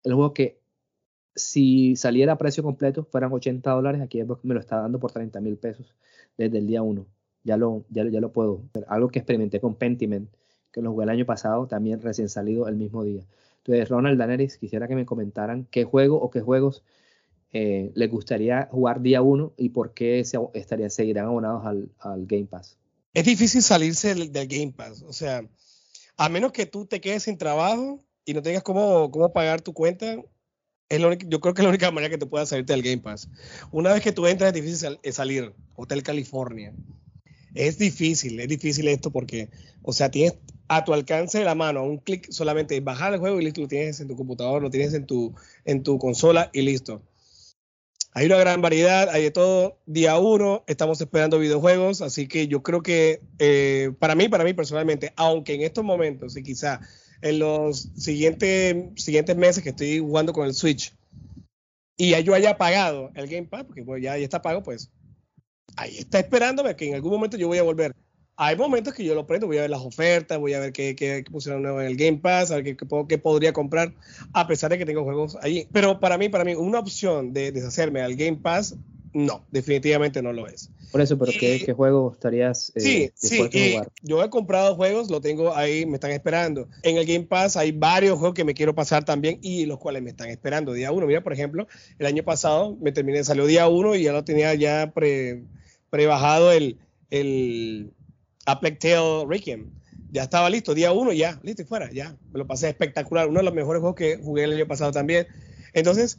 el 0.04 0.14
juego 0.14 0.34
que 0.34 0.60
si 1.34 1.96
saliera 1.96 2.32
a 2.32 2.38
precio 2.38 2.62
completo 2.62 3.04
fueran 3.04 3.32
80 3.32 3.70
dólares, 3.70 4.02
aquí 4.02 4.22
me 4.42 4.54
lo 4.54 4.60
está 4.60 4.80
dando 4.80 4.98
por 4.98 5.12
30 5.12 5.40
mil 5.40 5.56
pesos 5.56 5.94
desde 6.36 6.58
el 6.58 6.66
día 6.66 6.82
1. 6.82 7.06
Ya 7.44 7.56
lo, 7.56 7.84
ya, 7.88 8.04
ya 8.08 8.20
lo 8.20 8.32
puedo. 8.32 8.62
Algo 8.88 9.08
que 9.08 9.18
experimenté 9.18 9.60
con 9.60 9.74
Pentiment, 9.74 10.28
que 10.70 10.82
lo 10.82 10.92
jugué 10.92 11.04
el 11.04 11.10
año 11.10 11.26
pasado, 11.26 11.66
también 11.66 12.00
recién 12.00 12.28
salido 12.28 12.68
el 12.68 12.76
mismo 12.76 13.04
día. 13.04 13.22
Entonces, 13.58 13.88
Ronald 13.88 14.18
Daneris, 14.18 14.58
quisiera 14.58 14.88
que 14.88 14.94
me 14.94 15.06
comentaran 15.06 15.66
qué 15.70 15.84
juego 15.84 16.20
o 16.20 16.30
qué 16.30 16.40
juegos 16.40 16.82
eh, 17.52 17.92
les 17.94 18.10
gustaría 18.10 18.68
jugar 18.70 19.02
día 19.02 19.22
1 19.22 19.54
y 19.56 19.70
por 19.70 19.92
qué 19.92 20.24
se, 20.24 20.38
estarían, 20.54 20.90
seguirán 20.90 21.26
abonados 21.26 21.64
al, 21.66 21.90
al, 21.98 22.26
Game 22.26 22.46
Pass. 22.46 22.78
Es 23.12 23.24
difícil 23.24 23.62
salirse 23.62 24.14
del, 24.14 24.32
del, 24.32 24.48
Game 24.48 24.72
Pass. 24.72 25.02
O 25.02 25.12
sea, 25.12 25.44
a 26.16 26.28
menos 26.28 26.52
que 26.52 26.66
tú 26.66 26.86
te 26.86 27.00
quedes 27.00 27.24
sin 27.24 27.38
trabajo 27.38 28.00
y 28.24 28.34
no 28.34 28.42
tengas 28.42 28.62
cómo, 28.62 29.10
cómo 29.10 29.32
pagar 29.32 29.60
tu 29.60 29.72
cuenta, 29.72 30.16
yo 31.26 31.40
creo 31.40 31.54
que 31.54 31.62
es 31.62 31.64
la 31.64 31.70
única 31.70 31.90
manera 31.90 32.10
que 32.10 32.18
te 32.18 32.26
puedas 32.26 32.50
salirte 32.50 32.72
del 32.72 32.82
Game 32.82 32.98
Pass. 32.98 33.28
Una 33.70 33.92
vez 33.92 34.02
que 34.02 34.12
tú 34.12 34.26
entras 34.26 34.48
es 34.48 34.54
difícil 34.54 34.98
salir. 35.10 35.52
Hotel 35.74 36.02
California. 36.02 36.72
Es 37.54 37.78
difícil, 37.78 38.40
es 38.40 38.48
difícil 38.48 38.88
esto 38.88 39.10
porque, 39.10 39.50
o 39.82 39.92
sea, 39.92 40.10
tienes 40.10 40.38
a 40.68 40.84
tu 40.84 40.94
alcance 40.94 41.38
de 41.38 41.44
la 41.44 41.54
mano, 41.54 41.84
un 41.84 41.98
clic 41.98 42.30
solamente 42.30 42.80
bajar 42.80 43.12
el 43.12 43.20
juego 43.20 43.40
y 43.40 43.44
listo, 43.44 43.60
lo 43.60 43.68
tienes 43.68 44.00
en 44.00 44.08
tu 44.08 44.16
computador, 44.16 44.62
lo 44.62 44.70
tienes 44.70 44.94
en 44.94 45.06
tu, 45.06 45.34
en 45.64 45.82
tu 45.82 45.98
consola 45.98 46.50
y 46.52 46.62
listo. 46.62 47.02
Hay 48.14 48.26
una 48.26 48.36
gran 48.36 48.60
variedad, 48.60 49.08
hay 49.08 49.22
de 49.22 49.30
todo. 49.30 49.78
Día 49.86 50.18
uno, 50.18 50.64
estamos 50.66 51.00
esperando 51.00 51.38
videojuegos, 51.38 52.02
así 52.02 52.28
que 52.28 52.46
yo 52.46 52.62
creo 52.62 52.82
que 52.82 53.22
eh, 53.38 53.92
para 53.98 54.14
mí, 54.14 54.28
para 54.28 54.44
mí 54.44 54.52
personalmente, 54.52 55.12
aunque 55.16 55.54
en 55.54 55.62
estos 55.62 55.82
momentos 55.82 56.36
y 56.36 56.42
quizá 56.42 56.80
en 57.22 57.38
los 57.38 57.88
siguientes, 57.96 58.76
siguientes 58.96 59.36
meses 59.36 59.62
que 59.62 59.70
estoy 59.70 59.98
jugando 60.00 60.34
con 60.34 60.46
el 60.46 60.52
Switch 60.52 60.94
y 61.96 62.10
ya 62.10 62.20
yo 62.20 62.34
haya 62.34 62.58
pagado 62.58 63.10
el 63.14 63.28
Game 63.28 63.46
Pass, 63.46 63.64
porque 63.64 63.82
pues 63.82 64.02
ya, 64.02 64.18
ya 64.18 64.24
está 64.24 64.42
pago, 64.42 64.62
pues 64.62 64.90
ahí 65.76 65.96
está 65.96 66.18
esperándome 66.18 66.76
que 66.76 66.88
en 66.88 66.94
algún 66.94 67.12
momento 67.12 67.38
yo 67.38 67.48
voy 67.48 67.58
a 67.58 67.62
volver. 67.62 67.94
Hay 68.36 68.56
momentos 68.56 68.94
que 68.94 69.04
yo 69.04 69.14
lo 69.14 69.26
prendo, 69.26 69.46
voy 69.46 69.58
a 69.58 69.62
ver 69.62 69.70
las 69.70 69.82
ofertas, 69.82 70.38
voy 70.38 70.54
a 70.54 70.60
ver 70.60 70.72
qué, 70.72 70.96
qué, 70.96 71.24
pusieron 71.30 71.62
nuevo 71.62 71.80
en 71.80 71.86
el 71.86 71.96
Game 71.96 72.18
Pass, 72.18 72.50
a 72.50 72.56
ver 72.56 72.64
qué, 72.64 72.76
qué, 73.08 73.18
podría 73.18 73.52
comprar, 73.52 73.94
a 74.32 74.46
pesar 74.46 74.70
de 74.70 74.78
que 74.78 74.86
tengo 74.86 75.04
juegos 75.04 75.36
ahí. 75.42 75.68
Pero 75.72 76.00
para 76.00 76.16
mí, 76.16 76.28
para 76.28 76.44
mí, 76.44 76.54
una 76.54 76.78
opción 76.78 77.32
de 77.32 77.52
deshacerme 77.52 78.00
al 78.00 78.16
Game 78.16 78.38
Pass, 78.38 78.76
no, 79.12 79.44
definitivamente 79.50 80.22
no 80.22 80.32
lo 80.32 80.46
es. 80.46 80.70
Por 80.90 81.00
eso, 81.00 81.18
pero 81.18 81.32
¿qué, 81.32 81.62
¿qué, 81.64 81.72
juego 81.72 82.12
estarías 82.12 82.70
eh, 82.74 82.80
sí, 82.80 83.10
sí, 83.14 83.72
jugar? 83.72 83.90
Yo 84.02 84.22
he 84.22 84.28
comprado 84.28 84.76
juegos, 84.76 85.10
lo 85.10 85.20
tengo 85.20 85.54
ahí, 85.54 85.86
me 85.86 85.94
están 85.94 86.10
esperando. 86.10 86.68
En 86.82 86.96
el 86.98 87.06
Game 87.06 87.24
Pass 87.24 87.56
hay 87.56 87.72
varios 87.72 88.18
juegos 88.18 88.34
que 88.34 88.44
me 88.44 88.54
quiero 88.54 88.74
pasar 88.74 89.04
también 89.04 89.38
y 89.42 89.64
los 89.66 89.78
cuales 89.78 90.02
me 90.02 90.10
están 90.10 90.28
esperando 90.28 90.72
día 90.72 90.92
uno. 90.92 91.06
Mira, 91.06 91.22
por 91.22 91.32
ejemplo, 91.32 91.66
el 91.98 92.06
año 92.06 92.22
pasado 92.24 92.76
me 92.80 92.92
terminé, 92.92 93.24
salió 93.24 93.46
día 93.46 93.68
uno 93.68 93.94
y 93.94 94.02
ya 94.02 94.12
lo 94.12 94.24
tenía 94.24 94.54
ya 94.54 94.92
pre, 94.94 95.44
prebajado 95.88 96.52
el, 96.52 96.78
el 97.10 97.92
A 98.46 98.60
Tale 98.60 99.26
Requiem. 99.26 99.70
Ya 100.10 100.24
estaba 100.24 100.50
listo, 100.50 100.74
día 100.74 100.92
uno 100.92 101.12
ya, 101.12 101.40
listo 101.42 101.62
y 101.62 101.64
fuera, 101.64 101.90
ya. 101.90 102.16
Me 102.32 102.38
lo 102.38 102.46
pasé 102.46 102.68
espectacular. 102.68 103.28
Uno 103.28 103.38
de 103.38 103.44
los 103.44 103.54
mejores 103.54 103.80
juegos 103.80 103.96
que 103.96 104.18
jugué 104.18 104.44
el 104.44 104.52
año 104.52 104.66
pasado 104.66 104.92
también. 104.92 105.26
Entonces, 105.72 106.18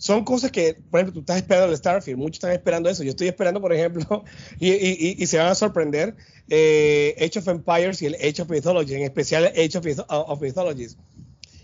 son 0.00 0.24
cosas 0.24 0.50
que, 0.50 0.74
por 0.90 1.00
ejemplo, 1.00 1.12
tú 1.12 1.20
estás 1.20 1.36
esperando 1.36 1.70
el 1.70 1.76
Starfield, 1.76 2.18
muchos 2.18 2.36
están 2.36 2.52
esperando 2.52 2.88
eso. 2.88 3.02
Yo 3.02 3.10
estoy 3.10 3.28
esperando, 3.28 3.60
por 3.60 3.72
ejemplo, 3.72 4.24
y, 4.58 4.70
y, 4.70 5.16
y 5.18 5.26
se 5.26 5.36
van 5.36 5.48
a 5.48 5.54
sorprender, 5.54 6.16
eh, 6.48 7.14
Age 7.18 7.38
of 7.38 7.48
Empires 7.48 8.00
y 8.00 8.06
el 8.06 8.14
Age 8.14 8.40
of 8.40 8.48
Mythology, 8.48 8.94
en 8.94 9.02
especial 9.02 9.44
Age 9.44 9.76
of, 10.08 10.40
Mythologies. 10.40 10.96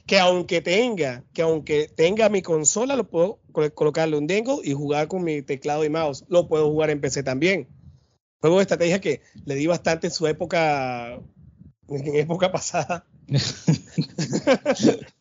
Que 0.07 0.19
aunque 0.19 0.61
tenga, 0.61 1.25
que 1.33 1.43
aunque 1.43 1.89
tenga 1.89 2.29
mi 2.29 2.43
consola, 2.43 2.95
lo 2.95 3.09
puedo 3.09 3.41
colocarle 3.75 4.19
un 4.19 4.27
dingle 4.27 4.59
y 4.63 4.75
jugar 4.75 5.09
con 5.09 5.25
mi 5.25 5.41
teclado 5.41 5.85
y 5.85 5.89
mouse. 5.89 6.25
Lo 6.29 6.47
puedo 6.47 6.71
jugar 6.71 6.91
en 6.91 7.01
PC 7.01 7.23
también. 7.23 7.67
Juego 8.47 8.59
de 8.59 8.63
estrategia 8.63 9.01
que 9.01 9.21
le 9.45 9.55
di 9.55 9.67
bastante 9.67 10.09
en 10.09 10.13
su 10.13 10.27
época, 10.27 11.21
en 11.89 12.17
época 12.17 12.53
pasada. 12.53 13.07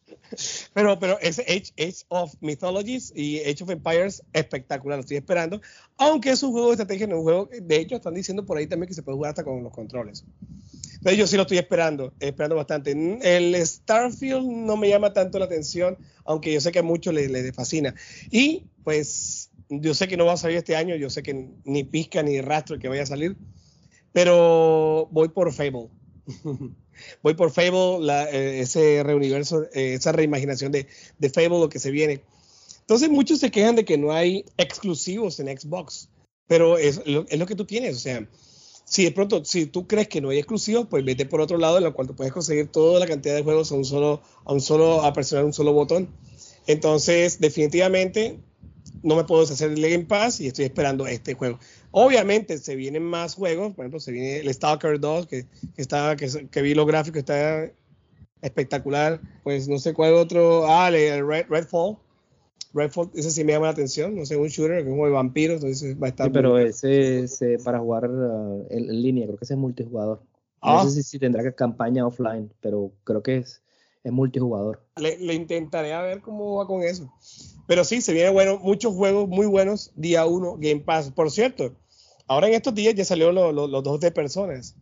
Pero, 0.74 1.00
pero 1.00 1.20
ese 1.22 1.44
Age, 1.44 2.06
of 2.10 2.34
Mythologies 2.42 3.14
y 3.16 3.40
Age 3.40 3.64
of 3.64 3.70
Empires, 3.70 4.24
espectacular, 4.34 4.98
lo 4.98 5.02
estoy 5.02 5.18
esperando. 5.18 5.62
Aunque 5.98 6.32
es 6.32 6.44
un 6.44 6.52
juego 6.52 6.68
de 6.68 6.74
estrategia, 6.74 7.08
no 7.08 7.14
es 7.14 7.20
un 7.20 7.24
juego, 7.24 7.50
de 7.62 7.76
hecho, 7.78 7.96
están 7.96 8.14
diciendo 8.14 8.46
por 8.46 8.58
ahí 8.58 8.68
también 8.68 8.88
que 8.88 8.94
se 8.94 9.04
puede 9.04 9.16
jugar 9.16 9.30
hasta 9.30 9.44
con 9.44 9.64
los 9.64 9.72
controles. 9.72 10.26
Entonces 10.96 11.18
yo 11.18 11.28
sí 11.28 11.36
lo 11.36 11.44
estoy 11.44 11.60
esperando, 11.60 12.14
esperando 12.20 12.56
bastante. 12.56 12.92
El 13.22 13.56
Starfield 13.66 14.46
no 14.46 14.76
me 14.76 14.90
llama 14.90 15.14
tanto 15.14 15.40
la 15.40 15.46
atención, 15.46 15.98
aunque 16.26 16.52
yo 16.52 16.60
sé 16.60 16.72
que 16.72 16.80
a 16.80 16.84
muchos 16.84 17.14
les, 17.14 17.30
les 17.30 17.56
fascina. 17.56 17.94
Y 18.32 18.66
pues 18.84 19.52
yo 19.70 19.94
sé 19.94 20.08
que 20.08 20.18
no 20.18 20.26
va 20.26 20.34
a 20.34 20.38
salir 20.38 20.58
este 20.58 20.76
año, 20.76 20.96
yo 20.96 21.10
sé 21.10 21.24
que 21.24 21.50
ni 21.64 21.84
pizca 21.84 22.24
ni 22.24 22.42
rastro 22.42 22.80
que 22.80 22.88
vaya 22.88 23.04
a 23.04 23.08
salir, 23.08 23.38
pero 24.14 25.08
voy 25.12 25.30
por 25.30 25.52
Fable. 25.54 25.90
voy 27.24 27.34
por 27.34 27.52
Fable, 27.52 28.08
eh, 28.32 28.60
ese 28.62 29.04
reuniverso, 29.04 29.64
eh, 29.74 29.96
esa 29.96 30.12
reimaginación 30.12 30.72
de, 30.72 30.88
de 31.18 31.30
Fable, 31.30 31.60
lo 31.60 31.70
que 31.70 31.80
se 31.80 31.92
viene. 31.92 32.22
Entonces 32.82 33.10
muchos 33.10 33.40
se 33.40 33.52
quejan 33.52 33.76
de 33.76 33.86
que 33.86 33.98
no 33.98 34.12
hay 34.12 34.46
exclusivos 34.58 35.40
en 35.40 35.58
Xbox, 35.58 36.10
pero 36.48 36.78
es 36.78 37.06
lo, 37.06 37.26
es 37.28 37.40
lo 37.40 37.46
que 37.48 37.56
tú 37.56 37.66
tienes, 37.66 37.96
o 37.96 38.00
sea, 38.00 38.28
si 38.86 39.04
de 39.04 39.12
pronto, 39.12 39.44
si 39.44 39.66
tú 39.66 39.88
crees 39.88 40.08
que 40.08 40.22
no 40.22 40.30
hay 40.30 40.38
exclusivos, 40.38 40.88
pues 40.88 41.04
vete 41.04 41.26
por 41.26 41.42
otro 41.42 41.58
lado 41.58 41.80
en 41.80 41.84
lo 41.84 41.94
cual 41.94 42.08
tú 42.08 42.16
puedes 42.16 42.32
conseguir 42.32 42.68
toda 42.68 43.00
la 43.00 43.08
cantidad 43.08 43.36
de 43.36 43.44
juegos 43.44 43.72
a 43.72 43.76
un 43.76 43.84
solo, 43.84 44.22
a 44.46 44.54
un 44.54 44.62
solo, 44.62 45.04
a 45.04 45.12
presionar 45.12 45.44
un 45.44 45.54
solo 45.54 45.74
botón. 45.74 46.10
Entonces, 46.68 47.40
definitivamente, 47.40 48.40
no 49.06 49.16
me 49.16 49.24
puedo 49.24 49.42
deshacer 49.42 49.72
el 49.72 49.82
Game 49.82 50.06
Pass 50.06 50.42
y 50.42 50.48
estoy 50.48 50.66
esperando 50.66 51.06
este 51.06 51.36
juego. 51.36 51.60
Obviamente 51.92 52.58
se 52.58 52.76
vienen 52.76 53.04
más 53.04 53.36
juegos, 53.36 53.74
por 53.76 53.86
ejemplo, 53.86 54.00
se 54.00 54.12
viene 54.12 54.40
el 54.40 54.54
Stalker 54.54 55.00
2, 55.00 55.28
que, 55.28 55.46
que, 55.76 55.82
está, 55.82 56.16
que, 56.16 56.48
que 56.50 56.62
vi 56.62 56.74
los 56.74 56.88
gráficos, 56.88 57.20
está 57.20 57.72
espectacular. 58.42 59.22
Pues 59.44 59.68
no 59.68 59.78
sé 59.78 59.94
cuál 59.94 60.16
otro. 60.16 60.66
Ah, 60.68 60.90
el 60.90 61.26
Red, 61.26 61.46
Redfall. 61.50 61.98
Redfall, 62.74 63.12
ese 63.14 63.32
sí 63.32 63.44
me 63.44 63.54
llama 63.54 63.68
la 63.68 63.74
atención. 63.74 64.16
No 64.16 64.26
sé, 64.26 64.38
un 64.38 64.48
shooter, 64.48 64.84
que 64.84 64.90
es 64.90 64.90
como 64.90 65.06
de 65.06 65.12
vampiros, 65.12 65.58
entonces 65.58 66.02
va 66.02 66.08
a 66.08 66.10
estar. 66.10 66.28
Sí, 66.28 66.34
pero 66.34 66.58
ese 66.58 67.24
es 67.24 67.40
para 67.64 67.80
jugar 67.80 68.10
uh, 68.10 68.66
en, 68.70 69.02
línea, 69.02 69.26
creo 69.26 69.38
que 69.38 69.46
ese 69.46 69.54
es 69.54 69.60
multijugador. 69.60 70.22
No 70.64 70.80
ah. 70.80 70.90
sé 70.90 71.04
si, 71.04 71.20
tendrá 71.20 71.44
que 71.44 71.54
campaña 71.54 72.08
offline, 72.08 72.52
pero 72.60 72.92
creo 73.04 73.22
que 73.22 73.38
es, 73.38 73.62
es 74.04 74.12
multijugador. 74.12 74.84
Le, 74.98 75.18
le, 75.20 75.36
intentaré 75.36 75.94
a 75.94 76.02
ver 76.02 76.22
cómo 76.22 76.56
va 76.56 76.66
con 76.66 76.82
eso. 76.82 77.14
Pero 77.68 77.84
sí, 77.84 78.02
se 78.02 78.14
viene 78.14 78.30
bueno, 78.30 78.60
muchos 78.60 78.94
juegos 78.94 79.28
muy 79.28 79.48
buenos, 79.48 79.92
día 79.96 80.26
uno, 80.26 80.56
Game 80.60 80.82
Pass. 80.82 81.12
Por 81.12 81.32
cierto, 81.32 81.74
ahora 82.28 82.48
en 82.48 82.54
estos 82.54 82.76
días 82.76 82.96
ya 82.96 83.06
salió 83.06 83.32
los 83.32 83.84
dos 83.84 84.00
de 84.00 84.12
personas. 84.12 84.76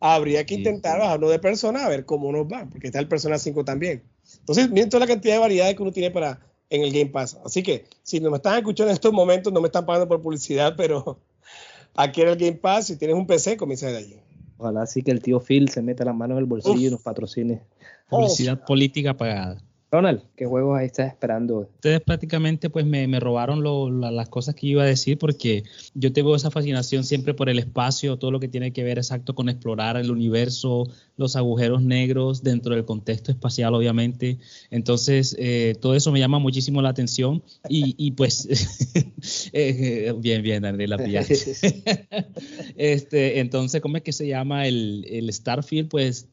Habría 0.00 0.46
que 0.46 0.54
intentar 0.54 0.98
bajarlo 0.98 1.28
de 1.28 1.38
personas 1.38 1.82
a 1.82 1.88
ver 1.88 2.06
cómo 2.06 2.32
nos 2.32 2.46
va, 2.46 2.66
porque 2.70 2.86
está 2.86 3.00
el 3.00 3.08
Persona 3.08 3.38
5 3.38 3.66
también. 3.66 4.02
Entonces, 4.38 4.70
miren 4.70 4.88
toda 4.88 5.00
la 5.00 5.06
cantidad 5.06 5.34
de 5.34 5.40
variedades 5.40 5.76
que 5.76 5.82
uno 5.82 5.92
tiene 5.92 6.10
para 6.10 6.40
en 6.70 6.82
el 6.82 6.90
Game 6.90 7.10
Pass. 7.10 7.36
Así 7.44 7.62
que, 7.62 7.84
si 8.02 8.18
no 8.18 8.30
me 8.30 8.38
están 8.38 8.56
escuchando 8.56 8.90
en 8.90 8.94
estos 8.94 9.12
momentos, 9.12 9.52
no 9.52 9.60
me 9.60 9.66
están 9.66 9.84
pagando 9.84 10.08
por 10.08 10.22
publicidad, 10.22 10.74
pero 10.74 11.18
aquí 11.94 12.22
en 12.22 12.28
el 12.28 12.36
Game 12.36 12.56
Pass, 12.56 12.86
si 12.86 12.96
tienes 12.96 13.16
un 13.16 13.26
PC, 13.26 13.58
comienza 13.58 13.88
de 13.88 13.98
allí. 13.98 14.16
Ojalá 14.56 14.86
sí 14.86 15.02
que 15.02 15.10
el 15.10 15.20
tío 15.20 15.40
Phil 15.40 15.68
se 15.68 15.82
meta 15.82 16.04
la 16.04 16.12
mano 16.12 16.34
en 16.34 16.38
el 16.38 16.44
bolsillo 16.46 16.88
y 16.88 16.90
nos 16.90 17.02
patrocine. 17.02 17.62
Publicidad 18.08 18.64
política 18.64 19.16
pagada. 19.16 19.62
Ronald, 19.92 20.22
¿qué 20.36 20.46
juegos 20.46 20.78
ahí 20.78 20.86
estás 20.86 21.08
esperando? 21.08 21.68
Ustedes 21.74 22.00
prácticamente 22.00 22.70
pues 22.70 22.86
me, 22.86 23.18
robaron 23.18 23.60
las 24.00 24.28
cosas 24.28 24.54
que 24.54 24.68
iba 24.68 24.84
a 24.84 24.86
decir 24.86 25.18
porque 25.18 25.64
yo 25.94 26.12
tengo 26.12 26.36
esa 26.36 26.52
fascinación 26.52 27.02
siempre 27.02 27.34
por 27.34 27.48
el 27.48 27.58
espacio, 27.58 28.16
todo 28.16 28.30
lo 28.30 28.38
que 28.38 28.46
tiene 28.46 28.72
que 28.72 28.84
ver 28.84 28.98
exacto 28.98 29.34
con 29.34 29.48
explorar 29.48 29.96
el 29.96 30.12
universo, 30.12 30.86
los 31.16 31.34
agujeros 31.34 31.82
negros 31.82 32.44
dentro 32.44 32.76
del 32.76 32.84
contexto 32.84 33.32
espacial 33.32 33.74
obviamente. 33.74 34.38
Entonces 34.70 35.34
eh, 35.40 35.74
todo 35.80 35.96
eso 35.96 36.12
me 36.12 36.20
llama 36.20 36.38
muchísimo 36.38 36.80
la 36.82 36.90
atención 36.90 37.42
y, 37.68 38.12
pues 38.12 38.48
eh, 39.52 40.14
bien, 40.18 40.42
bien, 40.42 40.62
Daniela 40.62 40.98
este, 42.76 43.40
entonces, 43.40 43.80
¿cómo 43.80 43.96
es 43.96 44.04
que 44.04 44.12
se 44.12 44.28
llama 44.28 44.68
el, 44.68 45.04
el 45.08 45.32
Starfield? 45.32 45.88
Pues 45.88 46.28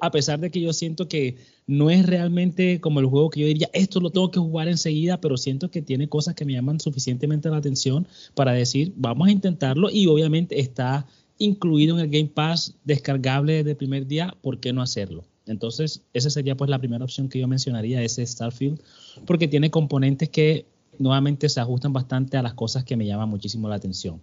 a 0.00 0.10
pesar 0.10 0.40
de 0.40 0.50
que 0.50 0.60
yo 0.60 0.72
siento 0.72 1.08
que 1.08 1.36
no 1.66 1.90
es 1.90 2.06
realmente 2.06 2.80
como 2.80 3.00
el 3.00 3.06
juego 3.06 3.30
que 3.30 3.40
yo 3.40 3.46
diría, 3.46 3.68
esto 3.72 4.00
lo 4.00 4.10
tengo 4.10 4.30
que 4.30 4.40
jugar 4.40 4.68
enseguida, 4.68 5.20
pero 5.20 5.36
siento 5.36 5.70
que 5.70 5.82
tiene 5.82 6.08
cosas 6.08 6.34
que 6.34 6.44
me 6.44 6.52
llaman 6.54 6.80
suficientemente 6.80 7.50
la 7.50 7.58
atención 7.58 8.06
para 8.34 8.52
decir, 8.52 8.92
vamos 8.96 9.28
a 9.28 9.32
intentarlo 9.32 9.90
y 9.90 10.06
obviamente 10.06 10.60
está 10.60 11.06
incluido 11.38 11.98
en 11.98 12.04
el 12.04 12.10
Game 12.10 12.30
Pass 12.32 12.74
descargable 12.84 13.54
desde 13.54 13.72
el 13.72 13.76
primer 13.76 14.06
día, 14.06 14.34
¿por 14.40 14.60
qué 14.60 14.72
no 14.72 14.82
hacerlo? 14.82 15.24
Entonces, 15.46 16.02
esa 16.14 16.30
sería 16.30 16.56
pues 16.56 16.70
la 16.70 16.78
primera 16.78 17.04
opción 17.04 17.28
que 17.28 17.38
yo 17.38 17.48
mencionaría, 17.48 18.02
ese 18.02 18.26
Starfield, 18.26 18.80
porque 19.26 19.48
tiene 19.48 19.70
componentes 19.70 20.30
que 20.30 20.66
nuevamente 20.98 21.48
se 21.48 21.60
ajustan 21.60 21.92
bastante 21.92 22.36
a 22.36 22.42
las 22.42 22.54
cosas 22.54 22.84
que 22.84 22.96
me 22.96 23.06
llaman 23.06 23.28
muchísimo 23.28 23.68
la 23.68 23.74
atención. 23.74 24.20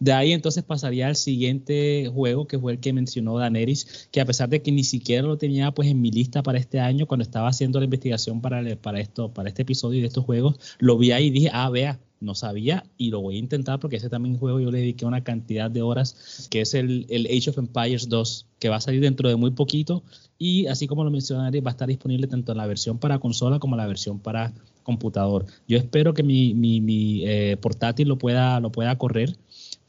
De 0.00 0.12
ahí 0.12 0.32
entonces 0.32 0.64
pasaría 0.64 1.08
al 1.08 1.16
siguiente 1.16 2.10
juego, 2.12 2.46
que 2.46 2.58
fue 2.58 2.72
el 2.72 2.80
que 2.80 2.94
mencionó 2.94 3.36
Daneris, 3.36 4.08
que 4.10 4.22
a 4.22 4.24
pesar 4.24 4.48
de 4.48 4.62
que 4.62 4.72
ni 4.72 4.82
siquiera 4.82 5.26
lo 5.26 5.36
tenía 5.36 5.72
pues 5.72 5.88
en 5.88 6.00
mi 6.00 6.10
lista 6.10 6.42
para 6.42 6.58
este 6.58 6.80
año, 6.80 7.06
cuando 7.06 7.22
estaba 7.22 7.48
haciendo 7.48 7.78
la 7.78 7.84
investigación 7.84 8.40
para, 8.40 8.64
para, 8.76 8.98
esto, 8.98 9.32
para 9.32 9.50
este 9.50 9.60
episodio 9.62 10.00
de 10.00 10.06
estos 10.06 10.24
juegos, 10.24 10.56
lo 10.78 10.96
vi 10.96 11.12
ahí 11.12 11.26
y 11.26 11.30
dije, 11.30 11.50
ah, 11.52 11.68
vea, 11.68 12.00
no 12.18 12.34
sabía 12.34 12.84
y 12.96 13.10
lo 13.10 13.20
voy 13.20 13.36
a 13.36 13.38
intentar 13.40 13.78
porque 13.78 13.96
ese 13.96 14.08
también 14.08 14.38
juego 14.38 14.58
yo 14.58 14.70
le 14.70 14.78
dediqué 14.78 15.04
una 15.04 15.22
cantidad 15.22 15.70
de 15.70 15.82
horas, 15.82 16.48
que 16.50 16.62
es 16.62 16.72
el, 16.72 17.04
el 17.10 17.26
Age 17.26 17.50
of 17.50 17.58
Empires 17.58 18.08
2, 18.08 18.46
que 18.58 18.70
va 18.70 18.76
a 18.76 18.80
salir 18.80 19.02
dentro 19.02 19.28
de 19.28 19.36
muy 19.36 19.50
poquito 19.50 20.02
y 20.38 20.66
así 20.66 20.86
como 20.86 21.04
lo 21.04 21.10
mencioné, 21.10 21.60
va 21.60 21.70
a 21.70 21.72
estar 21.72 21.88
disponible 21.88 22.26
tanto 22.26 22.52
en 22.52 22.58
la 22.58 22.66
versión 22.66 22.98
para 22.98 23.18
consola 23.18 23.58
como 23.58 23.76
la 23.76 23.86
versión 23.86 24.18
para 24.18 24.54
computador. 24.82 25.46
Yo 25.68 25.76
espero 25.76 26.14
que 26.14 26.22
mi, 26.22 26.54
mi, 26.54 26.80
mi 26.80 27.22
eh, 27.26 27.56
portátil 27.60 28.08
lo 28.08 28.16
pueda, 28.16 28.60
lo 28.60 28.72
pueda 28.72 28.96
correr 28.96 29.36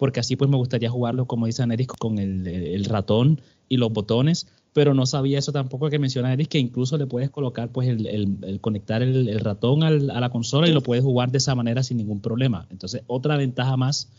porque 0.01 0.19
así 0.19 0.35
pues 0.35 0.49
me 0.49 0.57
gustaría 0.57 0.89
jugarlo, 0.89 1.27
como 1.27 1.45
dice 1.45 1.61
Aneris, 1.61 1.85
con 1.85 2.17
el, 2.17 2.85
ratón 2.85 3.39
y 3.69 3.77
los 3.77 3.93
botones, 3.93 4.47
pero 4.73 4.95
no 4.95 5.05
sabía 5.05 5.37
eso 5.37 5.51
tampoco 5.51 5.91
que 5.91 5.99
menciona 5.99 6.29
Aneris, 6.29 6.47
que 6.47 6.57
incluso 6.57 6.97
le 6.97 7.05
puedes 7.05 7.29
colocar 7.29 7.69
pues 7.69 7.87
el, 7.87 8.57
conectar 8.61 9.03
el, 9.03 9.39
ratón 9.41 9.83
a 9.83 9.91
la 9.91 10.29
consola 10.31 10.67
y 10.67 10.73
lo 10.73 10.81
puedes 10.81 11.03
jugar 11.03 11.29
de 11.29 11.37
esa 11.37 11.53
manera 11.53 11.83
sin 11.83 11.97
ningún 11.97 12.19
problema. 12.19 12.65
Entonces, 12.71 13.03
otra 13.05 13.37
ventaja 13.37 13.77
más 13.77 14.09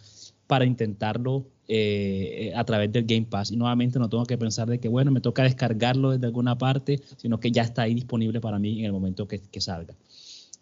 para 0.47 0.67
intentarlo 0.67 1.47
eh, 1.67 2.53
a 2.55 2.63
través 2.63 2.93
del 2.93 3.05
Game 3.05 3.27
Pass. 3.29 3.51
Y 3.51 3.57
nuevamente 3.57 3.99
no 3.99 4.09
tengo 4.09 4.25
que 4.25 4.39
pensar 4.39 4.69
de 4.69 4.79
que, 4.79 4.87
bueno, 4.87 5.11
me 5.11 5.21
toca 5.21 5.43
descargarlo 5.43 6.13
desde 6.13 6.27
alguna 6.27 6.57
parte, 6.59 7.01
sino 7.17 7.41
que 7.41 7.51
ya 7.51 7.63
está 7.63 7.83
ahí 7.83 7.95
disponible 7.95 8.41
para 8.41 8.61
mí 8.61 8.79
en 8.79 8.85
el 8.85 8.93
momento 8.93 9.27
que 9.27 9.61
salga. 9.61 9.97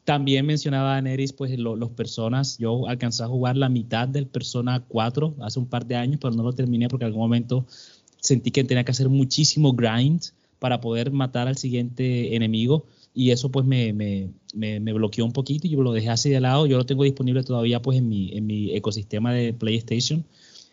También 0.04 0.46
mencionaba 0.46 1.00
Neris, 1.00 1.32
pues 1.32 1.56
los 1.58 1.90
personas, 1.90 2.58
yo 2.58 2.88
alcancé 2.88 3.22
a 3.22 3.28
jugar 3.28 3.56
la 3.56 3.68
mitad 3.68 4.08
del 4.08 4.26
Persona 4.26 4.82
4 4.88 5.36
hace 5.40 5.58
un 5.58 5.66
par 5.66 5.86
de 5.86 5.96
años, 5.96 6.18
pero 6.20 6.34
no 6.34 6.42
lo 6.42 6.52
terminé 6.52 6.88
porque 6.88 7.04
en 7.04 7.08
algún 7.08 7.22
momento 7.22 7.66
sentí 8.20 8.50
que 8.50 8.64
tenía 8.64 8.84
que 8.84 8.90
hacer 8.90 9.08
muchísimo 9.08 9.72
grind 9.72 10.22
para 10.58 10.80
poder 10.80 11.10
matar 11.10 11.48
al 11.48 11.56
siguiente 11.56 12.34
enemigo 12.34 12.86
y 13.14 13.30
eso 13.30 13.50
pues 13.50 13.66
me, 13.66 13.92
me, 13.92 14.30
me, 14.54 14.92
bloqueó 14.92 15.24
un 15.24 15.32
poquito 15.32 15.66
y 15.66 15.70
yo 15.70 15.82
lo 15.82 15.92
dejé 15.92 16.10
así 16.10 16.30
de 16.30 16.40
lado, 16.40 16.66
yo 16.66 16.76
lo 16.76 16.86
tengo 16.86 17.04
disponible 17.04 17.42
todavía 17.42 17.82
pues 17.82 17.98
en 17.98 18.08
mi, 18.08 18.30
en 18.36 18.46
mi 18.46 18.74
ecosistema 18.74 19.32
de 19.32 19.52
PlayStation. 19.52 20.24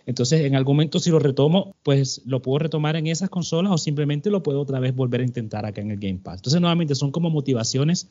Entonces, 0.06 0.46
en 0.46 0.56
algún 0.56 0.78
momento 0.78 1.00
si 1.00 1.10
lo 1.10 1.20
retomo, 1.20 1.76
pues 1.84 2.22
lo 2.26 2.42
puedo 2.42 2.60
retomar 2.60 2.96
en 2.96 3.08
esas 3.08 3.30
consolas 3.30 3.74
o 3.74 3.78
simplemente 3.78 4.30
lo 4.30 4.42
puedo 4.42 4.62
otra 4.62 4.80
vez 4.80 4.96
volver 4.96 5.22
a 5.22 5.26
intentar 5.26 5.66
acá 5.66 5.82
en 5.82 5.92
el 5.92 6.00
Game 6.00 6.20
Pass. 6.24 6.38
Entonces, 6.38 6.62
nuevamente 6.62 6.96
son 6.96 7.12
como 7.12 7.30
motivaciones 7.30 8.08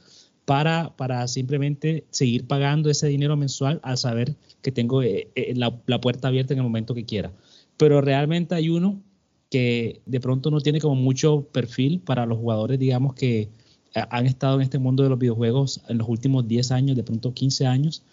para, 0.47 0.97
para 0.97 1.26
simplemente 1.28 2.07
seguir 2.11 2.47
pagando 2.47 2.88
ese 2.88 3.09
dinero 3.09 3.36
mensual 3.36 3.80
al 3.82 3.99
saber 3.99 4.36
que 4.62 4.72
tengo 4.72 5.03
eh, 5.03 5.28
eh, 5.34 5.55
la, 5.57 6.01
puerta 6.01 6.28
abierta 6.28 6.55
en 6.55 6.61
el 6.61 6.64
momento 6.64 6.94
que 6.94 7.05
quiera. 7.05 7.32
Pero 7.76 8.01
realmente 8.01 8.55
hay 8.55 8.70
uno 8.70 9.03
que 9.51 10.01
de 10.07 10.20
pronto 10.20 10.51
no 10.51 10.61
tiene 10.61 10.80
como 10.80 10.94
mucho 10.94 11.42
perfil 11.53 12.01
para 12.01 12.26
los 12.26 12.38
jugadores, 12.38 12.78
digamos, 12.78 13.14
que 13.14 13.40
eh, 13.42 13.49
han 14.09 14.26
estado 14.26 14.57
en 14.57 14.62
este 14.62 14.78
mundo 14.78 15.03
de 15.03 15.11
los 15.11 15.18
videojuegos 15.18 15.82
en 15.88 15.99
los 15.99 16.09
últimos 16.09 16.47
10 16.47 16.70
años, 16.70 16.97
de 16.97 17.03
pronto 17.03 17.34
15 17.34 17.66
años, 17.66 18.05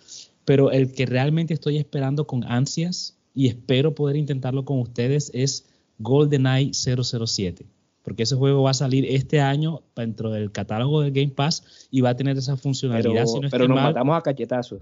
pero 0.43 0.71
el 0.71 0.91
que 0.91 1.05
realmente 1.05 1.53
estoy 1.53 1.77
esperando 1.77 2.25
con 2.25 2.43
ansias 2.45 3.15
y 3.35 3.47
espero 3.47 3.93
poder 3.93 4.15
intentarlo 4.15 4.65
con 4.65 4.79
ustedes 4.79 5.29
es 5.35 5.65
GoldenEye 5.99 6.71
007 6.73 7.65
porque 8.03 8.23
ese 8.23 8.35
juego 8.35 8.63
va 8.63 8.71
a 8.71 8.75
salir 8.75 9.05
este 9.09 9.39
año 9.39 9.81
dentro 9.95 10.29
del 10.29 10.51
catálogo 10.51 11.01
del 11.01 11.11
Game 11.11 11.31
Pass 11.31 11.87
y 11.89 12.01
va 12.01 12.09
a 12.09 12.15
tener 12.15 12.37
esa 12.37 12.57
funcionalidad. 12.57 13.25
Pero, 13.49 13.67
nos 13.67 13.81
matamos 13.81 14.17
a 14.17 14.21
cachetazos. 14.21 14.81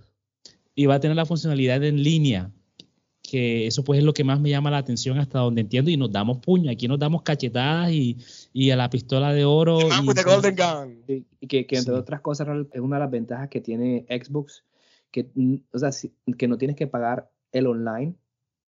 Y 0.76 0.88
va 0.88 0.96
a 0.96 1.00
tener 1.00 1.16
la 1.16 1.26
funcionalidad 1.26 1.84
en 1.84 2.02
línea, 2.02 2.52
que 3.22 3.68
eso 3.68 3.84
pues 3.84 4.00
es 4.00 4.06
lo 4.06 4.14
que 4.14 4.24
más 4.24 4.40
me 4.40 4.50
llama 4.50 4.72
la 4.72 4.80
atención 4.80 5.20
hasta 5.20 5.40
donde 5.40 5.62
entiendo 5.62 5.92
y 5.92 5.98
nos 5.98 6.12
damos 6.12 6.40
puño, 6.40 6.72
aquí 6.72 6.88
nos 6.88 6.98
damos 6.98 7.22
cachetadas 7.22 7.92
y, 7.92 8.18
y 8.52 8.72
a 8.72 8.76
la 8.76 8.90
pistola 8.90 9.34
de 9.34 9.46
oro. 9.46 9.80
Y, 11.08 11.26
y 11.40 11.48
que, 11.48 11.68
que, 11.68 11.78
entre 11.78 11.94
otras 11.94 12.22
cosas 12.22 12.48
es 12.72 12.82
una 12.82 12.96
de 12.96 13.02
las 13.02 13.12
ventajas 13.12 13.50
que 13.50 13.62
tiene 13.62 14.06
Xbox, 14.10 14.64
que, 15.12 15.30
o 15.72 15.78
sea, 15.78 15.92
que 16.38 16.48
no 16.48 16.58
tienes 16.58 16.76
que 16.76 16.88
pagar 16.88 17.30
el 17.52 17.68
online, 17.68 18.16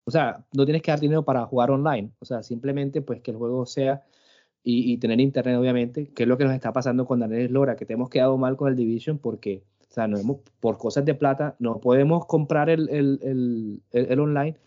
o 0.06 0.12
sea, 0.12 0.44
no 0.54 0.66
tienes 0.66 0.82
que 0.82 0.90
dar 0.90 1.00
dinero 1.00 1.24
para 1.24 1.46
jugar 1.46 1.70
online, 1.70 2.12
o 2.20 2.26
sea, 2.26 2.42
simplemente 2.42 3.02
pues 3.02 3.22
que 3.22 3.30
el 3.30 3.38
juego 3.38 3.68
sea 3.68 4.04
y, 4.64 4.98
tener 4.98 5.20
internet, 5.20 5.58
obviamente, 5.58 6.08
que 6.14 6.24
es 6.24 6.30
lo 6.30 6.38
que 6.38 6.44
nos 6.44 6.54
está 6.54 6.74
pasando 6.74 7.06
con 7.06 7.20
Daniel 7.20 7.52
Lora, 7.52 7.76
que 7.76 7.86
te 7.86 7.94
hemos 7.94 8.10
quedado 8.10 8.38
mal 8.38 8.58
con 8.58 8.70
el 8.70 8.76
Division 8.76 9.18
porque, 9.18 9.64
o 9.90 9.94
sea, 9.94 10.08
no 10.08 10.18
hemos, 10.18 10.38
por 10.60 10.78
cosas 10.78 11.06
de 11.06 11.16
plata, 11.16 11.56
no 11.60 11.80
podemos 11.80 12.26
comprar 12.26 12.70
el, 12.70 12.90
el, 12.90 13.82
el, 13.92 14.20
online 14.20 14.58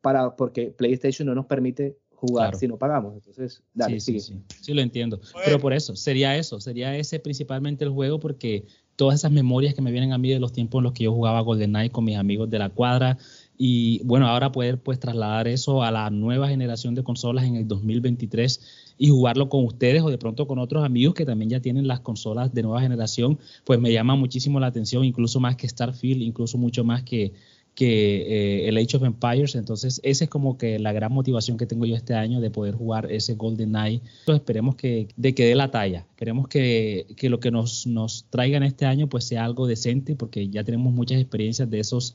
para, 0.00 0.36
porque 0.36 0.70
PlayStation 0.70 1.26
no 1.26 1.34
nos 1.34 1.46
permite 1.46 1.98
jugar 2.14 2.54
si 2.54 2.68
no 2.68 2.78
pagamos. 2.78 3.14
Entonces, 3.14 3.62
dale, 3.74 3.98
sí, 4.00 4.20
Sí, 4.20 4.40
sí, 4.60 4.74
lo 4.74 4.80
entiendo. 4.80 5.20
Pero 5.44 5.58
por 5.58 5.72
eso, 5.72 5.96
sería 5.96 6.36
eso, 6.36 6.60
sería 6.60 6.96
ese 6.96 7.18
principalmente 7.18 7.84
el 7.84 7.90
juego 7.90 8.20
porque 8.20 8.64
todas 8.96 9.16
esas 9.16 9.32
memorias 9.32 9.74
que 9.74 9.82
me 9.82 9.90
vienen 9.90 10.12
a 10.12 10.18
mí 10.18 10.30
de 10.30 10.38
los 10.38 10.52
tiempos 10.52 10.78
en 10.78 10.84
los 10.84 10.92
que 10.92 11.04
yo 11.04 11.12
jugaba 11.12 11.40
GoldenEye 11.40 11.90
con 11.90 12.04
mis 12.04 12.16
amigos 12.16 12.48
de 12.48 12.58
la 12.58 12.68
cuadra, 12.68 13.18
y 13.58 14.02
bueno, 14.04 14.26
ahora 14.28 14.52
poder 14.52 14.78
pues 14.78 14.98
trasladar 14.98 15.46
eso 15.48 15.82
a 15.82 15.90
la 15.90 16.10
nueva 16.10 16.48
generación 16.48 16.94
de 16.94 17.02
consolas 17.04 17.44
en 17.44 17.56
el 17.56 17.68
2023 17.68 18.81
y 18.98 19.08
jugarlo 19.08 19.48
con 19.48 19.64
ustedes 19.64 20.02
o 20.02 20.10
de 20.10 20.18
pronto 20.18 20.46
con 20.46 20.58
otros 20.58 20.84
amigos 20.84 21.14
que 21.14 21.26
también 21.26 21.50
ya 21.50 21.60
tienen 21.60 21.86
las 21.86 22.00
consolas 22.00 22.52
de 22.54 22.62
nueva 22.62 22.80
generación, 22.80 23.38
pues 23.64 23.80
me 23.80 23.92
llama 23.92 24.16
muchísimo 24.16 24.60
la 24.60 24.68
atención, 24.68 25.04
incluso 25.04 25.40
más 25.40 25.56
que 25.56 25.68
Starfield, 25.68 26.22
incluso 26.22 26.58
mucho 26.58 26.84
más 26.84 27.02
que, 27.02 27.32
que 27.74 28.64
eh, 28.64 28.68
el 28.68 28.76
Age 28.76 28.96
of 28.96 29.04
Empires. 29.04 29.54
Entonces, 29.54 30.00
esa 30.04 30.24
es 30.24 30.30
como 30.30 30.58
que 30.58 30.78
la 30.78 30.92
gran 30.92 31.12
motivación 31.12 31.56
que 31.56 31.66
tengo 31.66 31.86
yo 31.86 31.96
este 31.96 32.14
año 32.14 32.40
de 32.40 32.50
poder 32.50 32.74
jugar 32.74 33.10
ese 33.10 33.34
Golden. 33.34 33.74
Entonces, 33.74 34.02
esperemos 34.28 34.76
que, 34.76 35.08
de 35.16 35.34
que 35.34 35.46
dé 35.46 35.54
la 35.54 35.70
talla. 35.70 36.06
Esperemos 36.10 36.48
que, 36.48 37.06
que 37.16 37.30
lo 37.30 37.40
que 37.40 37.50
nos, 37.50 37.86
nos 37.86 38.26
traigan 38.30 38.62
este 38.62 38.86
año 38.86 39.08
pues 39.08 39.24
sea 39.24 39.44
algo 39.44 39.66
decente, 39.66 40.14
porque 40.16 40.48
ya 40.48 40.64
tenemos 40.64 40.92
muchas 40.92 41.20
experiencias 41.20 41.70
de 41.70 41.80
esos 41.80 42.14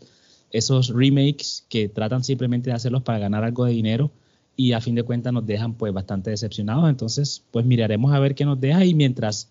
esos 0.49 0.89
remakes 0.89 1.65
que 1.67 1.89
tratan 1.89 2.23
simplemente 2.23 2.69
de 2.69 2.75
hacerlos 2.77 3.03
para 3.03 3.19
ganar 3.19 3.43
algo 3.43 3.65
de 3.65 3.73
dinero 3.73 4.11
y 4.57 4.73
a 4.73 4.81
fin 4.81 4.95
de 4.95 5.03
cuentas 5.03 5.31
nos 5.31 5.45
dejan 5.45 5.75
pues 5.75 5.93
bastante 5.93 6.31
decepcionados. 6.31 6.89
Entonces, 6.89 7.45
pues 7.51 7.65
miraremos 7.65 8.11
a 8.11 8.19
ver 8.19 8.35
qué 8.35 8.43
nos 8.43 8.59
deja 8.59 8.83
y 8.83 8.93
mientras 8.95 9.49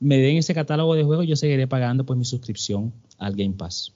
me 0.00 0.18
den 0.18 0.36
ese 0.36 0.52
catálogo 0.52 0.94
de 0.94 1.04
juegos, 1.04 1.26
yo 1.26 1.36
seguiré 1.36 1.66
pagando 1.66 2.04
pues 2.04 2.18
mi 2.18 2.24
suscripción 2.24 2.92
al 3.18 3.34
Game 3.34 3.54
Pass. 3.56 3.94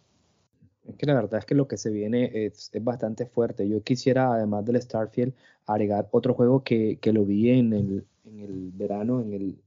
Es 0.89 0.97
que 0.97 1.07
la 1.07 1.15
verdad 1.15 1.41
es 1.41 1.45
que 1.45 1.55
lo 1.55 1.69
que 1.69 1.77
se 1.77 1.91
viene 1.91 2.31
es, 2.33 2.71
bastante 2.81 3.27
fuerte. 3.27 3.69
Yo 3.69 3.83
quisiera, 3.83 4.33
además 4.33 4.65
del 4.65 4.81
Starfield, 4.81 5.33
agregar 5.67 6.09
otro 6.13 6.35
juego 6.35 6.63
que, 6.63 6.99
lo 7.13 7.25
vi 7.25 7.51
en 7.51 7.73
el, 7.73 8.07
en 8.25 8.41
el 8.41 8.71
verano, 8.73 9.21
en 9.21 9.33
el, 9.33 9.59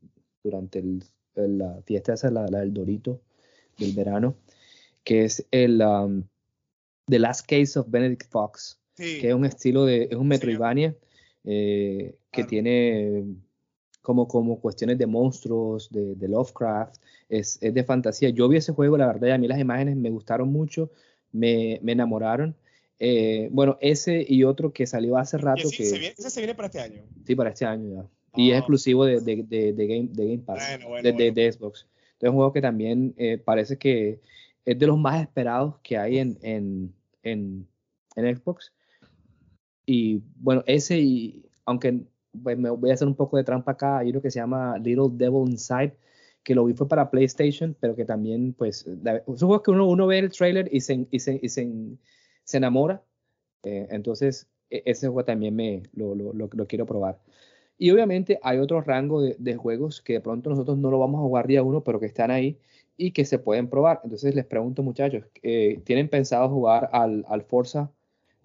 durante 0.44 0.84
la 1.36 1.82
fiesta 1.86 2.14
esa, 2.14 2.32
la, 2.32 2.46
del 2.46 2.74
Dorito 2.74 3.20
del 3.78 3.94
verano, 3.94 4.36
que 5.04 5.26
es 5.26 5.46
el 5.52 5.82
um, 5.82 6.24
The 7.08 7.20
Last 7.20 7.46
Case 7.48 7.78
of 7.78 7.90
Benedict 7.90 8.30
Fox, 8.30 8.80
que 8.96 9.28
es 9.28 9.34
un 9.34 9.46
estilo 9.46 9.86
de, 9.86 10.08
es 10.10 10.16
un 10.16 10.28
Metroidvania 10.28 10.96
eh, 11.44 12.16
que 12.32 12.44
tiene 12.44 13.24
como, 14.02 14.28
como 14.28 14.60
cuestiones 14.60 14.98
de 14.98 15.08
monstruos, 15.08 15.90
de, 15.90 16.16
de 16.16 16.28
Lovecraft, 16.28 16.96
es, 17.28 17.58
es, 17.62 17.74
de 17.74 17.84
fantasía. 17.84 18.30
Yo 18.30 18.48
vi 18.48 18.58
ese 18.58 18.72
juego, 18.72 18.98
la 18.98 19.08
verdad, 19.08 19.28
y 19.30 19.32
a 19.32 19.38
mí 19.38 19.48
las 19.48 19.60
imágenes 19.60 19.96
me 19.96 20.12
gustaron 20.12 20.52
mucho, 20.52 20.92
me, 21.32 21.80
me 21.82 21.94
enamoraron. 21.94 22.56
Eh, 23.00 23.50
bueno, 23.52 23.78
ese 23.82 24.26
y 24.28 24.44
otro 24.44 24.72
que 24.72 24.88
salió 24.88 25.18
hace 25.18 25.38
rato. 25.38 25.70
que, 25.70 25.86
se 25.86 26.00
viene, 26.00 26.16
ese 26.18 26.30
se 26.30 26.40
viene 26.40 26.56
para 26.56 26.68
este 26.68 26.80
año. 26.80 27.02
Sí, 27.26 27.36
para 27.36 27.50
este 27.50 27.66
año 27.66 27.94
ya. 27.94 28.10
y 28.42 28.52
es 28.52 28.56
ah. 28.56 28.60
exclusivo 28.60 29.06
de, 29.06 29.20
de, 29.20 29.44
de, 29.44 29.74
de, 29.74 29.88
Game, 29.88 30.10
de 30.12 30.26
Game 30.28 30.44
Pass, 30.46 30.80
de, 31.04 31.32
de, 31.32 31.52
Xbox. 31.52 31.88
Entonces 32.14 32.22
es 32.22 32.30
un 32.30 32.36
juego 32.36 32.54
que 32.54 32.62
también 32.62 33.14
eh, 33.18 33.38
parece 33.38 33.78
que 33.78 34.22
es 34.64 34.80
de 34.80 34.88
los 34.88 34.98
más 34.98 35.22
esperados 35.22 35.76
que 35.84 35.98
hay 35.98 36.20
en, 36.20 36.38
en, 36.42 36.94
en, 37.24 37.68
en 38.16 38.38
Xbox. 38.38 38.72
Y 39.86 40.22
bueno, 40.38 40.64
ese, 40.66 41.00
y, 41.00 41.46
aunque 41.66 42.02
pues, 42.44 42.58
me 42.58 42.70
voy 42.70 42.92
a 42.92 42.94
hacer 42.94 43.08
un 43.08 43.16
poco 43.16 43.38
de 43.38 43.44
trampa 43.44 43.74
acá, 43.74 44.00
hay 44.00 44.10
uno 44.10 44.22
que 44.22 44.32
se 44.32 44.40
llama 44.40 44.78
Little 44.78 45.10
Devil 45.12 45.50
Inside, 45.50 45.96
que 46.44 46.56
lo 46.56 46.66
vi 46.66 46.74
fue 46.74 46.88
para 46.88 47.10
PlayStation, 47.10 47.76
pero 47.80 47.96
que 47.96 48.06
también, 48.06 48.54
pues, 48.54 48.80
son 48.80 49.38
juegos 49.38 49.62
que 49.64 49.72
uno, 49.72 49.88
uno 49.88 50.08
ve 50.08 50.20
el 50.20 50.32
trailer 50.32 50.70
y 50.72 50.82
se, 50.82 51.08
y 51.12 51.20
se, 51.20 51.40
y 51.42 51.50
se, 51.50 51.68
se 52.44 52.58
enamora. 52.58 53.04
Eh, 53.64 53.88
entonces, 53.90 54.48
e, 54.70 54.84
ese 54.86 55.08
juego 55.08 55.26
también 55.26 55.56
me 55.56 55.84
lo, 55.94 56.16
lo, 56.16 56.34
lo, 56.34 56.68
quiero 56.68 56.86
probar. 56.86 57.20
Y 57.78 57.92
obviamente 57.92 58.40
hay 58.44 58.60
otro 58.60 58.82
rango 58.82 59.22
de, 59.22 59.56
juegos 59.56 60.02
que 60.02 60.14
de 60.14 60.22
pronto 60.22 60.50
nosotros 60.50 60.78
no 60.78 60.92
lo 60.92 61.00
vamos 61.00 61.20
a 61.20 61.24
jugar 61.24 61.48
día 61.48 61.64
uno, 61.64 61.84
pero 61.84 62.00
que 62.00 62.06
están 62.06 62.32
ahí 62.32 62.60
y 62.98 63.12
que 63.12 63.26
se 63.26 63.40
pueden 63.40 63.70
probar. 63.70 64.02
Entonces 64.04 64.36
les 64.36 64.46
pregunto 64.46 64.84
muchachos, 64.84 65.26
eh, 65.44 65.82
¿tienen 65.84 66.10
pensado 66.10 66.50
jugar 66.50 66.90
al, 66.94 67.26
al 67.28 67.44
Forza 67.44 67.92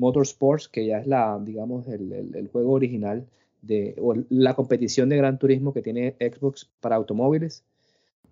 Motorsports, 0.01 0.69
que 0.69 0.87
ya 0.87 0.99
es 0.99 1.07
la, 1.07 1.39
digamos, 1.41 1.87
el, 1.87 2.33
el, 2.35 2.49
juego 2.49 2.73
original 2.73 3.27
de 3.61 3.95
o 4.01 4.15
la 4.31 4.55
competición 4.55 5.11
de 5.11 5.19
Gran 5.19 5.39
Turismo 5.39 5.75
que 5.75 5.83
tiene 5.83 6.17
Xbox 6.19 6.69
para 6.81 6.97
automóviles. 6.97 7.63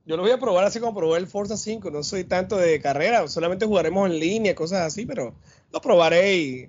Yo 0.06 0.16
lo 0.16 0.22
voy 0.22 0.32
a 0.32 0.38
probar 0.38 0.64
así 0.64 0.80
como 0.80 0.94
probé 0.94 1.18
el 1.18 1.26
Forza 1.26 1.58
5. 1.58 1.90
No 1.90 2.02
soy 2.02 2.24
tanto 2.24 2.56
de 2.56 2.80
carrera, 2.80 3.28
solamente 3.28 3.66
jugaremos 3.66 4.10
en 4.10 4.18
línea, 4.18 4.54
cosas 4.54 4.86
así, 4.86 5.04
pero 5.04 5.34
lo 5.70 5.80
probaré 5.82 6.36
y 6.36 6.68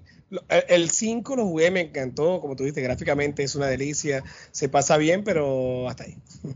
el 0.67 0.89
5 0.89 1.37
lo 1.37 1.45
jugué, 1.45 1.71
me 1.71 1.79
encantó, 1.79 2.41
como 2.41 2.57
tú 2.57 2.63
dijiste, 2.63 2.81
gráficamente 2.81 3.43
es 3.43 3.55
una 3.55 3.67
delicia, 3.67 4.25
se 4.51 4.67
pasa 4.67 4.97
bien, 4.97 5.23
pero 5.23 5.87
hasta 5.87 6.03
ahí. 6.03 6.17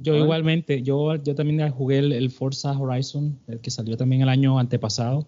Yo 0.00 0.14
igualmente, 0.14 0.84
yo, 0.84 1.16
yo 1.16 1.34
también 1.34 1.68
jugué 1.72 1.98
el, 1.98 2.12
el, 2.12 2.30
Forza 2.30 2.70
Horizon, 2.70 3.36
el 3.48 3.58
que 3.58 3.72
salió 3.72 3.96
también 3.96 4.22
el 4.22 4.28
año 4.28 4.60
antepasado. 4.60 5.26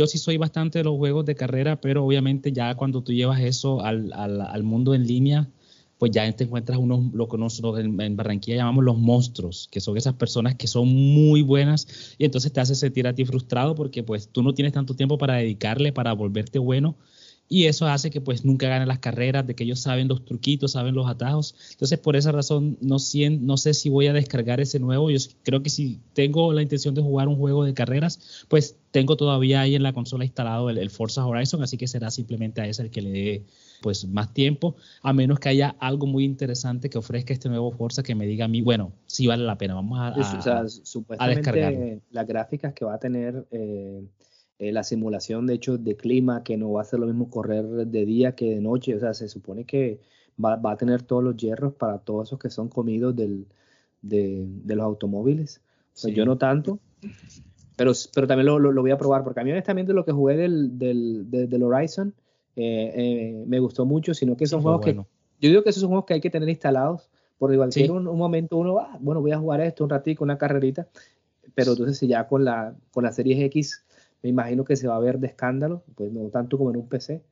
Yo 0.00 0.06
sí 0.06 0.16
soy 0.16 0.38
bastante 0.38 0.78
de 0.78 0.84
los 0.84 0.96
juegos 0.96 1.26
de 1.26 1.34
carrera, 1.34 1.78
pero 1.78 2.02
obviamente 2.06 2.52
ya 2.52 2.74
cuando 2.74 3.02
tú 3.02 3.12
llevas 3.12 3.38
eso 3.40 3.82
al, 3.82 4.10
al, 4.14 4.40
al 4.40 4.62
mundo 4.62 4.94
en 4.94 5.06
línea, 5.06 5.50
pues 5.98 6.10
ya 6.10 6.32
te 6.32 6.44
encuentras 6.44 6.78
unos, 6.78 7.12
lo 7.12 7.28
que 7.28 7.36
nosotros 7.36 7.78
en, 7.78 8.16
Barranquilla 8.16 8.56
llamamos 8.56 8.82
los 8.82 8.96
monstruos, 8.96 9.68
que 9.70 9.78
son 9.78 9.98
esas 9.98 10.14
personas 10.14 10.54
que 10.54 10.68
son 10.68 10.88
muy 10.88 11.42
buenas 11.42 12.14
y 12.16 12.24
entonces 12.24 12.50
te 12.50 12.62
hace 12.62 12.74
sentir 12.74 13.06
a 13.06 13.14
ti 13.14 13.26
frustrado 13.26 13.74
porque 13.74 14.02
pues 14.02 14.28
tú 14.28 14.42
no 14.42 14.54
tienes 14.54 14.72
tanto 14.72 14.94
tiempo 14.94 15.18
para 15.18 15.34
dedicarle, 15.34 15.92
para 15.92 16.14
volverte 16.14 16.58
bueno 16.58 16.96
y 17.52 17.66
eso 17.66 17.88
hace 17.88 18.10
que 18.10 18.20
pues 18.20 18.44
nunca 18.44 18.68
ganen 18.68 18.86
las 18.86 19.00
carreras, 19.00 19.44
de 19.44 19.56
que 19.56 19.64
ellos 19.64 19.80
saben 19.80 20.06
los 20.06 20.24
truquitos, 20.24 20.70
saben 20.70 20.94
los 20.94 21.10
atajos. 21.10 21.56
Entonces 21.72 21.98
por 21.98 22.14
esa 22.14 22.30
razón 22.30 22.78
no, 22.80 22.96
no 23.40 23.56
sé 23.56 23.74
si 23.74 23.90
voy 23.90 24.06
a 24.06 24.12
descargar 24.12 24.60
ese 24.60 24.78
nuevo. 24.78 25.10
Yo 25.10 25.18
creo 25.42 25.60
que 25.60 25.68
si 25.68 25.98
tengo 26.12 26.52
la 26.52 26.62
intención 26.62 26.94
de 26.94 27.02
jugar 27.02 27.26
un 27.26 27.34
juego 27.34 27.64
de 27.64 27.74
carreras, 27.74 28.44
pues 28.46 28.76
tengo 28.92 29.16
todavía 29.16 29.62
ahí 29.62 29.74
en 29.74 29.82
la 29.82 29.92
consola 29.92 30.24
instalado 30.24 30.70
el, 30.70 30.90
Forza 30.90 31.26
Horizon, 31.26 31.60
así 31.64 31.76
que 31.76 31.88
será 31.88 32.12
simplemente 32.12 32.60
a 32.60 32.66
ese 32.68 32.82
el 32.82 32.90
que 32.90 33.02
le 33.02 33.10
dé 33.10 33.44
pues 33.82 34.06
más 34.06 34.32
tiempo, 34.32 34.76
a 35.02 35.12
menos 35.12 35.40
que 35.40 35.48
haya 35.48 35.74
algo 35.80 36.06
muy 36.06 36.24
interesante 36.24 36.88
que 36.88 36.98
ofrezca 36.98 37.32
este 37.32 37.48
nuevo 37.48 37.72
Forza 37.72 38.04
que 38.04 38.14
me 38.14 38.26
diga 38.26 38.44
a 38.44 38.48
mí, 38.48 38.60
bueno, 38.60 38.92
sí 39.06 39.26
vale 39.26 39.44
la 39.44 39.58
pena, 39.58 39.74
vamos 39.74 39.98
a, 39.98 40.08
a, 40.08 40.68
supuestamente 40.68 42.00
Las 42.12 42.26
gráficas 42.28 42.74
que 42.74 42.84
va 42.84 42.94
a 42.94 42.98
tener... 42.98 43.44
Eh, 43.50 44.04
eh, 44.60 44.72
la 44.72 44.84
simulación, 44.84 45.46
de 45.46 45.54
hecho, 45.54 45.78
de 45.78 45.96
clima, 45.96 46.44
que 46.44 46.58
no 46.58 46.70
va 46.72 46.82
a 46.82 46.84
ser 46.84 47.00
lo 47.00 47.06
mismo 47.06 47.30
correr 47.30 47.64
de 47.64 48.04
día 48.04 48.34
que 48.34 48.56
de 48.56 48.60
noche, 48.60 48.94
o 48.94 49.00
sea, 49.00 49.14
se 49.14 49.26
supone 49.26 49.64
que 49.64 50.00
va, 50.42 50.56
va 50.56 50.72
a 50.72 50.76
tener 50.76 51.00
todos 51.00 51.24
los 51.24 51.34
hierros 51.38 51.72
para 51.72 51.96
todos 51.96 52.28
esos 52.28 52.38
que 52.38 52.50
son 52.50 52.68
comidos 52.68 53.16
del, 53.16 53.46
de, 54.02 54.44
de, 54.46 54.76
los 54.76 54.84
automóviles. 54.84 55.62
yo 56.14 56.26
no 56.26 56.36
tanto, 56.36 56.78
pero, 57.74 57.92
pero 58.14 58.26
también 58.26 58.48
lo, 58.48 58.58
lo, 58.58 58.82
voy 58.82 58.90
a 58.90 58.98
probar, 58.98 59.24
porque 59.24 59.40
a 59.40 59.44
mí 59.44 59.50
honestamente 59.50 59.94
lo 59.94 60.04
que 60.04 60.12
jugué 60.12 60.36
del, 60.36 60.78
del, 60.78 61.30
del, 61.30 61.62
Horizon 61.62 62.12
eh, 62.54 62.92
eh, 62.94 63.44
me 63.46 63.60
gustó 63.60 63.86
mucho, 63.86 64.12
sino 64.12 64.36
que 64.36 64.46
son 64.46 64.60
juegos 64.60 64.84
que... 64.84 64.92
Yo 64.92 65.48
digo 65.48 65.62
que 65.62 65.70
esos 65.70 65.80
son 65.80 65.88
juegos 65.88 66.04
que 66.04 66.12
hay 66.12 66.20
que 66.20 66.28
tener 66.28 66.50
instalados, 66.50 67.08
por 67.38 67.50
igual 67.50 67.70
que 67.70 67.90
un, 67.90 68.06
un, 68.06 68.18
momento 68.18 68.58
uno 68.58 68.74
va, 68.74 68.98
bueno, 69.00 69.22
voy 69.22 69.32
a 69.32 69.38
jugar 69.38 69.62
esto 69.62 69.84
un 69.84 69.90
ratito, 69.90 70.22
una 70.22 70.36
carrerita, 70.36 70.86
pero 71.54 71.72
entonces 71.72 72.06
ya 72.06 72.28
con 72.28 72.44
la, 72.44 72.76
con 72.92 73.04
la 73.04 73.12
serie 73.12 73.42
X 73.46 73.86
me 74.22 74.30
imagino 74.30 74.64
que 74.64 74.76
se 74.76 74.88
va 74.88 74.96
a 74.96 75.00
ver 75.00 75.18
de 75.18 75.28
escándalo, 75.28 75.82
pues 75.94 76.12
no 76.12 76.28
tanto 76.28 76.58
como 76.58 76.70
en 76.70 76.76
un 76.76 76.88
PC, 76.88 77.22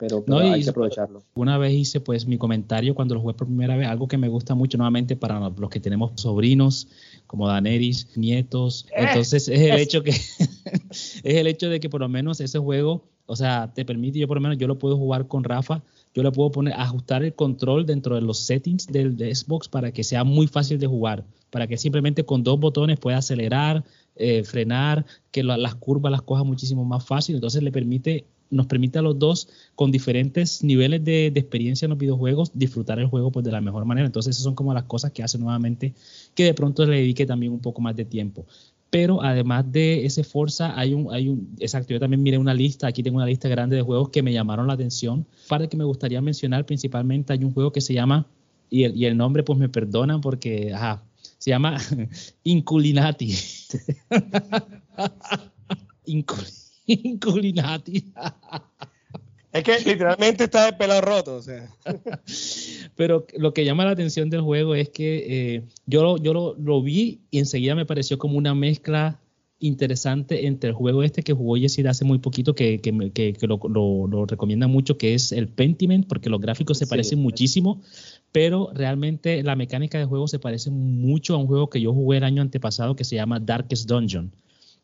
pero, 0.00 0.24
hay 0.38 0.62
que 0.62 0.70
aprovecharlo. 0.70 1.22
Una 1.34 1.58
vez 1.58 1.74
hice 1.74 2.00
pues 2.00 2.26
mi 2.26 2.38
comentario 2.38 2.94
cuando 2.94 3.14
lo 3.14 3.20
jugué 3.20 3.34
por 3.34 3.46
primera 3.46 3.76
vez, 3.76 3.86
algo 3.86 4.08
que 4.08 4.16
me 4.16 4.28
gusta 4.28 4.54
mucho 4.54 4.78
nuevamente 4.78 5.14
para 5.14 5.50
los 5.50 5.68
que 5.68 5.78
tenemos 5.78 6.12
sobrinos 6.14 6.88
como 7.26 7.46
Daneris, 7.46 8.08
nietos, 8.16 8.86
eh. 8.92 9.04
entonces 9.08 9.46
es 9.48 9.60
el 9.60 9.78
hecho 9.78 10.02
que 10.02 10.10
es 10.90 11.22
el 11.22 11.46
hecho 11.46 11.68
de 11.68 11.80
que 11.80 11.90
por 11.90 12.00
lo 12.00 12.08
menos 12.08 12.40
ese 12.40 12.58
juego, 12.58 13.04
o 13.26 13.36
sea, 13.36 13.72
te 13.74 13.84
permite, 13.84 14.18
yo 14.18 14.26
por 14.26 14.38
lo 14.38 14.40
menos 14.40 14.56
yo 14.56 14.66
lo 14.68 14.78
puedo 14.78 14.96
jugar 14.96 15.28
con 15.28 15.44
Rafa, 15.44 15.82
yo 16.14 16.22
le 16.22 16.32
puedo 16.32 16.50
poner 16.50 16.72
ajustar 16.74 17.22
el 17.22 17.34
control 17.34 17.84
dentro 17.84 18.14
de 18.14 18.22
los 18.22 18.38
settings 18.38 18.86
del 18.86 19.18
de 19.18 19.34
Xbox 19.34 19.68
para 19.68 19.92
que 19.92 20.02
sea 20.02 20.24
muy 20.24 20.46
fácil 20.46 20.78
de 20.78 20.86
jugar, 20.86 21.24
para 21.50 21.66
que 21.66 21.76
simplemente 21.76 22.24
con 22.24 22.42
dos 22.42 22.58
botones 22.58 22.98
pueda 22.98 23.18
acelerar, 23.18 23.84
eh, 24.20 24.44
frenar, 24.44 25.06
que 25.30 25.42
las 25.42 25.74
curvas 25.76 26.12
las 26.12 26.22
coja 26.22 26.44
muchísimo 26.44 26.84
más 26.84 27.04
fácil. 27.04 27.36
Entonces 27.36 27.62
le 27.62 27.72
permite, 27.72 28.26
nos 28.50 28.66
permite 28.66 28.98
a 28.98 29.02
los 29.02 29.18
dos, 29.18 29.48
con 29.74 29.90
diferentes 29.90 30.62
niveles 30.62 31.02
de, 31.04 31.26
experiencia 31.28 31.86
en 31.86 31.90
los 31.90 31.98
videojuegos, 31.98 32.50
disfrutar 32.54 32.98
el 32.98 33.06
juego 33.06 33.32
pues, 33.32 33.44
de 33.44 33.52
la 33.52 33.60
mejor 33.60 33.86
manera. 33.86 34.06
Entonces 34.06 34.36
esas 34.36 34.44
son 34.44 34.54
como 34.54 34.74
las 34.74 34.84
cosas 34.84 35.12
que 35.12 35.22
hace 35.22 35.38
nuevamente 35.38 35.94
que 36.34 36.44
de 36.44 36.54
pronto 36.54 36.84
le 36.84 36.96
dedique 36.96 37.24
también 37.24 37.52
un 37.52 37.60
poco 37.60 37.80
más 37.80 37.96
de 37.96 38.04
tiempo. 38.04 38.44
Pero 38.90 39.22
además 39.22 39.70
de 39.72 40.04
ese 40.04 40.24
Forza, 40.24 40.78
hay 40.78 40.92
un, 40.94 41.14
hay 41.14 41.28
un, 41.28 41.54
exacto, 41.58 41.94
yo 41.94 42.00
también 42.00 42.22
miré 42.22 42.38
una 42.38 42.52
lista, 42.52 42.88
aquí 42.88 43.02
tengo 43.02 43.16
una 43.18 43.26
lista 43.26 43.48
grande 43.48 43.76
de 43.76 43.82
juegos 43.82 44.10
que 44.10 44.22
me 44.22 44.32
llamaron 44.32 44.66
la 44.66 44.74
atención. 44.74 45.26
Para 45.48 45.66
que 45.68 45.76
me 45.76 45.84
gustaría 45.84 46.20
mencionar 46.20 46.66
principalmente 46.66 47.32
hay 47.32 47.44
un 47.44 47.52
juego 47.52 47.72
que 47.72 47.80
se 47.80 47.94
llama, 47.94 48.26
y 48.68 48.84
el, 48.84 48.96
y 48.96 49.06
el 49.06 49.16
nombre 49.16 49.44
pues 49.44 49.58
me 49.58 49.68
perdonan 49.68 50.20
porque, 50.20 50.74
ajá, 50.74 51.04
se 51.40 51.50
llama 51.50 51.78
Inculinati. 52.44 53.34
Inculinati. 56.86 58.04
Es 59.52 59.64
que 59.64 59.78
literalmente 59.80 60.44
está 60.44 60.66
de 60.66 60.74
pelo 60.74 61.00
roto, 61.00 61.36
o 61.36 61.42
sea. 61.42 61.68
Pero 62.96 63.26
lo 63.38 63.54
que 63.54 63.64
llama 63.64 63.86
la 63.86 63.92
atención 63.92 64.28
del 64.28 64.42
juego 64.42 64.74
es 64.74 64.90
que 64.90 65.54
eh, 65.56 65.62
yo, 65.86 66.18
yo 66.18 66.34
lo, 66.34 66.54
lo, 66.54 66.82
vi 66.82 67.22
y 67.30 67.38
enseguida 67.38 67.74
me 67.74 67.86
pareció 67.86 68.18
como 68.18 68.36
una 68.36 68.54
mezcla 68.54 69.18
interesante 69.60 70.46
entre 70.46 70.70
el 70.70 70.74
juego 70.74 71.02
este 71.02 71.22
que 71.22 71.32
jugó 71.32 71.56
Jessy 71.56 71.86
hace 71.86 72.04
muy 72.04 72.18
poquito, 72.18 72.54
que, 72.54 72.80
que, 72.80 73.12
que, 73.12 73.46
lo, 73.46 73.60
lo, 74.08 74.26
recomienda 74.26 74.66
mucho, 74.66 74.98
que 74.98 75.14
es 75.14 75.32
el 75.32 75.48
Pentiment, 75.48 76.06
porque 76.06 76.30
los 76.30 76.40
gráficos 76.40 76.78
se 76.78 76.86
parecen 76.86 77.20
muchísimo, 77.20 77.82
pero 78.32 78.70
realmente 78.74 79.42
la 79.42 79.56
mecánica 79.56 79.98
de 79.98 80.04
juego 80.04 80.28
se 80.28 80.38
parece 80.38 80.70
mucho 80.70 81.34
a 81.34 81.38
un 81.38 81.46
juego 81.46 81.70
que 81.70 81.80
yo 81.80 81.92
jugué 81.92 82.18
el 82.18 82.24
año 82.24 82.42
antepasado 82.42 82.96
que 82.96 83.04
se 83.04 83.16
llama 83.16 83.40
Darkest 83.40 83.88
Dungeon. 83.88 84.32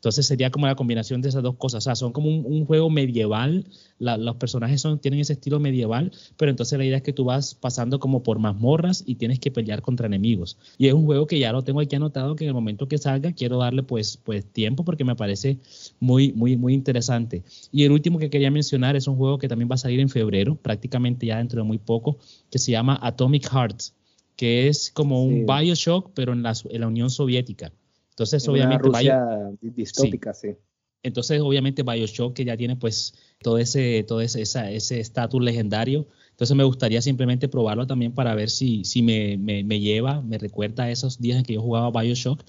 Entonces 0.06 0.26
sería 0.26 0.52
como 0.52 0.68
la 0.68 0.76
combinación 0.76 1.20
de 1.20 1.30
esas 1.30 1.42
dos 1.42 1.56
cosas. 1.56 1.78
O 1.78 1.84
sea, 1.84 1.96
son 1.96 2.12
como 2.12 2.28
un, 2.28 2.64
juego 2.64 2.88
medieval. 2.90 3.66
los 3.98 4.36
personajes 4.36 4.80
son, 4.80 5.00
tienen 5.00 5.18
ese 5.18 5.32
estilo 5.32 5.58
medieval, 5.58 6.12
pero 6.36 6.48
entonces 6.48 6.78
la 6.78 6.84
idea 6.84 6.98
es 6.98 7.02
que 7.02 7.12
tú 7.12 7.24
vas 7.24 7.56
pasando 7.56 7.98
como 7.98 8.22
por 8.22 8.38
mazmorras 8.38 9.02
y 9.04 9.16
tienes 9.16 9.40
que 9.40 9.50
pelear 9.50 9.82
contra 9.82 10.06
enemigos. 10.06 10.58
Y 10.78 10.86
es 10.86 10.94
un 10.94 11.06
juego 11.06 11.26
que 11.26 11.40
ya 11.40 11.50
lo 11.50 11.64
tengo 11.64 11.80
aquí 11.80 11.96
anotado 11.96 12.36
que 12.36 12.44
en 12.44 12.48
el 12.48 12.54
momento 12.54 12.86
que 12.86 12.98
salga 12.98 13.32
quiero 13.32 13.58
darle 13.58 13.82
pues, 13.82 14.16
pues 14.16 14.46
tiempo 14.46 14.84
porque 14.84 15.02
me 15.02 15.16
parece 15.16 15.58
muy, 15.98 16.32
muy, 16.34 16.56
muy 16.56 16.72
interesante. 16.72 17.42
Y 17.72 17.82
el 17.82 17.90
último 17.90 18.20
que 18.20 18.30
quería 18.30 18.52
mencionar 18.52 18.94
es 18.94 19.08
un 19.08 19.16
juego 19.16 19.38
que 19.38 19.48
también 19.48 19.68
va 19.68 19.74
a 19.74 19.78
salir 19.78 19.98
en 19.98 20.08
febrero, 20.08 20.54
prácticamente 20.54 21.26
ya 21.26 21.38
dentro 21.38 21.60
de 21.62 21.66
muy 21.66 21.78
poco, 21.78 22.18
que 22.48 22.60
se 22.60 22.70
llama 22.70 22.96
Atomic 23.02 23.48
Hearts, 23.52 23.92
que 24.36 24.68
es 24.68 24.92
como 24.92 25.24
un 25.24 25.46
Bioshock, 25.46 26.12
pero 26.14 26.32
en 26.32 26.44
la, 26.44 26.54
en 26.70 26.80
la 26.80 26.86
Unión 26.86 27.10
Soviética. 27.10 27.72
Entonces, 28.16 28.48
obviamente. 28.48 28.82
Rusia 28.82 29.50
distópica, 29.60 30.32
sí. 30.32 30.56
Entonces, 31.02 31.38
obviamente, 31.42 31.82
Bioshock, 31.82 32.34
que 32.34 32.46
ya 32.46 32.56
tiene 32.56 32.76
pues 32.76 33.12
todo 33.42 33.58
ese 33.58 34.02
todo 34.04 34.22
ese 34.22 34.40
estatus 34.98 35.42
legendario. 35.42 36.08
Entonces, 36.30 36.56
me 36.56 36.64
gustaría 36.64 37.02
simplemente 37.02 37.46
probarlo 37.46 37.86
también 37.86 38.12
para 38.12 38.34
ver 38.34 38.48
si, 38.48 38.84
si 38.84 39.02
me, 39.02 39.36
me, 39.36 39.62
me, 39.64 39.80
lleva, 39.80 40.22
me 40.22 40.38
recuerda 40.38 40.84
a 40.84 40.90
esos 40.90 41.20
días 41.20 41.36
en 41.36 41.44
que 41.44 41.52
yo 41.52 41.60
jugaba 41.60 41.90
Bioshock 42.00 42.42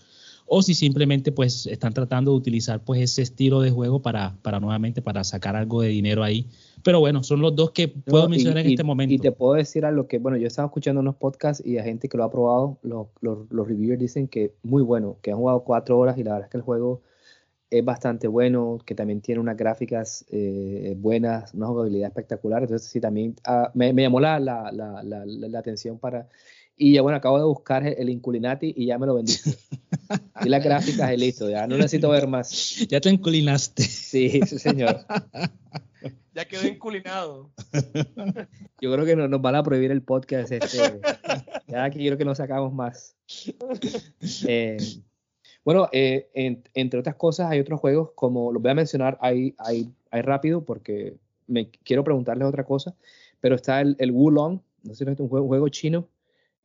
o 0.47 0.61
si 0.61 0.73
simplemente 0.73 1.31
pues 1.31 1.67
están 1.67 1.93
tratando 1.93 2.31
de 2.31 2.37
utilizar 2.37 2.83
pues 2.83 3.01
ese 3.01 3.21
estilo 3.21 3.61
de 3.61 3.69
juego 3.69 4.01
para, 4.01 4.37
para 4.41 4.59
nuevamente 4.59 5.01
para 5.01 5.23
sacar 5.23 5.55
algo 5.55 5.81
de 5.81 5.89
dinero 5.89 6.23
ahí. 6.23 6.47
Pero 6.83 6.99
bueno, 6.99 7.23
son 7.23 7.41
los 7.41 7.55
dos 7.55 7.71
que 7.71 7.89
puedo 7.89 8.29
mencionar 8.29 8.65
en 8.65 8.71
este 8.71 8.83
momento. 8.83 9.13
Y 9.13 9.19
te 9.19 9.31
puedo 9.31 9.53
decir 9.53 9.85
a 9.85 9.91
lo 9.91 10.07
que, 10.07 10.19
bueno, 10.19 10.37
yo 10.37 10.47
estaba 10.47 10.67
escuchando 10.67 11.01
unos 11.01 11.15
podcasts 11.15 11.65
y 11.65 11.77
a 11.77 11.83
gente 11.83 12.07
que 12.07 12.17
lo 12.17 12.23
ha 12.23 12.31
probado, 12.31 12.77
los, 12.81 13.07
los, 13.19 13.39
los 13.51 13.67
reviewers 13.67 13.99
dicen 13.99 14.27
que 14.27 14.53
muy 14.63 14.83
bueno, 14.83 15.17
que 15.21 15.31
han 15.31 15.37
jugado 15.37 15.63
cuatro 15.63 15.97
horas 15.99 16.17
y 16.17 16.23
la 16.23 16.33
verdad 16.33 16.47
es 16.47 16.51
que 16.51 16.57
el 16.57 16.63
juego 16.63 17.01
es 17.69 17.83
bastante 17.83 18.27
bueno, 18.27 18.79
que 18.85 18.95
también 18.95 19.21
tiene 19.21 19.41
unas 19.41 19.57
gráficas 19.57 20.25
eh, 20.31 20.95
buenas, 20.97 21.53
una 21.53 21.67
jugabilidad 21.67 22.07
espectacular. 22.07 22.63
Entonces, 22.63 22.89
sí, 22.89 23.01
también 23.01 23.35
ah, 23.45 23.71
me, 23.73 23.91
me, 23.91 24.03
llamó 24.03 24.19
la, 24.19 24.39
la, 24.39 24.71
la, 24.71 25.03
la, 25.03 25.59
atención 25.59 25.99
para 25.99 26.29
y 26.77 26.93
ya 26.93 27.01
bueno, 27.01 27.17
acabo 27.17 27.39
de 27.39 27.45
buscar 27.45 27.85
el 27.85 28.09
Inculinati 28.09 28.73
y 28.77 28.85
ya 28.85 28.99
me 28.99 29.07
lo 29.07 29.15
vendí. 29.15 29.33
y 30.45 30.49
las 30.49 30.63
gráficas 30.63 31.11
y 31.11 31.17
listo, 31.17 31.49
ya 31.49 31.65
no 31.65 31.75
necesito 31.75 32.09
ver 32.09 32.27
más. 32.27 32.77
Ya 32.87 33.01
te 33.01 33.09
inculinaste. 33.09 33.83
Sí, 33.83 34.41
sí, 34.45 34.59
señor. 34.59 34.99
Ya 36.35 36.45
quedó 36.45 36.67
inculinado. 36.67 37.49
Yo 38.79 38.93
creo 38.93 39.05
que 39.05 39.15
nos, 39.15 39.27
nos 39.27 39.41
van 39.41 39.55
a 39.55 39.63
prohibir 39.63 39.89
el 39.89 40.03
podcast. 40.03 40.51
Este, 40.51 41.01
ya 41.67 41.89
que 41.89 41.97
quiero 41.97 42.15
que 42.15 42.25
no 42.25 42.35
sacamos 42.35 42.71
más. 42.71 43.15
Eh, 44.45 44.77
bueno, 45.65 45.89
eh, 45.91 46.29
entre 46.75 46.99
otras 46.99 47.15
cosas, 47.15 47.49
hay 47.49 47.59
otros 47.59 47.79
juegos, 47.79 48.11
como 48.13 48.51
los 48.51 48.61
voy 48.61 48.69
a 48.69 48.75
mencionar 48.75 49.17
ahí, 49.19 49.55
ahí, 49.57 49.91
ahí 50.11 50.21
rápido, 50.21 50.63
porque 50.63 51.15
me 51.47 51.71
quiero 51.71 52.03
preguntarles 52.03 52.47
otra 52.47 52.65
cosa. 52.65 52.95
Pero 53.41 53.55
está 53.55 53.81
el, 53.81 53.95
el 53.97 54.11
Wulong, 54.11 54.59
no 54.83 54.93
sé 54.93 55.05
si 55.05 55.11
es 55.11 55.19
un 55.19 55.29
juego, 55.29 55.45
un 55.45 55.49
juego 55.49 55.69
chino 55.69 56.07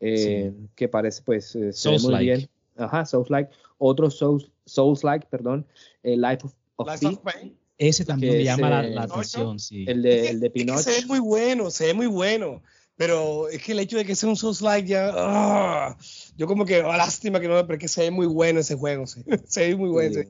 eh, 0.03 0.53
que 0.75 0.89
parece 0.89 1.23
pues 1.23 1.55
eh, 1.55 1.73
Souls 1.73 2.03
muy 2.03 2.19
bien. 2.19 2.49
Ajá, 2.77 3.07
Souls 3.07 3.31
like. 3.31 3.51
Otro 3.79 4.11
Souls, 4.11 4.51
Souls 4.67 5.05
like, 5.05 5.27
perdón, 5.31 5.67
eh, 6.03 6.17
Life 6.17 6.47
of, 6.77 7.23
Pain. 7.23 7.57
Ese 7.79 8.05
también 8.05 8.35
me 8.35 8.45
llama 8.45 8.83
la, 8.83 9.03
atención, 9.03 9.59
sí. 9.59 9.85
El 9.89 10.03
de, 10.03 10.31
el 10.31 10.41
de 10.41 10.51
Pinocchio. 10.51 10.83
se 10.83 11.01
ve 11.01 11.07
muy 11.07 11.19
bueno, 11.21 11.71
se 11.71 11.87
ve 11.87 11.95
muy 11.95 12.07
bueno. 12.07 12.63
Pero 12.97 13.49
es 13.49 13.63
que 13.63 13.73
el 13.73 13.81
hecho 13.81 13.97
de 13.97 14.05
que 14.05 14.15
sea 14.15 14.29
un 14.29 14.37
Souls 14.37 14.61
like 14.61 14.87
ya. 14.87 15.11
Ah, 15.15 15.97
yo 16.37 16.47
como 16.47 16.65
que, 16.65 16.83
oh, 16.83 16.93
lástima 16.93 17.41
que 17.41 17.49
no, 17.49 17.55
pero 17.67 17.75
es 17.75 17.81
que 17.81 17.89
se 17.89 18.03
ve 18.03 18.11
muy 18.11 18.27
bueno 18.27 18.61
ese 18.61 18.77
juego. 18.77 19.07
Sí. 19.07 19.25
se 19.47 19.69
ve 19.69 19.77
muy 19.77 19.89
bueno. 19.89 20.21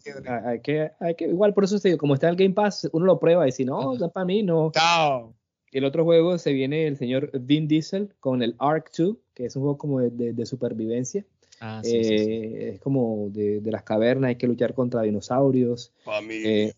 hay, 0.46 0.60
que, 0.60 0.90
hay 1.00 1.14
que, 1.14 1.24
igual 1.24 1.54
por 1.54 1.64
eso 1.64 1.78
te 1.80 1.88
digo, 1.88 1.98
como 1.98 2.14
está 2.14 2.28
el 2.28 2.36
Game 2.36 2.54
Pass, 2.54 2.88
uno 2.92 3.06
lo 3.06 3.18
prueba 3.18 3.48
y 3.48 3.52
si 3.52 3.64
no, 3.64 3.96
para 4.12 4.24
mí 4.24 4.42
no. 4.42 4.70
Chao. 4.72 5.34
El 5.72 5.86
otro 5.86 6.04
juego 6.04 6.36
se 6.36 6.52
viene 6.52 6.86
el 6.86 6.98
señor 6.98 7.30
Vin 7.32 7.66
Diesel 7.66 8.12
con 8.20 8.42
el 8.42 8.54
Ark 8.58 8.90
2, 8.96 9.16
que 9.34 9.46
es 9.46 9.56
un 9.56 9.62
juego 9.62 9.78
como 9.78 10.00
de, 10.00 10.46
supervivencia. 10.46 11.24
Ah, 11.60 11.80
eh, 11.84 12.72
es 12.74 12.80
como 12.80 13.30
de, 13.30 13.62
las 13.64 13.82
cavernas, 13.82 14.28
hay 14.28 14.36
que 14.36 14.46
luchar 14.46 14.74
contra 14.74 15.02
dinosaurios. 15.02 15.90
Eh, 16.28 16.74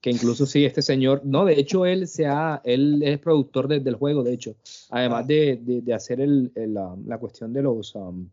que 0.00 0.10
incluso 0.10 0.44
sí, 0.44 0.64
este 0.64 0.82
señor, 0.82 1.22
no, 1.24 1.44
de 1.44 1.54
hecho 1.54 1.86
él 1.86 2.08
se 2.08 2.26
él 2.64 3.02
es 3.02 3.18
productor 3.18 3.68
del 3.68 3.94
juego, 3.94 4.24
de 4.24 4.34
hecho, 4.34 4.56
además 4.90 5.24
ah. 5.24 5.26
de, 5.26 5.94
hacer 5.94 6.20
el, 6.20 6.52
la, 6.54 7.18
cuestión 7.18 7.52
de 7.52 7.62
los, 7.62 7.94
um, 7.94 8.28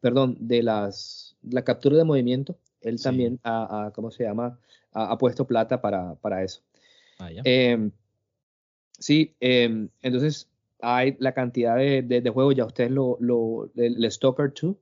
perdón, 0.00 0.36
de 0.40 0.62
las, 0.62 1.36
la 1.42 1.62
captura 1.62 1.96
de 1.96 2.04
movimiento, 2.04 2.56
él 2.82 3.00
también 3.02 3.40
ha, 3.42 3.90
¿cómo 3.94 4.10
se 4.10 4.24
llama? 4.24 4.58
Ha, 4.92 5.16
puesto 5.18 5.46
plata 5.46 5.80
para, 5.80 6.14
para 6.16 6.42
eso. 6.42 6.60
Ah, 7.18 7.30
em, 7.44 7.90
Sí, 8.98 9.34
em, 9.40 9.88
entonces 10.02 10.48
hay 10.80 11.16
la 11.18 11.32
cantidad 11.32 11.76
de, 11.76 12.02
de, 12.02 12.30
juegos, 12.30 12.54
ya 12.54 12.64
ustedes 12.64 12.90
lo, 12.90 13.16
lo 13.20 13.70
el, 13.76 14.10
Stalker 14.10 14.52
2, 14.60 14.76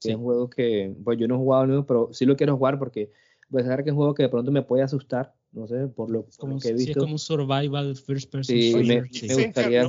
que 0.00 0.10
es 0.10 0.16
un 0.16 0.22
juego 0.22 0.50
que, 0.50 0.94
pues 1.04 1.18
yo 1.18 1.28
no 1.28 1.34
he 1.34 1.38
jugado 1.38 1.66
nuevo, 1.66 1.86
pero 1.86 2.08
sí 2.12 2.26
lo 2.26 2.36
quiero 2.36 2.56
jugar 2.56 2.78
porque 2.78 3.10
voy 3.48 3.62
a 3.62 3.64
saber 3.66 3.84
que 3.84 3.90
es 3.90 3.92
un 3.92 3.98
juego 3.98 4.14
que 4.14 4.24
de 4.24 4.28
pronto 4.28 4.50
me 4.50 4.62
puede 4.62 4.82
asustar, 4.82 5.34
no 5.52 5.66
sé, 5.66 5.86
por 5.88 6.10
lo, 6.10 6.24
que 6.24 6.68
he 6.68 6.72
visto. 6.72 6.78
Sí, 6.78 6.90
es 6.90 6.96
como 6.96 7.12
un 7.12 7.18
survival 7.18 7.94
first 7.96 8.30
person 8.30 8.56
sí, 8.56 8.72
Me, 8.74 9.04
sí. 9.10 9.28
me 9.28 9.44
gustaría. 9.44 9.88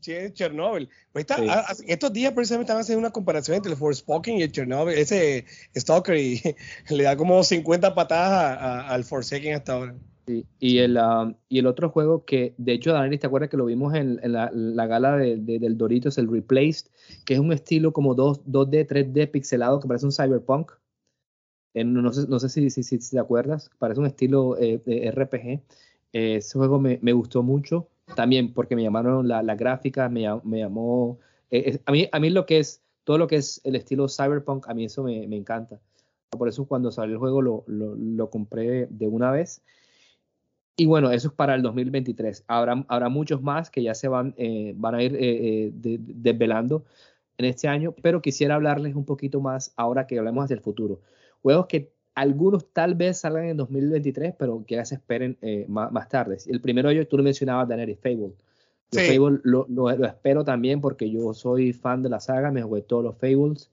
Sí, 0.00 0.12
Chernobyl. 0.32 0.88
Pues 1.12 1.26
está, 1.28 1.66
estos 1.86 2.12
días 2.12 2.32
precisamente 2.32 2.64
estaban 2.64 2.80
haciendo 2.80 3.00
una 3.00 3.10
comparación 3.10 3.56
entre 3.56 3.72
el 3.72 3.78
Forspoken 3.78 4.38
y 4.38 4.42
el 4.42 4.52
Chernobyl, 4.52 4.96
ese 4.96 5.44
Stalker, 5.76 6.16
y 6.16 6.40
le 6.90 7.04
da 7.04 7.16
como 7.16 7.44
50 7.44 7.94
patadas 7.94 8.88
al 8.88 9.04
Forsaken 9.04 9.54
hasta 9.54 9.74
ahora. 9.74 9.94
Y, 10.26 10.78
el, 10.78 10.96
um, 10.96 11.34
y 11.48 11.58
el 11.58 11.66
otro 11.66 11.90
juego 11.90 12.24
que, 12.24 12.54
de 12.56 12.72
hecho, 12.72 12.92
Daniel, 12.92 13.18
¿te 13.18 13.26
acuerdas 13.26 13.50
que 13.50 13.56
lo 13.56 13.66
vimos 13.66 13.94
en, 13.94 14.20
la, 14.22 14.86
gala 14.86 15.16
de, 15.16 15.36
del 15.36 15.76
Doritos, 15.76 16.18
el 16.18 16.30
Replaced, 16.30 16.90
que 17.24 17.34
es 17.34 17.40
un 17.40 17.52
estilo 17.52 17.92
como 17.92 18.14
2, 18.14 18.42
d 18.46 18.86
3D 18.86 19.30
pixelado 19.30 19.80
que 19.80 19.88
parece 19.88 20.06
un 20.06 20.12
cyberpunk? 20.12 20.72
no, 21.74 22.12
sé, 22.12 22.28
no 22.28 22.38
sé 22.38 22.48
si, 22.48 22.70
si, 22.70 22.82
si, 22.82 22.98
te 22.98 23.18
acuerdas, 23.18 23.70
parece 23.78 24.00
un 24.00 24.06
estilo 24.06 24.56
eh, 24.58 24.80
de 24.84 25.10
RPG. 25.10 25.62
ese 26.12 26.58
juego 26.58 26.78
me, 26.78 26.98
me, 27.02 27.12
gustó 27.12 27.42
mucho, 27.42 27.88
también 28.14 28.54
porque 28.54 28.76
me 28.76 28.82
llamaron 28.82 29.26
la, 29.26 29.42
la 29.42 29.56
gráfica, 29.56 30.08
me, 30.08 30.26
me 30.44 30.60
llamó... 30.60 31.18
Eh, 31.50 31.80
a, 31.84 31.92
mí, 31.92 32.08
a 32.10 32.20
mí 32.20 32.30
lo 32.30 32.46
que 32.46 32.60
es, 32.60 32.82
todo 33.02 33.18
lo 33.18 33.26
que 33.26 33.36
es 33.36 33.60
el 33.64 33.76
estilo 33.76 34.08
cyberpunk, 34.08 34.68
a 34.68 34.74
mí 34.74 34.84
eso 34.84 35.02
me, 35.02 35.26
me 35.26 35.36
encanta. 35.36 35.80
Por 36.30 36.48
eso 36.48 36.66
cuando 36.66 36.90
salió 36.90 37.14
el 37.14 37.18
juego 37.18 37.42
lo, 37.42 37.64
lo, 37.66 37.94
lo 37.94 38.30
compré 38.30 38.86
de 38.86 39.08
una 39.08 39.30
vez. 39.30 39.62
Y 40.76 40.86
bueno, 40.86 41.10
eso 41.10 41.28
es 41.28 41.34
para 41.34 41.54
el 41.54 41.62
2023. 41.62 42.44
Habrá, 42.48 42.84
habrá 42.88 43.08
muchos 43.08 43.42
más 43.42 43.70
que 43.70 43.82
ya 43.82 43.94
se 43.94 44.08
van, 44.08 44.34
eh, 44.36 44.74
van 44.76 44.94
a 44.96 45.02
ir 45.02 45.14
eh, 45.14 45.20
eh, 45.20 45.72
desvelando 45.72 46.84
en 47.38 47.46
este 47.46 47.68
año, 47.68 47.94
pero 48.02 48.20
quisiera 48.20 48.56
hablarles 48.56 48.94
un 48.94 49.04
poquito 49.04 49.40
más 49.40 49.72
ahora 49.76 50.06
que 50.06 50.18
hablemos 50.18 50.44
hacia 50.44 50.54
el 50.54 50.60
futuro. 50.60 51.00
Juegos 51.42 51.66
que 51.66 51.92
algunos 52.14 52.72
tal 52.72 52.94
vez 52.94 53.18
salgan 53.18 53.44
en 53.44 53.56
2023, 53.56 54.34
pero 54.38 54.64
que 54.66 54.76
ya 54.76 54.84
se 54.84 54.96
esperen 54.96 55.36
más, 55.68 55.90
más, 55.90 56.08
tarde. 56.08 56.38
El 56.46 56.60
primero 56.60 56.90
yo, 56.92 57.06
tú 57.06 57.16
lo 57.16 57.24
mencionabas, 57.24 57.68
Daenerys, 57.68 57.98
Fable. 57.98 58.34
Fable 58.90 59.40
lo, 59.42 59.66
lo, 59.68 59.90
espero 59.90 60.44
también 60.44 60.80
porque 60.80 61.10
yo 61.10 61.34
soy 61.34 61.72
fan 61.72 62.02
de 62.02 62.08
la 62.08 62.20
saga, 62.20 62.52
me 62.52 62.62
jugué 62.62 62.82
todos 62.82 63.02
los 63.02 63.16
Fables. 63.16 63.70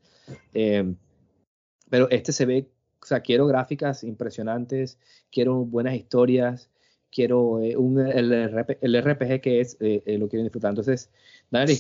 pero 1.90 2.10
este 2.10 2.32
se 2.32 2.46
ve, 2.48 2.68
o 3.02 3.06
sea, 3.06 3.22
quiero 3.22 3.46
gráficas 3.46 4.04
impresionantes, 4.04 4.98
quiero 5.32 5.64
buenas 5.64 5.94
historias, 5.94 6.71
quiero 7.12 7.62
eh, 7.62 7.76
un, 7.76 8.00
el, 8.00 8.32
RPG 9.02 9.42
que 9.42 9.60
es, 9.60 9.78
eh, 9.80 10.02
eh, 10.06 10.18
lo 10.18 10.28
quiero 10.28 10.44
disfrutar. 10.44 10.70
Entonces, 10.70 11.10
Dani, 11.50 11.76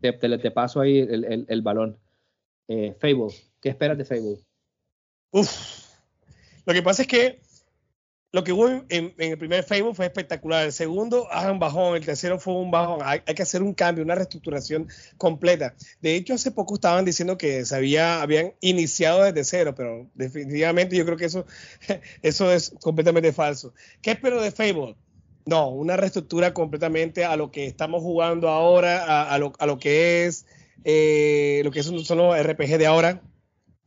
te, 0.00 0.12
te, 0.12 0.50
paso 0.50 0.80
ahí 0.80 0.98
el, 0.98 1.46
el, 1.48 1.62
balón. 1.62 1.98
Fable, 2.68 3.34
¿qué 3.60 3.70
esperas 3.70 3.98
de 3.98 4.04
Fable? 4.04 4.38
Uf, 5.32 5.88
lo 6.66 6.72
que 6.72 6.82
pasa 6.82 7.02
es 7.02 7.08
que 7.08 7.40
lo 8.32 8.44
que 8.44 8.52
hubo 8.52 8.68
en, 8.68 9.14
el 9.18 9.38
primer 9.38 9.64
Facebook 9.64 9.96
fue 9.96 10.06
espectacular. 10.06 10.66
El 10.66 10.72
segundo, 10.72 11.26
ah, 11.30 11.50
un 11.50 11.58
bajón. 11.58 11.96
El 11.96 12.04
tercero 12.04 12.38
fue 12.38 12.54
un 12.54 12.70
bajón. 12.70 13.00
Hay, 13.02 13.20
que 13.20 13.42
hacer 13.42 13.62
un 13.62 13.74
cambio, 13.74 14.04
una 14.04 14.14
reestructuración 14.14 14.88
completa. 15.16 15.74
De 16.00 16.14
hecho, 16.14 16.34
hace 16.34 16.52
poco 16.52 16.74
estaban 16.74 17.04
diciendo 17.04 17.36
que 17.36 17.64
se 17.64 17.74
había, 17.74 18.22
habían 18.22 18.54
iniciado 18.60 19.24
desde 19.24 19.44
cero, 19.44 19.74
pero 19.76 20.08
definitivamente 20.14 20.96
yo 20.96 21.04
creo 21.04 21.16
que 21.16 21.24
eso, 21.24 21.44
eso 22.22 22.52
es 22.52 22.72
completamente 22.80 23.32
falso. 23.32 23.74
¿Qué 24.00 24.12
espero 24.12 24.40
de 24.40 24.52
Facebook? 24.52 24.96
No, 25.46 25.70
una 25.70 25.96
reestructura 25.96 26.54
completamente 26.54 27.24
a 27.24 27.34
lo 27.34 27.50
que 27.50 27.66
estamos 27.66 28.02
jugando 28.02 28.48
ahora, 28.48 29.24
a, 29.24 29.38
lo, 29.38 29.52
a 29.58 29.66
lo, 29.66 29.78
que 29.78 30.26
es 30.26 30.46
eh, 30.84 31.62
lo 31.64 31.72
que 31.72 31.82
son, 31.82 32.04
son 32.04 32.18
los 32.18 32.40
RPG 32.40 32.78
de 32.78 32.86
ahora. 32.86 33.22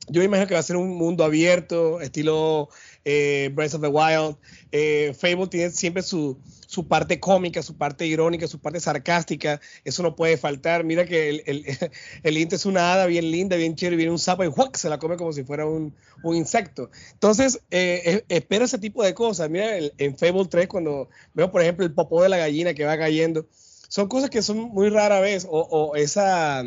Yo 0.10 0.22
imagino 0.22 0.48
que 0.48 0.54
va 0.54 0.60
a 0.60 0.64
ser 0.64 0.76
un 0.76 0.96
mundo 0.96 1.24
abierto, 1.24 2.02
estilo 2.02 2.70
eh, 3.06 3.50
Breath 3.54 3.76
of 3.76 3.82
the 3.82 3.88
Wild. 3.88 4.38
Eh, 4.72 5.16
Fable 5.18 5.48
tiene 5.48 5.72
siempre 5.72 6.04
sus 6.04 6.36
su 6.74 6.88
parte 6.88 7.20
cómica, 7.20 7.62
su 7.62 7.78
parte 7.78 8.08
irónica, 8.08 8.48
su 8.48 8.60
parte 8.60 8.80
sarcástica, 8.80 9.62
eso 9.86 10.02
no 10.02 10.16
puede 10.16 10.38
faltar. 10.38 10.84
Mira 10.84 11.06
que 11.06 11.30
el, 11.30 11.44
el, 11.46 11.66
el 12.24 12.38
es 12.38 12.66
una 12.66 12.94
hada 12.94 13.06
bien 13.06 13.30
linda, 13.30 13.56
bien 13.56 13.76
chévere, 13.76 13.96
viene 13.96 14.12
un 14.12 14.18
sapo 14.18 14.44
y 14.44 14.52
¡juac! 14.52 14.76
se 14.76 14.90
la 14.90 14.98
come 14.98 15.16
como 15.16 15.32
si 15.34 15.44
fuera 15.44 15.68
un, 15.68 15.94
un 16.24 16.36
insecto. 16.36 16.90
Entonces, 17.12 17.62
eh, 17.70 18.26
espero 18.28 18.66
ese 18.66 18.80
tipo 18.80 19.04
de 19.04 19.14
cosas. 19.14 19.52
Mira, 19.52 19.78
en 20.00 20.18
Fable 20.18 20.48
3, 20.50 20.68
cuando 20.68 21.10
veo, 21.36 21.52
por 21.52 21.62
ejemplo, 21.62 21.86
el 21.86 21.94
popó 21.94 22.24
de 22.24 22.30
la 22.30 22.38
gallina 22.38 22.74
que 22.74 22.86
va 22.86 22.98
cayendo, 22.98 23.46
son 23.88 24.08
cosas 24.08 24.32
que 24.32 24.42
son 24.42 24.58
muy 24.58 24.90
rara 24.90 25.20
vez, 25.20 25.46
o 25.48 25.96
esa 25.96 26.64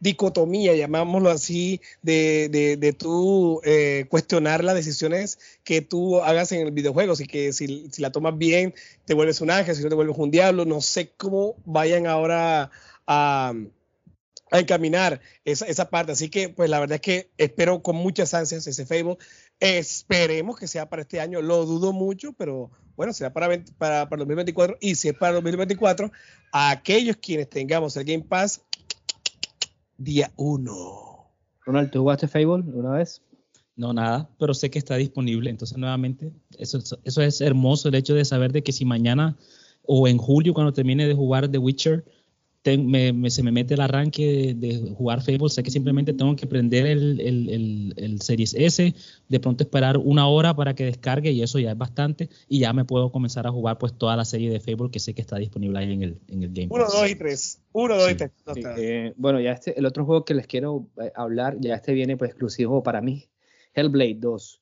dicotomía, 0.00 0.74
llamámoslo 0.74 1.30
así, 1.30 1.80
de, 2.02 2.48
de, 2.50 2.76
de 2.76 2.92
tú 2.92 3.60
eh, 3.64 4.06
cuestionar 4.08 4.64
las 4.64 4.74
decisiones 4.74 5.38
que 5.64 5.80
tú 5.80 6.20
hagas 6.20 6.52
en 6.52 6.66
el 6.66 6.72
videojuego. 6.72 7.12
Así 7.12 7.26
que 7.26 7.52
si, 7.52 7.90
la 7.98 8.12
tomas 8.12 8.36
bien, 8.38 8.74
te 9.04 9.14
vuelves 9.14 9.40
un 9.40 9.50
ángel, 9.50 9.74
si 9.74 9.82
no 9.82 9.88
te 9.88 9.94
vuelves 9.94 10.16
un 10.18 10.30
diablo. 10.30 10.64
No 10.64 10.80
sé 10.80 11.10
cómo 11.16 11.56
vayan 11.64 12.06
ahora 12.06 12.70
a, 13.06 13.54
a 14.50 14.58
encaminar 14.58 15.20
esa, 15.44 15.66
esa, 15.66 15.90
parte. 15.90 16.12
Así 16.12 16.28
que, 16.28 16.48
pues 16.48 16.70
la 16.70 16.80
verdad 16.80 16.96
es 16.96 17.00
que 17.00 17.30
espero 17.38 17.82
con 17.82 17.96
muchas 17.96 18.34
ansias 18.34 18.66
ese 18.66 18.86
Facebook. 18.86 19.18
Esperemos 19.60 20.58
que 20.58 20.68
sea 20.68 20.88
para 20.88 21.02
este 21.02 21.20
año. 21.20 21.42
Lo 21.42 21.64
dudo 21.66 21.92
mucho, 21.92 22.32
pero 22.32 22.70
bueno, 22.96 23.12
será 23.12 23.32
para, 23.32 23.48
para, 23.78 24.08
para 24.08 24.20
2024. 24.20 24.76
Y 24.80 24.94
si 24.94 25.08
es 25.08 25.14
para 25.14 25.34
2024, 25.34 26.10
a 26.52 26.70
aquellos 26.70 27.16
quienes 27.16 27.48
tengamos 27.48 27.96
el 27.96 28.04
Game 28.04 28.24
Pass, 28.24 28.62
día 29.98 30.32
1. 30.36 31.30
Ronald, 31.66 31.90
¿tú 31.90 32.00
jugaste 32.00 32.28
Fable 32.28 32.64
una 32.72 32.92
vez? 32.92 33.20
No, 33.76 33.92
nada, 33.92 34.30
pero 34.38 34.54
sé 34.54 34.70
que 34.70 34.78
está 34.78 34.96
disponible. 34.96 35.50
Entonces, 35.50 35.76
nuevamente, 35.76 36.32
eso, 36.56 36.78
eso 37.04 37.22
es 37.22 37.40
hermoso, 37.40 37.88
el 37.88 37.94
hecho 37.94 38.14
de 38.14 38.24
saber 38.24 38.52
de 38.52 38.62
que 38.62 38.72
si 38.72 38.84
mañana 38.84 39.36
o 39.82 40.08
en 40.08 40.18
julio, 40.18 40.54
cuando 40.54 40.72
termine 40.72 41.06
de 41.06 41.14
jugar 41.14 41.48
The 41.48 41.58
Witcher, 41.58 42.04
me, 42.76 43.30
se 43.30 43.42
me 43.42 43.52
mete 43.52 43.74
el 43.74 43.80
arranque 43.80 44.54
de, 44.56 44.92
jugar 44.96 45.22
Fable, 45.22 45.48
sé 45.48 45.62
que 45.62 45.70
simplemente 45.70 46.12
tengo 46.12 46.36
que 46.36 46.46
prender 46.46 46.86
el, 46.86 47.20
el, 47.20 47.94
el, 47.96 48.20
Series 48.20 48.54
S, 48.54 48.94
de 49.28 49.40
pronto 49.40 49.62
esperar 49.62 49.96
una 49.96 50.26
hora 50.26 50.54
para 50.54 50.74
que 50.74 50.84
descargue 50.84 51.30
y 51.30 51.42
eso 51.42 51.58
ya 51.58 51.70
es 51.70 51.78
bastante 51.78 52.28
y 52.48 52.58
ya 52.58 52.72
me 52.72 52.84
puedo 52.84 53.10
comenzar 53.12 53.46
a 53.46 53.50
jugar 53.50 53.78
pues 53.78 53.94
toda 53.94 54.16
la 54.16 54.24
serie 54.24 54.50
de 54.50 54.60
Fable 54.60 54.90
que 54.90 54.98
sé 54.98 55.14
que 55.14 55.22
está 55.22 55.36
disponible 55.36 55.78
ahí 55.78 55.92
en 55.92 56.02
el, 56.02 56.18
en 56.28 56.42
el 56.42 56.52
Game 56.52 56.68
Pass. 56.68 56.92
1, 56.94 57.00
2 57.00 57.10
y 57.10 57.14
3. 57.14 57.62
1, 57.72 57.96
2 57.96 58.10
y 58.10 58.14
3. 58.14 58.30
Eh, 58.76 59.14
bueno, 59.16 59.40
ya 59.40 59.52
este, 59.52 59.78
el 59.78 59.86
otro 59.86 60.04
juego 60.04 60.24
que 60.24 60.34
les 60.34 60.46
quiero 60.46 60.88
eh, 61.00 61.12
hablar, 61.14 61.56
ya 61.60 61.76
este 61.76 61.92
viene 61.92 62.16
pues 62.16 62.30
exclusivo 62.30 62.82
para 62.82 63.00
mí, 63.00 63.28
Hellblade 63.74 64.16
2. 64.18 64.57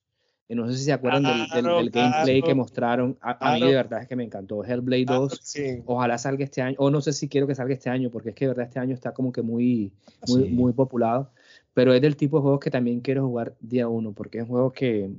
No 0.49 0.68
sé 0.70 0.78
si 0.78 0.84
se 0.84 0.92
acuerdan 0.92 1.24
del, 1.24 1.90
gameplay 1.90 2.40
que 2.40 2.55
mostraron. 2.55 3.18
A, 3.20 3.55
mí 3.55 3.62
de 3.62 3.74
verdad 3.74 4.03
es 4.03 4.09
que 4.09 4.14
me 4.14 4.22
encantó. 4.22 4.64
Hellblade 4.64 5.05
2. 5.05 5.57
Ojalá 5.86 6.18
salga 6.18 6.44
este 6.44 6.62
año. 6.62 6.76
O 6.78 6.88
no 6.88 7.01
sé 7.01 7.12
si 7.12 7.28
quiero 7.28 7.49
que 7.49 7.57
salga 7.57 7.74
este 7.74 7.90
año, 7.90 8.11
porque 8.11 8.28
es 8.28 8.34
que 8.36 8.44
de 8.44 8.51
verdad 8.51 8.66
este 8.66 8.78
año 8.78 8.94
está 8.94 9.12
como 9.12 9.32
que 9.32 9.42
muy, 9.42 9.92
muy, 10.28 10.49
muy 10.51 10.72
populado. 10.72 11.30
Pero 11.74 11.92
es 11.92 12.01
del 12.01 12.16
tipo 12.16 12.36
de 12.36 12.42
juegos 12.42 12.61
que 12.61 12.70
también 12.70 13.01
quiero 13.01 13.26
jugar 13.26 13.57
día 13.61 13.88
uno, 13.88 14.12
porque 14.12 14.38
es 14.38 14.44
un 14.44 14.51
juego 14.51 14.72
que. 14.72 15.11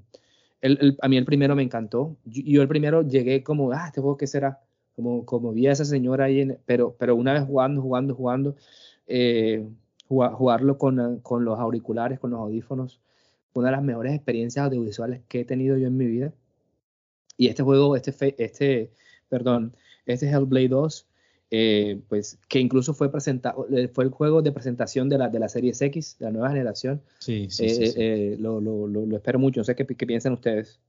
El, 0.61 0.97
a 1.01 1.07
mí 1.09 1.17
el 1.17 1.25
primero 1.25 1.55
me 1.55 1.63
encantó. 1.63 2.15
Yo, 2.23 2.41
yo, 2.45 2.61
el 2.61 2.67
primero 2.69 3.05
llegué 3.05 3.43
como, 3.43 3.73
ah, 3.73 3.87
este 3.87 3.99
juego 3.99 4.15
qué 4.17 4.27
será. 4.27 4.61
Como, 4.95 5.25
como 5.25 5.51
vi 5.51 5.67
a 5.67 5.73
esa 5.73 5.85
señora 5.85 6.25
ahí, 6.25 6.39
en, 6.39 6.57
pero, 6.65 6.95
pero 6.97 7.15
una 7.15 7.33
vez 7.33 7.43
jugando, 7.43 7.81
jugando, 7.81 8.15
jugando, 8.15 8.55
eh, 9.05 9.67
jugarlo 10.07 10.77
con, 10.77 11.19
con 11.19 11.45
los 11.45 11.59
auriculares, 11.59 12.19
con 12.19 12.31
los 12.31 12.39
audífonos 12.39 13.01
una 13.53 13.69
de 13.69 13.71
las 13.71 13.83
mejores 13.83 14.13
experiencias 14.13 14.65
audiovisuales 14.65 15.21
que 15.27 15.41
he 15.41 15.45
tenido 15.45 15.77
yo 15.77 15.87
en 15.87 15.97
mi 15.97 16.05
vida. 16.05 16.33
Y 17.37 17.47
este 17.47 17.63
juego, 17.63 17.95
este, 17.95 18.13
este 18.43 18.91
perdón, 19.29 19.75
este 20.05 20.29
Hellblade 20.29 20.69
2, 20.69 21.07
eh, 21.49 22.01
pues 22.09 22.39
que 22.49 22.59
incluso 22.59 22.93
fue 22.93 23.11
presentado, 23.11 23.67
eh, 23.71 23.87
fue 23.87 24.03
el 24.03 24.09
juego 24.09 24.41
de 24.41 24.51
presentación 24.51 25.07
de 25.09 25.17
la, 25.17 25.29
de 25.29 25.39
la 25.39 25.49
Series 25.49 25.81
X, 25.81 26.17
de 26.19 26.25
la 26.25 26.31
nueva 26.31 26.49
generación. 26.49 27.01
Sí, 27.19 27.47
sí, 27.49 27.69
sí, 27.69 27.93
eh, 27.95 28.37
lo, 28.39 28.59
lo, 28.59 28.87
lo, 28.87 29.15
espero 29.15 29.39
mucho, 29.39 29.61
no 29.61 29.63
sé 29.63 29.75
qué, 29.75 29.85
qué, 29.85 30.05
piensan 30.05 30.33
ustedes. 30.33 30.79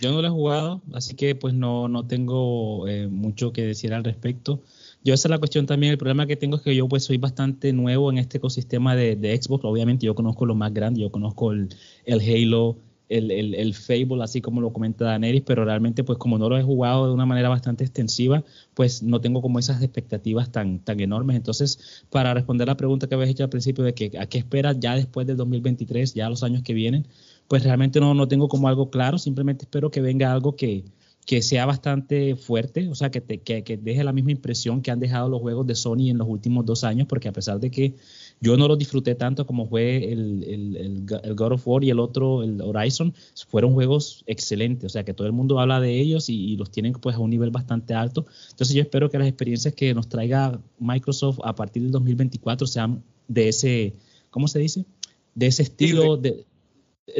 Yo 0.00 0.12
no 0.12 0.20
lo 0.20 0.28
he 0.28 0.30
jugado, 0.30 0.82
así 0.92 1.16
que 1.16 1.34
pues 1.34 1.54
no, 1.54 1.88
no 1.88 2.06
tengo 2.06 2.84
mucho 3.08 3.52
que 3.52 3.64
decir 3.64 3.94
al 3.94 4.04
respecto. 4.04 4.62
Yo 5.08 5.14
esa 5.14 5.28
es 5.28 5.30
la 5.30 5.38
cuestión 5.38 5.64
también, 5.64 5.92
el 5.92 5.96
problema 5.96 6.26
que 6.26 6.36
tengo 6.36 6.56
es 6.56 6.62
que 6.62 6.76
yo 6.76 6.86
pues 6.86 7.04
soy 7.04 7.16
bastante 7.16 7.72
nuevo 7.72 8.10
en 8.10 8.18
este 8.18 8.36
ecosistema 8.36 8.94
de, 8.94 9.40
Xbox, 9.40 9.64
obviamente 9.64 10.04
yo 10.04 10.14
conozco 10.14 10.44
lo 10.44 10.54
más 10.54 10.74
grande, 10.74 11.00
yo 11.00 11.10
conozco 11.10 11.52
el, 11.52 11.70
el 12.04 12.20
Halo, 12.20 12.76
el, 13.08 13.30
el, 13.30 13.54
el, 13.54 13.72
Fable, 13.72 14.22
así 14.22 14.42
como 14.42 14.60
lo 14.60 14.70
comenta 14.70 15.06
Daenerys, 15.06 15.40
pero 15.46 15.64
realmente 15.64 16.04
pues 16.04 16.18
como 16.18 16.36
no 16.36 16.50
lo 16.50 16.58
he 16.58 16.62
jugado 16.62 17.06
de 17.06 17.14
una 17.14 17.24
manera 17.24 17.48
bastante 17.48 17.84
extensiva, 17.84 18.44
pues 18.74 19.02
no 19.02 19.18
tengo 19.22 19.40
como 19.40 19.58
esas 19.58 19.82
expectativas 19.82 20.52
tan, 20.52 20.80
tan 20.80 21.00
enormes. 21.00 21.36
Entonces, 21.36 22.04
para 22.10 22.34
responder 22.34 22.68
la 22.68 22.76
pregunta 22.76 23.06
que 23.06 23.14
habéis 23.14 23.30
hecho 23.30 23.44
al 23.44 23.48
principio 23.48 23.84
de 23.84 23.94
que 23.94 24.12
a 24.18 24.26
qué 24.26 24.36
esperas 24.36 24.76
ya 24.78 24.94
después 24.94 25.26
del 25.26 25.38
2023, 25.38 26.12
ya 26.12 26.28
los 26.28 26.42
años 26.42 26.62
que 26.62 26.74
vienen, 26.74 27.06
pues 27.48 27.64
realmente 27.64 27.98
no, 27.98 28.12
no 28.12 28.28
tengo 28.28 28.46
como 28.48 28.68
algo 28.68 28.90
claro, 28.90 29.16
simplemente 29.16 29.64
espero 29.64 29.90
que 29.90 30.02
venga 30.02 30.30
algo 30.30 30.54
que, 30.54 30.84
que 31.28 31.42
sea 31.42 31.66
bastante 31.66 32.36
fuerte, 32.36 32.88
o 32.88 32.94
sea, 32.94 33.10
que, 33.10 33.20
que, 33.20 33.76
deje 33.76 34.02
la 34.02 34.14
misma 34.14 34.30
impresión 34.30 34.80
que 34.80 34.90
han 34.90 34.98
dejado 34.98 35.28
los 35.28 35.42
juegos 35.42 35.66
de 35.66 35.74
Sony 35.74 36.08
en 36.08 36.16
los 36.16 36.26
últimos 36.26 36.64
dos 36.64 36.84
años, 36.84 37.06
porque 37.06 37.28
a 37.28 37.34
pesar 37.34 37.60
de 37.60 37.70
que 37.70 37.96
yo 38.40 38.56
no 38.56 38.66
los 38.66 38.78
disfruté 38.78 39.14
tanto 39.14 39.46
como 39.46 39.66
fue 39.66 40.10
el, 40.10 40.42
el, 40.42 41.06
el, 41.22 41.34
God 41.34 41.52
of 41.52 41.68
War 41.68 41.84
y 41.84 41.90
el 41.90 42.00
otro, 42.00 42.42
el 42.42 42.62
Horizon, 42.62 43.12
fueron 43.46 43.74
juegos 43.74 44.24
excelentes, 44.26 44.86
o 44.86 44.88
sea, 44.88 45.04
que 45.04 45.12
todo 45.12 45.26
el 45.26 45.34
mundo 45.34 45.60
habla 45.60 45.82
de 45.82 46.00
ellos 46.00 46.30
y, 46.30 46.56
los 46.56 46.70
tienen 46.70 46.94
pues 46.94 47.16
a 47.16 47.18
un 47.18 47.28
nivel 47.28 47.50
bastante 47.50 47.92
alto. 47.92 48.24
Entonces 48.48 48.74
yo 48.74 48.80
espero 48.80 49.10
que 49.10 49.18
las 49.18 49.28
experiencias 49.28 49.74
que 49.74 49.92
nos 49.92 50.08
traiga 50.08 50.58
Microsoft 50.78 51.40
a 51.44 51.54
partir 51.54 51.82
del 51.82 51.92
2024 51.92 52.66
sean 52.66 53.02
de 53.28 53.48
ese, 53.50 53.92
¿cómo 54.30 54.48
se 54.48 54.60
dice? 54.60 54.86
De 55.34 55.48
ese 55.48 55.64
estilo, 55.64 56.16
de, 56.16 56.46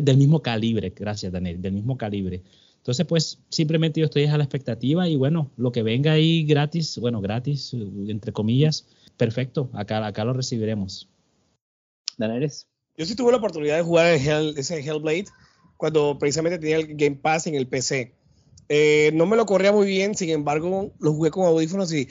del 0.01 0.17
mismo 0.17 0.41
calibre, 0.41 0.95
gracias 0.97 1.31
Daniel, 1.31 1.61
del 1.61 1.75
mismo 1.75 1.99
calibre. 1.99 2.43
Entonces, 2.89 3.07
pues 3.07 3.39
simplemente 3.51 4.01
yo 4.01 4.07
estoy 4.07 4.25
a 4.25 4.39
la 4.39 4.45
expectativa 4.45 5.07
y 5.07 5.17
bueno, 5.17 5.51
lo 5.59 5.73
que 5.73 5.83
venga 5.83 6.13
ahí 6.13 6.45
gratis, 6.45 6.97
bueno, 6.99 7.21
gratis, 7.21 7.75
entre 7.75 8.33
comillas, 8.33 8.87
perfecto, 9.19 9.69
acá, 9.75 10.07
acá 10.07 10.25
lo 10.25 10.33
recibiremos. 10.33 11.07
Daneres. 12.17 12.67
Yo 12.97 13.05
sí 13.05 13.15
tuve 13.15 13.33
la 13.33 13.37
oportunidad 13.37 13.77
de 13.77 13.83
jugar 13.83 14.07
ese 14.15 14.81
Hellblade 14.81 15.27
cuando 15.77 16.19
precisamente 16.19 16.59
tenía 16.59 16.77
el 16.77 16.97
Game 16.97 17.17
Pass 17.17 17.47
en 17.47 17.57
el 17.57 17.69
PC. 17.69 18.15
Eh, 18.71 19.11
no 19.13 19.27
me 19.27 19.37
lo 19.37 19.45
corría 19.45 19.71
muy 19.71 19.87
bien, 19.87 20.15
sin 20.15 20.31
embargo, 20.31 20.91
lo 20.99 21.13
jugué 21.13 21.31
con 21.31 21.45
audífonos 21.45 21.93
y 21.93 22.09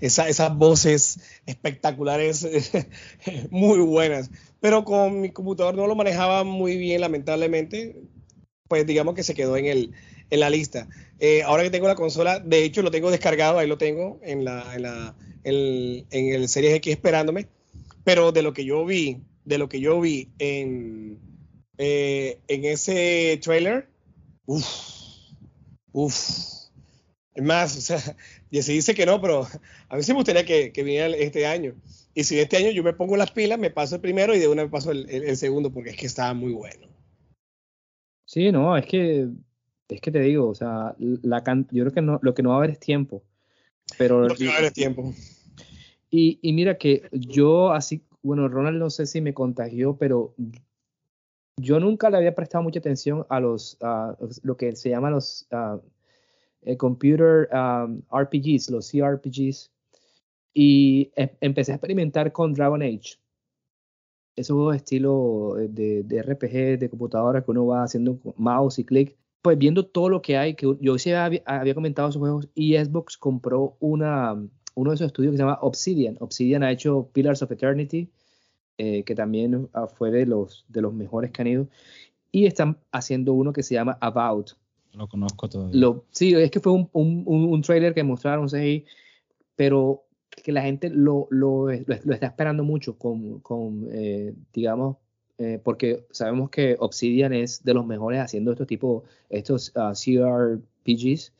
Esa, 0.00 0.26
esas 0.26 0.56
voces 0.56 1.20
espectaculares, 1.44 2.48
muy 3.50 3.80
buenas. 3.80 4.30
Pero 4.58 4.86
con 4.86 5.20
mi 5.20 5.32
computador 5.32 5.74
no 5.74 5.86
lo 5.86 5.94
manejaba 5.94 6.44
muy 6.44 6.78
bien, 6.78 7.02
lamentablemente 7.02 8.00
pues 8.72 8.86
digamos 8.86 9.14
que 9.14 9.22
se 9.22 9.34
quedó 9.34 9.58
en, 9.58 9.66
el, 9.66 9.92
en 10.30 10.40
la 10.40 10.48
lista. 10.48 10.88
Eh, 11.20 11.42
ahora 11.42 11.62
que 11.62 11.68
tengo 11.68 11.88
la 11.88 11.94
consola, 11.94 12.38
de 12.38 12.64
hecho 12.64 12.80
lo 12.80 12.90
tengo 12.90 13.10
descargado, 13.10 13.58
ahí 13.58 13.68
lo 13.68 13.76
tengo 13.76 14.18
en, 14.22 14.46
la, 14.46 14.74
en, 14.74 14.80
la, 14.80 15.14
en, 15.44 16.06
el 16.10 16.48
Series 16.48 16.76
X 16.76 16.94
esperándome, 16.94 17.48
pero 18.02 18.32
de 18.32 18.40
lo 18.40 18.54
que 18.54 18.64
yo 18.64 18.86
vi, 18.86 19.20
de 19.44 19.58
lo 19.58 19.68
que 19.68 19.78
yo 19.78 20.00
vi 20.00 20.30
en, 20.38 21.18
eh, 21.76 22.38
en 22.48 22.64
ese 22.64 23.38
trailer, 23.42 23.90
uff, 24.46 24.64
uff. 25.92 26.14
Es 27.34 27.44
más, 27.44 27.76
o 27.76 27.80
sea, 27.82 28.16
y 28.50 28.62
se 28.62 28.72
dice 28.72 28.94
que 28.94 29.04
no, 29.04 29.20
pero 29.20 29.46
a 29.90 29.96
mí 29.96 30.02
sí 30.02 30.12
me 30.12 30.16
gustaría 30.16 30.46
que, 30.46 30.72
que 30.72 30.82
viniera 30.82 31.08
este 31.08 31.44
año. 31.44 31.74
Y 32.14 32.24
si 32.24 32.40
este 32.40 32.56
año 32.56 32.70
yo 32.70 32.82
me 32.82 32.94
pongo 32.94 33.18
las 33.18 33.32
pilas, 33.32 33.58
me 33.58 33.68
paso 33.68 33.96
el 33.96 34.00
primero 34.00 34.34
y 34.34 34.38
de 34.38 34.48
una 34.48 34.62
me 34.62 34.70
paso 34.70 34.92
el 34.92 35.36
segundo, 35.36 35.70
porque 35.70 35.90
es 35.90 35.96
que 35.98 36.06
estaba 36.06 36.32
muy 36.32 36.54
bueno. 36.54 36.91
Sí, 38.32 38.50
no, 38.50 38.74
es 38.78 38.86
que, 38.86 39.28
es 39.90 40.00
que 40.00 40.10
te 40.10 40.20
digo, 40.20 40.48
o 40.48 40.54
sea, 40.54 40.96
la 40.98 41.44
yo 41.70 41.84
creo 41.84 41.92
que 41.92 42.00
no, 42.00 42.18
lo 42.22 42.32
que 42.32 42.42
no 42.42 42.48
va 42.48 42.54
a 42.54 42.58
haber 42.60 42.70
es 42.70 42.80
tiempo. 42.80 43.22
Pero, 43.98 44.26
lo 44.26 44.34
que 44.34 44.46
va 44.46 44.52
a 44.52 44.54
haber 44.54 44.68
es 44.68 44.72
tiempo. 44.72 45.12
Y, 46.08 46.38
y 46.40 46.54
mira 46.54 46.78
que 46.78 47.10
yo 47.12 47.72
así, 47.72 48.02
bueno, 48.22 48.48
Ronald 48.48 48.78
no 48.78 48.88
sé 48.88 49.04
si 49.04 49.20
me 49.20 49.34
contagió, 49.34 49.98
pero 49.98 50.34
yo 51.58 51.78
nunca 51.78 52.08
le 52.08 52.16
había 52.16 52.34
prestado 52.34 52.64
mucha 52.64 52.78
atención 52.78 53.26
a 53.28 53.38
los, 53.38 53.76
a 53.82 54.16
lo 54.42 54.56
que 54.56 54.76
se 54.76 54.88
llama 54.88 55.10
los 55.10 55.46
eh, 56.62 56.76
computer 56.78 57.50
RPGs, 58.10 58.70
los 58.70 58.90
CRPGs, 58.90 59.70
y 60.54 61.12
em, 61.16 61.28
empecé 61.42 61.72
a 61.72 61.74
experimentar 61.74 62.32
con 62.32 62.54
Dragon 62.54 62.80
Age 62.80 63.21
esos 64.36 64.54
juegos 64.54 64.72
de 64.72 64.76
estilo 64.78 65.58
eh, 65.58 65.68
de, 65.68 66.02
de, 66.02 66.22
RPG, 66.22 66.78
de 66.78 66.88
computadora, 66.90 67.42
que 67.42 67.50
uno 67.50 67.66
va 67.66 67.84
haciendo 67.84 68.18
mouse 68.36 68.78
y 68.78 68.84
clic, 68.84 69.16
pues 69.42 69.58
viendo 69.58 69.84
todo 69.84 70.08
lo 70.08 70.22
que 70.22 70.36
hay, 70.36 70.54
que 70.54 70.76
yo 70.80 70.98
sí 70.98 71.12
había, 71.12 71.42
comentado 71.74 72.08
esos 72.08 72.20
juegos, 72.20 72.48
y 72.54 72.76
Xbox 72.76 73.18
compró 73.18 73.76
una, 73.80 74.34
uno 74.74 74.90
de 74.90 74.94
esos 74.94 75.08
estudios 75.08 75.32
que 75.32 75.36
se 75.36 75.42
llama 75.42 75.58
Obsidian. 75.60 76.16
Obsidian 76.20 76.62
ha 76.62 76.70
hecho 76.70 77.10
Pillars 77.12 77.42
of 77.42 77.50
Eternity, 77.50 78.08
eh, 78.78 79.02
que 79.02 79.14
también 79.14 79.68
ah, 79.74 79.88
fue 79.88 80.10
de 80.10 80.26
los, 80.26 80.64
de 80.68 80.80
los 80.80 80.94
mejores 80.94 81.32
que 81.32 81.42
han 81.42 81.48
ido, 81.48 81.68
y 82.30 82.46
están 82.46 82.78
haciendo 82.92 83.34
uno 83.34 83.52
que 83.52 83.64
se 83.64 83.74
llama 83.74 83.98
About. 84.00 84.52
Lo 84.92 85.08
conozco. 85.08 85.48
Lo, 85.72 86.04
sí, 86.10 86.34
es 86.34 86.50
que 86.50 86.60
fue 86.60 86.72
un, 86.72 86.88
un, 86.92 87.24
un 87.26 87.62
trailer 87.62 87.94
que 87.94 88.02
mostraron 88.04 88.46
ahí, 88.54 88.84
pero 89.56 90.04
que 90.42 90.52
la 90.52 90.62
gente 90.62 90.90
lo, 90.90 91.26
lo, 91.30 91.68
lo, 91.68 92.14
está 92.14 92.26
esperando 92.26 92.64
mucho 92.64 92.98
con, 92.98 93.40
con 93.40 93.88
eh, 93.90 94.34
digamos, 94.52 94.96
eh, 95.38 95.60
porque 95.62 96.06
sabemos 96.10 96.50
que 96.50 96.76
Obsidian 96.78 97.32
es 97.32 97.64
de 97.64 97.74
los 97.74 97.86
mejores 97.86 98.20
haciendo 98.20 98.52
estos 98.52 98.66
tipo, 98.66 99.02
estos 99.28 99.72
uh, 99.74 99.92
CRPGs, 99.92 101.32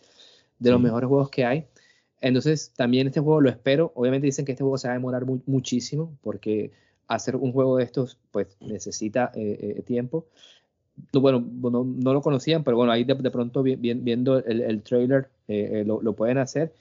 de 0.59 0.70
los 0.70 0.80
mejores 0.80 1.09
juegos 1.09 1.30
que 1.30 1.45
hay. 1.45 1.66
Entonces, 2.20 2.72
también 2.76 3.07
este 3.07 3.20
juego 3.20 3.40
lo 3.40 3.49
espero. 3.51 3.93
Obviamente 3.95 4.26
dicen 4.26 4.45
que 4.45 4.53
este 4.53 4.64
juego 4.64 4.78
se 4.78 4.88
va 4.88 4.95
a 4.95 4.97
demorar 4.97 5.24
muchísimo, 5.47 6.16
porque 6.22 6.72
hacer 7.07 7.36
un 7.36 7.53
juego 7.53 7.76
de 7.76 7.84
estos, 7.84 8.18
pues 8.30 8.57
necesita 8.61 9.30
eh, 9.34 9.76
eh, 9.78 9.82
tiempo. 9.82 10.26
Bueno, 11.12 11.40
no, 11.40 12.12
lo 12.12 12.20
conocían, 12.22 12.64
pero 12.64 12.76
bueno, 12.76 12.93
ahí 12.93 13.05
de, 13.05 13.30
pronto 13.30 13.62
viendo 13.62 14.38
el, 14.38 14.61
el 14.62 14.82
trailer 14.82 15.30
lo, 15.49 16.03
lo, 16.03 16.12
pueden 16.14 16.38
hacer. 16.38 16.72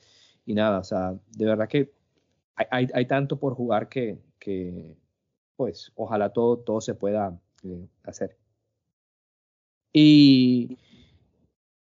Y 0.45 0.53
nada, 0.53 0.79
o 0.79 0.83
sea, 0.83 1.15
de 1.35 1.45
verdad 1.45 1.69
que 1.69 1.91
hay, 2.69 2.87
hay 2.93 3.05
tanto 3.07 3.39
por 3.39 3.55
jugar 3.55 3.89
que, 3.89 4.19
que, 4.39 4.95
pues 5.55 5.91
ojalá 5.95 6.29
todo, 6.29 6.57
todo 6.57 6.81
se 6.81 6.95
pueda 6.95 7.39
eh, 7.63 7.87
hacer. 8.03 8.37
Y 9.93 10.77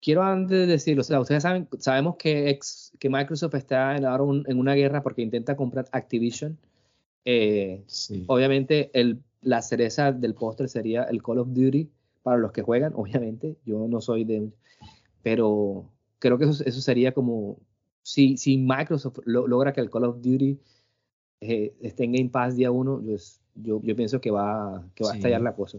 quiero 0.00 0.22
antes 0.22 0.58
de 0.58 0.66
decirlo, 0.66 1.02
o 1.02 1.04
sea, 1.04 1.20
ustedes 1.20 1.42
saben, 1.42 1.68
sabemos 1.78 2.16
que, 2.16 2.50
ex, 2.50 2.92
que 2.98 3.08
Microsoft 3.08 3.54
está 3.54 3.96
en, 3.96 4.04
ahora 4.04 4.24
en 4.46 4.58
una 4.58 4.74
guerra 4.74 5.02
porque 5.02 5.22
intenta 5.22 5.56
comprar 5.56 5.86
Activision. 5.92 6.58
Eh, 7.24 7.84
obviamente, 8.26 8.90
el, 8.98 9.22
la 9.42 9.62
cereza 9.62 10.12
del 10.12 10.34
postre 10.34 10.68
sería 10.68 11.04
el 11.04 11.22
Call 11.22 11.38
of 11.38 11.48
Duty 11.52 11.90
para 12.22 12.38
los 12.38 12.52
que 12.52 12.62
juegan, 12.62 12.92
obviamente. 12.96 13.56
Yo 13.64 13.86
no 13.88 14.00
soy 14.00 14.24
de. 14.24 14.50
Pero 15.22 15.90
creo 16.18 16.38
que 16.38 16.44
eso, 16.44 16.64
eso 16.64 16.80
sería 16.80 17.12
como. 17.12 17.58
Si, 18.02 18.36
si 18.36 18.56
Microsoft 18.58 19.18
logra 19.26 19.72
que 19.72 19.80
el 19.80 19.90
Call 19.90 20.04
of 20.04 20.16
Duty 20.16 20.58
eh, 21.40 21.74
esté 21.80 22.04
en 22.04 22.12
Game 22.12 22.30
Pass 22.30 22.56
día 22.56 22.70
uno, 22.70 23.02
yo, 23.54 23.80
yo 23.82 23.96
pienso 23.96 24.20
que 24.20 24.30
va, 24.30 24.84
que 24.94 25.04
va 25.04 25.12
a 25.12 25.16
estallar 25.16 25.40
la 25.40 25.54
cosa. 25.54 25.78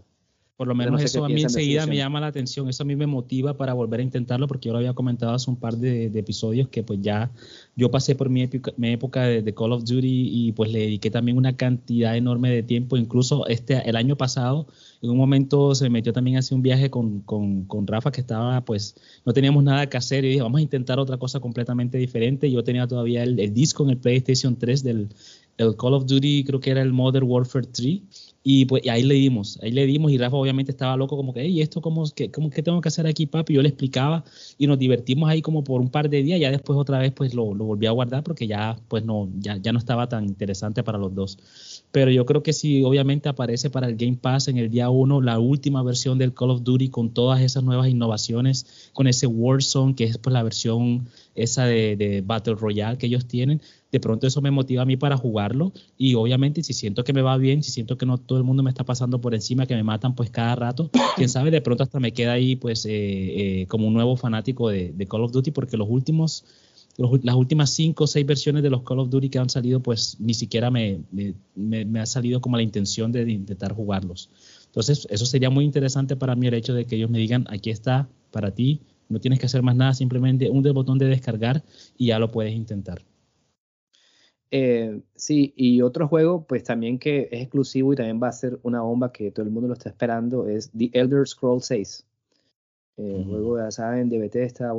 Por 0.60 0.68
lo 0.68 0.76
menos 0.76 1.02
eso 1.02 1.24
a 1.24 1.30
mí 1.30 1.42
enseguida 1.42 1.88
me 1.88 1.96
llama 1.96 2.20
la 2.20 2.28
atención, 2.28 2.68
eso 2.68 2.84
a 2.84 2.86
mí 2.86 2.94
me 2.94 3.08
motiva 3.08 3.56
para 3.56 3.72
volver 3.72 4.02
a 4.02 4.04
intentarlo, 4.04 4.46
porque 4.46 4.68
yo 4.68 4.74
lo 4.74 4.80
había 4.80 4.94
comentado 4.94 5.34
hace 5.34 5.50
un 5.50 5.56
par 5.56 5.78
de, 5.78 6.08
episodios 6.08 6.68
que 6.68 6.84
pues 6.84 7.00
ya 7.02 7.32
yo 7.78 7.90
pasé 7.90 8.14
por 8.14 8.28
mi 8.30 8.42
época, 8.42 8.74
mi 8.76 8.90
época 8.90 9.24
de, 9.24 9.54
Call 9.54 9.72
of 9.72 9.86
Duty 9.86 10.30
y 10.30 10.52
pues 10.52 10.70
le 10.70 10.80
dediqué 10.80 11.10
también 11.12 11.38
una 11.38 11.56
cantidad 11.56 12.18
enorme 12.18 12.52
de 12.52 12.62
tiempo, 12.62 12.98
incluso 12.98 13.48
este 13.48 13.90
el 13.90 13.96
año 13.96 14.18
pasado, 14.18 14.68
en 15.02 15.10
un 15.10 15.16
momento 15.16 15.74
se 15.76 15.90
metió 15.90 16.12
también 16.12 16.36
hace 16.36 16.54
un 16.54 16.62
viaje 16.62 16.90
con, 16.90 17.22
con, 17.22 17.64
con, 17.64 17.88
Rafa 17.88 18.12
que 18.12 18.20
estaba 18.20 18.60
pues 18.66 18.98
no 19.26 19.32
teníamos 19.32 19.64
nada 19.64 19.88
que 19.88 19.96
hacer 19.96 20.26
y 20.26 20.28
dije 20.28 20.42
vamos 20.42 20.60
a 20.60 20.62
intentar 20.62 21.00
otra 21.00 21.16
cosa 21.16 21.40
completamente 21.40 21.98
diferente, 21.98 22.52
yo 22.52 22.66
tenía 22.66 22.86
todavía 22.86 23.24
el, 23.24 23.40
el 23.40 23.54
disco 23.54 23.86
en 23.86 23.92
el 23.92 23.98
PlayStation 23.98 24.58
3 24.58 24.84
del 24.84 25.08
el 25.60 25.76
Call 25.76 25.94
of 25.94 26.06
Duty, 26.06 26.46
creo 26.46 26.60
que 26.60 26.72
era 26.72 26.82
el 26.82 26.94
Modern 26.94 27.28
Warfare 27.28 27.68
3, 27.68 28.02
y 28.44 28.66
pues 28.66 28.88
ahí 28.88 29.04
le 29.04 29.16
dimos, 29.16 29.60
ahí 29.62 29.72
le 29.72 29.86
dimos 29.86 30.12
y 30.12 30.18
Rafa 30.18 30.38
obviamente 30.38 30.72
estaba 30.72 30.96
loco 30.96 31.18
como 31.18 31.34
que, 31.34 31.46
¿y 31.46 31.62
esto 31.62 31.82
cómo, 31.82 32.06
qué, 32.16 32.32
cómo, 32.32 32.50
qué 32.50 32.64
tengo 32.64 32.80
que 32.80 32.88
hacer 32.88 33.06
aquí, 33.06 33.26
papi? 33.26 33.54
Yo 33.54 33.62
le 33.62 33.68
explicaba 33.70 34.24
y 34.58 34.68
nos 34.68 34.80
divertimos 34.80 35.30
ahí 35.30 35.42
como 35.42 35.64
por 35.64 35.82
un 35.82 35.90
par 35.90 36.10
de 36.10 36.24
días, 36.24 36.40
ya 36.40 36.50
después 36.50 36.80
otra 36.80 37.00
vez 37.00 37.12
pues 37.12 37.34
lo, 37.34 37.54
lo 37.54 37.66
volví 37.66 37.86
a 37.86 37.92
guardar 37.92 38.24
porque 38.24 38.48
ya 38.48 38.80
pues 38.88 39.04
no, 39.04 39.30
ya, 39.40 39.58
ya 39.58 39.74
no 39.74 39.80
estaba 39.80 40.08
tan 40.08 40.26
interesante 40.26 40.84
para 40.84 40.98
los 40.98 41.14
dos. 41.14 41.38
Pero 41.92 42.12
yo 42.12 42.26
creo 42.26 42.42
que 42.42 42.54
si 42.54 42.84
obviamente 42.84 43.28
aparece 43.28 43.70
para 43.70 43.88
el 43.88 43.98
Game 43.98 44.18
Pass 44.18 44.48
en 44.48 44.58
el 44.58 44.70
día 44.70 44.90
1 44.90 45.22
la 45.22 45.40
última 45.40 45.84
versión 45.84 46.18
del 46.18 46.34
Call 46.34 46.52
of 46.52 46.64
Duty 46.64 46.90
con 46.90 47.14
todas 47.14 47.42
esas 47.42 47.64
nuevas 47.64 47.90
innovaciones, 47.90 48.90
con 48.94 49.08
ese 49.08 49.28
Warzone 49.28 49.96
que 49.96 50.06
es 50.06 50.18
pues 50.18 50.34
la 50.34 50.44
versión 50.44 51.08
esa 51.36 51.66
de, 51.66 51.96
de 51.96 52.22
Battle 52.22 52.56
Royale 52.56 52.98
que 52.98 53.08
ellos 53.08 53.26
tienen, 53.26 53.62
de 53.92 54.00
pronto 54.00 54.28
eso 54.28 54.42
me 54.42 54.52
motiva 54.52 54.84
a 54.84 54.86
mí 54.86 54.98
para 54.98 55.18
jugarlo 55.18 55.72
y 55.98 56.16
obviamente 56.16 56.64
si 56.64 56.74
siento 56.74 57.04
que 57.04 57.14
me 57.14 57.22
va 57.22 57.38
bien, 57.38 57.64
si 57.64 57.72
siento 57.72 57.98
que 57.98 58.06
no 58.06 58.18
todo 58.30 58.38
el 58.38 58.44
mundo 58.44 58.62
me 58.62 58.70
está 58.70 58.84
pasando 58.84 59.20
por 59.20 59.34
encima, 59.34 59.66
que 59.66 59.74
me 59.74 59.82
matan 59.82 60.14
pues 60.14 60.30
cada 60.30 60.54
rato, 60.54 60.92
quién 61.16 61.30
sabe, 61.30 61.50
de 61.50 61.62
pronto 61.62 61.82
hasta 61.82 62.00
me 62.00 62.14
queda 62.14 62.34
ahí 62.34 62.56
pues 62.56 62.86
eh, 62.86 62.92
eh, 62.92 63.66
como 63.66 63.88
un 63.88 63.94
nuevo 63.96 64.16
fanático 64.16 64.70
de, 64.70 64.94
Call 65.10 65.24
of 65.24 65.32
Duty 65.32 65.50
porque 65.50 65.78
los 65.78 65.90
últimos, 65.90 66.46
las 67.24 67.34
últimas 67.34 67.72
cinco 67.72 68.04
o 68.04 68.08
seis 68.08 68.28
versiones 68.28 68.62
de 68.62 68.70
los 68.70 68.84
Call 68.84 69.00
of 69.00 69.10
Duty 69.10 69.30
que 69.30 69.40
han 69.40 69.50
salido 69.50 69.80
pues 69.80 70.18
ni 70.20 70.36
siquiera 70.36 70.70
me, 70.70 71.02
ha 72.00 72.06
salido 72.06 72.40
como 72.40 72.56
la 72.56 72.62
intención 72.62 73.12
de 73.12 73.32
intentar 73.32 73.74
jugarlos. 73.74 74.30
Entonces 74.68 75.08
eso 75.10 75.26
sería 75.26 75.50
muy 75.50 75.66
interesante 75.66 76.16
para 76.16 76.36
mí 76.36 76.46
el 76.46 76.54
hecho 76.54 76.76
de 76.76 76.86
que 76.86 76.98
ellos 76.98 77.10
me 77.10 77.18
digan 77.18 77.48
aquí 77.50 77.72
está 77.72 78.08
para 78.30 78.52
ti, 78.52 78.82
no 79.10 79.20
tienes 79.20 79.40
que 79.40 79.48
hacer 79.48 79.64
más 79.64 79.76
nada, 79.76 79.96
simplemente 79.96 80.52
un 80.52 80.62
botón 80.62 81.00
de 81.00 81.08
descargar 81.08 81.64
y 81.98 82.08
ya 82.08 82.20
lo 82.20 82.30
puedes 82.30 82.54
intentar. 82.54 83.02
Eh, 84.52 85.02
sí, 85.16 85.54
y 85.56 85.82
otro 85.82 86.08
juego, 86.08 86.44
pues 86.46 86.64
también 86.64 86.98
que 86.98 87.30
es 87.32 87.42
exclusivo 87.42 87.94
y 87.94 87.96
también 87.96 88.20
va 88.22 88.30
a 88.30 88.34
ser 88.34 88.60
una 88.64 88.82
bomba 88.82 89.12
que 89.12 89.32
todo 89.32 89.46
el 89.46 89.52
mundo 89.52 89.68
lo 89.68 89.76
está 89.76 89.90
esperando, 89.90 90.48
es 90.48 90.72
The 90.72 90.90
Elder 90.94 91.28
Scrolls 91.28 91.66
6. 91.66 92.06
El 92.98 93.24
juego, 93.24 93.58
ya 93.58 93.72
saben, 93.72 94.10
de 94.10 94.20
Bethesda, 94.20 94.74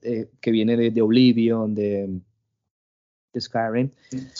eh, 0.00 0.30
que 0.40 0.50
viene 0.50 0.76
de, 0.78 1.02
Oblivion, 1.02 1.74
de, 1.74 2.20
Skyrim. 3.38 3.90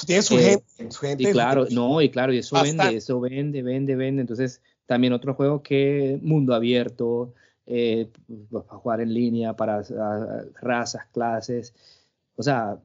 Tiene 0.06 0.22
su, 0.22 0.38
eh, 0.38 0.62
gente, 0.78 0.90
su 0.90 1.06
Y 1.06 1.32
claro, 1.32 1.66
no, 1.70 2.00
y 2.00 2.08
claro, 2.08 2.32
y 2.32 2.38
eso 2.38 2.62
vende, 2.62 2.96
eso 2.96 3.20
vende, 3.20 3.62
vende, 3.62 3.94
vende. 3.94 4.22
Entonces, 4.22 4.62
también 4.86 5.12
otro 5.12 5.34
juego 5.34 5.62
que 5.62 6.18
mundo 6.22 6.54
abierto, 6.54 7.34
pues, 7.66 8.08
para 8.50 8.80
jugar 8.80 9.00
en 9.02 9.12
línea, 9.12 9.54
para 9.54 9.82
razas, 10.62 11.04
clases. 11.12 11.74
O 12.36 12.42
sea, 12.42 12.78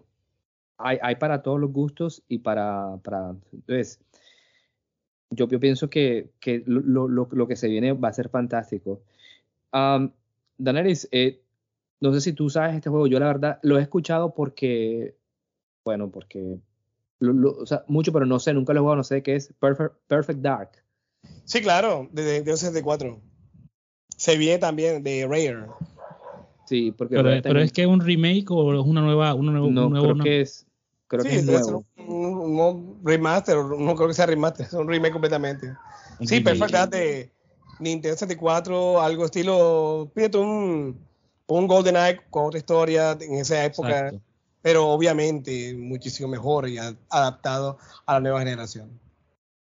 hay, 0.83 1.15
para 1.15 1.41
todos 1.41 1.59
los 1.59 1.71
gustos 1.71 2.23
y 2.27 2.39
para, 2.39 2.97
para 3.03 3.35
entonces, 3.51 3.99
yo, 5.29 5.47
yo 5.47 5.59
pienso 5.59 5.89
que, 5.89 6.31
que 6.39 6.63
lo, 6.65 7.07
lo, 7.07 7.27
lo, 7.31 7.47
que 7.47 7.55
se 7.55 7.69
viene 7.69 7.93
va 7.93 8.09
a 8.09 8.13
ser 8.13 8.29
fantástico. 8.29 9.01
Um, 9.73 10.11
Daenerys, 10.57 11.07
eh, 11.11 11.41
no 12.01 12.13
sé 12.13 12.21
si 12.21 12.33
tú 12.33 12.49
sabes 12.49 12.75
este 12.75 12.89
juego, 12.89 13.07
yo 13.07 13.19
la 13.19 13.27
verdad 13.27 13.59
lo 13.63 13.79
he 13.79 13.81
escuchado 13.81 14.33
porque, 14.33 15.15
bueno, 15.85 16.11
porque, 16.11 16.57
o 17.21 17.65
sea, 17.65 17.83
mucho, 17.87 18.11
pero 18.11 18.25
no 18.25 18.39
sé, 18.39 18.53
nunca 18.53 18.73
lo 18.73 18.79
he 18.79 18.81
jugado, 18.81 18.97
no 18.97 19.03
sé 19.03 19.23
qué 19.23 19.35
es 19.35 19.53
Perfect, 19.59 19.95
Perfect 20.07 20.39
Dark. 20.41 20.71
Sí, 21.45 21.61
claro, 21.61 22.09
de, 22.11 22.41
de, 22.41 22.57
64. 22.57 23.19
Se 24.17 24.37
viene 24.37 24.57
también 24.59 25.03
de 25.03 25.27
Rare. 25.27 25.67
Sí, 26.65 26.91
porque 26.91 27.15
pero, 27.15 27.59
es 27.59 27.71
que 27.71 27.81
es 27.81 27.87
un 27.87 27.99
remake 27.99 28.49
o 28.49 28.73
es 28.79 28.85
una 28.85 29.01
nueva, 29.01 29.33
una 29.33 29.51
nueva 29.51 29.69
no, 29.69 29.87
un 29.87 29.93
nuevo, 29.93 30.13
creo 30.13 30.23
que 30.23 30.41
es 30.41 30.65
Creo 31.11 31.23
que 31.25 31.35
es 31.35 31.45
nuevo. 31.45 31.83
Un, 31.97 32.57
un, 32.57 33.01
remaster, 33.03 33.57
no 33.57 33.95
creo 33.97 34.07
que 34.07 34.13
sea 34.13 34.27
remaster, 34.27 34.65
es 34.65 34.71
un 34.71 34.87
remake 34.87 35.11
completamente. 35.11 35.75
sí, 36.21 36.39
perfecto, 36.39 36.87
de 36.87 37.29
Nintendo 37.81 38.15
64, 38.15 39.01
algo 39.01 39.25
estilo, 39.25 40.09
pídete 40.15 40.37
un, 40.37 41.05
un 41.47 41.67
GoldenEye 41.67 42.21
con 42.29 42.45
otra 42.45 42.59
historia 42.59 43.17
en 43.19 43.35
esa 43.35 43.65
época, 43.65 44.13
pero 44.61 44.87
obviamente 44.87 45.75
muchísimo 45.75 46.29
mejor 46.29 46.69
y 46.69 46.77
adaptado 46.77 47.77
a 48.05 48.13
la 48.13 48.19
nueva 48.21 48.39
generación. 48.39 48.97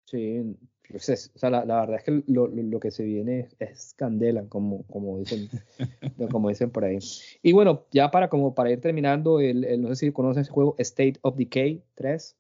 Sí, 0.06 0.56
pues 1.00 1.32
o 1.36 1.40
sea, 1.40 1.50
la, 1.50 1.64
verdad 1.66 1.96
es 1.96 2.04
que 2.04 2.24
lo, 2.28 2.48
lo, 2.48 2.80
que 2.80 2.92
se 2.92 3.04
viene 3.04 3.50
es, 3.60 3.94
candela, 3.96 4.46
como, 4.48 4.84
como, 4.84 5.18
dicen, 5.18 5.50
como 6.32 6.50
dicen 6.50 6.70
por 6.70 6.86
ahí. 6.86 7.00
Y 7.42 7.52
bueno, 7.52 7.86
ya 7.92 8.12
para, 8.12 8.30
como 8.30 8.54
para 8.54 8.72
ir 8.72 8.80
terminando, 8.80 9.40
el, 9.40 9.66
el 9.66 9.82
no 9.82 9.90
sé 9.90 9.96
si 9.96 10.12
conoces 10.12 10.48
el 10.48 10.54
juego 10.54 10.76
State 10.78 11.16
of 11.22 11.36
Decay 11.36 11.84
3. 11.96 12.36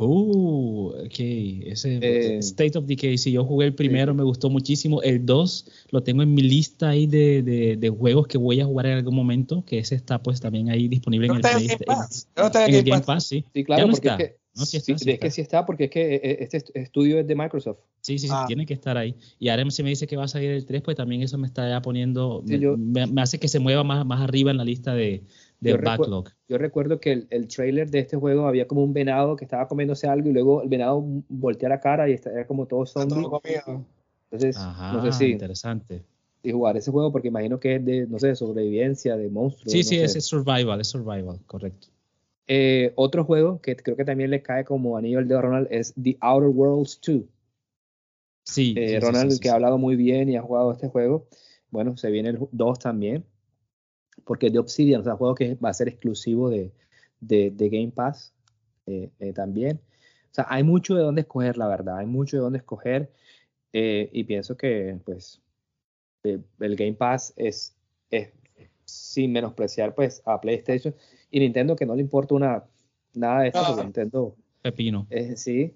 Uh, 0.00 0.90
ok, 1.06 1.18
ese 1.66 1.98
eh, 2.00 2.38
State 2.38 2.78
of 2.78 2.86
Decay, 2.86 3.18
si 3.18 3.32
yo 3.32 3.44
jugué 3.44 3.66
el 3.66 3.74
primero, 3.74 4.14
me 4.14 4.22
gustó 4.22 4.48
muchísimo. 4.48 5.02
El 5.02 5.26
2 5.26 5.88
lo 5.90 6.02
tengo 6.02 6.22
en 6.22 6.34
mi 6.34 6.42
lista 6.42 6.90
ahí 6.90 7.08
de, 7.08 7.42
de, 7.42 7.76
de, 7.76 7.88
juegos 7.88 8.28
que 8.28 8.38
voy 8.38 8.60
a 8.60 8.64
jugar 8.64 8.86
en 8.86 8.98
algún 8.98 9.16
momento, 9.16 9.64
que 9.64 9.78
ese 9.78 9.96
está 9.96 10.22
pues 10.22 10.40
también 10.40 10.70
ahí 10.70 10.86
disponible 10.86 11.26
en 11.26 11.36
el, 11.36 11.46
en, 11.46 11.58
el 12.74 12.84
Game 12.84 13.02
Pass. 13.04 13.24
sí. 13.24 13.44
sí 13.52 13.64
claro, 13.64 13.88
porque 13.90 14.08
es 14.08 14.16
que 14.16 14.36
no, 14.58 14.66
sí 14.66 14.76
está, 14.76 14.92
es 14.92 15.18
que 15.20 15.30
sí 15.30 15.40
está, 15.40 15.64
porque 15.64 15.84
es 15.84 15.90
que 15.90 16.14
eh, 16.14 16.20
eh, 16.22 16.48
este 16.50 16.80
estudio 16.80 17.18
es 17.18 17.26
de 17.26 17.34
Microsoft. 17.34 17.78
Sí, 18.00 18.18
sí, 18.18 18.26
sí, 18.26 18.34
ah. 18.34 18.44
tiene 18.46 18.66
que 18.66 18.74
estar 18.74 18.96
ahí. 18.96 19.14
Y 19.38 19.48
ahora 19.48 19.70
si 19.70 19.82
me 19.82 19.90
dice 19.90 20.06
que 20.06 20.16
va 20.16 20.24
a 20.24 20.28
salir 20.28 20.50
el 20.50 20.66
3, 20.66 20.82
pues 20.82 20.96
también 20.96 21.22
eso 21.22 21.38
me 21.38 21.46
está 21.46 21.68
ya 21.68 21.80
poniendo, 21.80 22.42
me, 22.44 23.22
hace 23.22 23.38
que 23.38 23.48
se 23.48 23.58
mueva 23.58 23.84
más, 23.84 24.04
más 24.04 24.20
arriba 24.20 24.50
en 24.50 24.56
la 24.56 24.64
lista 24.64 24.94
de, 24.94 25.22
de 25.60 25.76
backlog. 25.76 26.30
yo 26.48 26.58
recuerdo 26.58 27.00
que 27.00 27.12
el, 27.12 27.26
el, 27.30 27.48
trailer 27.48 27.90
de 27.90 28.00
este 28.00 28.16
juego 28.16 28.46
había 28.46 28.66
como 28.66 28.82
un 28.82 28.92
venado 28.92 29.36
que 29.36 29.44
estaba 29.44 29.68
comiéndose 29.68 30.06
algo 30.06 30.28
y 30.28 30.32
luego 30.32 30.62
el 30.62 30.68
venado 30.68 31.04
voltea 31.28 31.68
la 31.68 31.80
cara 31.80 32.08
y 32.08 32.12
era 32.12 32.46
como 32.46 32.66
todo 32.66 32.86
zombie. 32.86 33.26
Entonces, 34.30 34.56
Ajá, 34.58 34.92
no 34.92 35.04
sé 35.04 35.12
si. 35.12 35.32
Interesante. 35.32 36.04
Y 36.42 36.52
jugar 36.52 36.76
ese 36.76 36.90
juego 36.90 37.10
porque 37.10 37.28
imagino 37.28 37.58
que 37.58 37.76
es 37.76 37.84
de, 37.84 38.06
no 38.06 38.18
sé, 38.18 38.28
de 38.28 38.36
sobrevivencia, 38.36 39.16
de 39.16 39.28
monstruos. 39.28 39.72
Sí, 39.72 39.82
sí, 39.82 39.96
es 39.96 40.12
survival, 40.24 40.80
es 40.80 40.88
survival, 40.88 41.40
correcto. 41.46 41.88
Eh, 42.50 42.94
otro 42.96 43.24
juego 43.24 43.60
que 43.60 43.76
creo 43.76 43.94
que 43.94 44.06
también 44.06 44.30
le 44.30 44.42
cae 44.42 44.64
como 44.64 44.96
anillo 44.96 45.18
al 45.18 45.28
dedo 45.28 45.38
a 45.38 45.42
Ronald 45.42 45.68
es 45.70 45.92
The 46.02 46.16
Outer 46.20 46.48
Worlds 46.48 46.98
2. 47.06 47.22
Sí. 48.44 48.74
Eh, 48.74 48.98
Ronald, 49.00 49.38
que 49.38 49.50
ha 49.50 49.54
hablado 49.54 49.76
muy 49.76 49.96
bien 49.96 50.30
y 50.30 50.36
ha 50.36 50.42
jugado 50.42 50.72
este 50.72 50.88
juego. 50.88 51.28
bueno, 51.70 51.98
se 51.98 52.10
viene 52.10 52.30
el 52.30 52.38
2 52.50 52.78
también, 52.78 53.26
porque 54.24 54.46
es 54.46 54.52
de 54.54 54.58
Obsidian, 54.58 55.02
o 55.02 55.04
sea, 55.04 55.16
juego 55.16 55.34
que 55.34 55.56
va 55.56 55.68
a 55.68 55.74
ser 55.74 55.88
exclusivo 55.88 56.48
de, 56.48 56.72
de, 57.20 57.68
Game 57.68 57.92
Pass 57.94 58.32
eh, 58.86 59.10
también. 59.34 59.80
O 60.30 60.34
sea, 60.34 60.46
hay 60.48 60.62
mucho 60.62 60.94
de 60.94 61.02
dónde 61.02 61.20
escoger, 61.20 61.58
la 61.58 61.68
verdad, 61.68 61.98
hay 61.98 62.06
mucho 62.06 62.38
de 62.38 62.42
dónde 62.42 62.58
escoger 62.58 63.12
y 63.72 64.24
pienso 64.24 64.56
que, 64.56 64.98
pues, 65.04 65.42
el 66.22 66.76
Game 66.76 66.94
Pass 66.94 67.34
es, 67.36 67.76
es, 68.10 68.30
sin 68.86 69.32
menospreciar, 69.32 69.94
pues, 69.94 70.22
a 70.24 70.40
PlayStation 70.40 70.94
y 71.30 71.40
Nintendo, 71.40 71.76
que 71.76 71.86
no 71.86 71.94
le 71.94 72.02
importa 72.02 72.34
una, 72.34 72.64
nada 73.14 73.42
de 73.42 73.48
esto, 73.48 73.62
porque 73.66 73.84
Nintendo... 73.84 74.34
Pepino. 74.62 75.06
sí, 75.36 75.74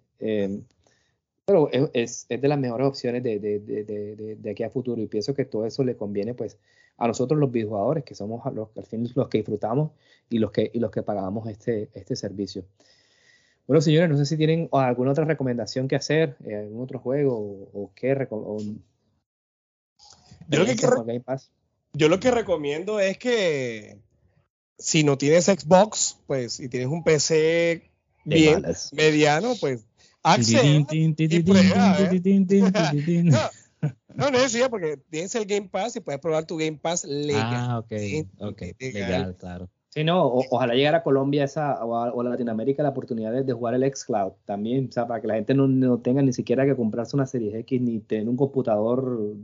pero 1.44 1.70
es, 1.72 2.26
es, 2.28 2.40
de 2.40 2.48
las 2.48 2.59
mejores 2.59 2.86
opciones 2.86 3.22
de, 3.22 3.38
de, 3.38 3.59
de, 3.59 4.36
de, 4.36 4.50
aquí 4.50 4.62
a 4.62 4.70
futuro 4.70 5.00
y 5.00 5.07
pienso 5.07 5.34
que 5.34 5.44
todo 5.44 5.66
eso 5.66 5.82
le 5.82 5.96
conviene, 5.96 6.34
pues, 6.34 6.59
a 6.98 7.09
nosotros 7.09 7.38
los 7.40 7.50
videojugadores, 7.50 8.05
que 8.05 8.14
somos 8.14 8.40
los, 8.55 8.68
al 8.76 8.86
fin 8.86 9.09
los 9.14 9.28
que 9.28 9.38
disfrutamos 9.38 9.90
y 10.30 10.38
los 10.38 10.53
que, 10.53 10.70
y 10.72 10.78
los 10.78 10.90
que 10.90 11.03
pagamos 11.03 11.48
este, 11.48 11.90
este 11.94 12.14
servicio. 12.16 12.64
Bueno, 13.66 13.80
señores, 13.80 14.11
no 14.11 14.16
sé 14.16 14.26
si 14.26 14.36
tienen 14.36 14.68
alguna 14.72 15.12
otra 15.12 15.24
recomendación 15.24 15.88
que 15.88 15.96
hacer, 15.96 16.36
eh, 16.44 16.57
algún 16.57 16.82
otro 16.82 16.98
juego 16.98 17.34
o, 17.72 17.90
qué. 17.94 18.09
yo, 20.48 20.59
lo 20.59 20.66
que, 20.66 20.74
yo 21.94 22.09
lo 22.09 22.20
que 22.20 22.30
recomiendo 22.30 23.00
es 23.00 23.18
que 23.18 23.98
si 24.79 25.05
no 25.05 25.18
tienes 25.18 25.47
Xbox, 25.47 26.18
pues, 26.27 26.61
y 26.61 26.68
tienes 26.68 26.89
un 26.89 27.05
PC 27.05 27.91
bien, 28.25 28.64
mediano, 28.93 29.55
pues, 29.61 29.87
accede 30.23 30.87
y 30.91 31.43
prueba, 31.43 31.99
no, 34.14 34.31
no 34.31 34.39
decía 34.39 34.68
porque 34.68 34.99
tienes 35.11 35.35
el 35.35 35.47
Game 35.47 35.68
Pass 35.68 35.97
y 35.97 36.01
puedes 36.01 36.20
probar 36.20 36.47
tu 36.47 36.57
Game 36.57 36.79
Pass 36.81 37.05
legal. 37.05 37.43
Ah, 37.45 37.79
ok, 37.79 37.93
ok, 38.39 38.62
legal, 38.79 39.37
claro. 39.37 39.68
Sí, 39.89 40.05
no, 40.05 40.25
ojalá 40.27 40.75
llegara 40.75 40.99
a 40.99 41.03
Colombia 41.03 41.45
esa, 41.45 41.85
o, 41.85 42.20
a, 42.20 42.25
Latinoamérica 42.25 42.83
la 42.83 42.91
oportunidad 42.91 43.45
de, 43.45 43.53
jugar 43.53 43.75
el 43.75 43.85
xCloud 43.95 44.33
también, 44.47 44.89
o 44.89 44.93
sea, 44.93 45.07
para 45.07 45.20
que 45.20 45.27
la 45.27 45.35
gente 45.35 45.53
no, 45.55 45.99
tenga 45.99 46.23
ni 46.23 46.33
siquiera 46.33 46.64
que 46.64 46.77
comprarse 46.77 47.14
una 47.14 47.27
serie 47.27 47.59
X 47.59 47.81
ni 47.81 48.01
tener 48.01 48.27
un 48.27 48.37
computador 48.37 49.35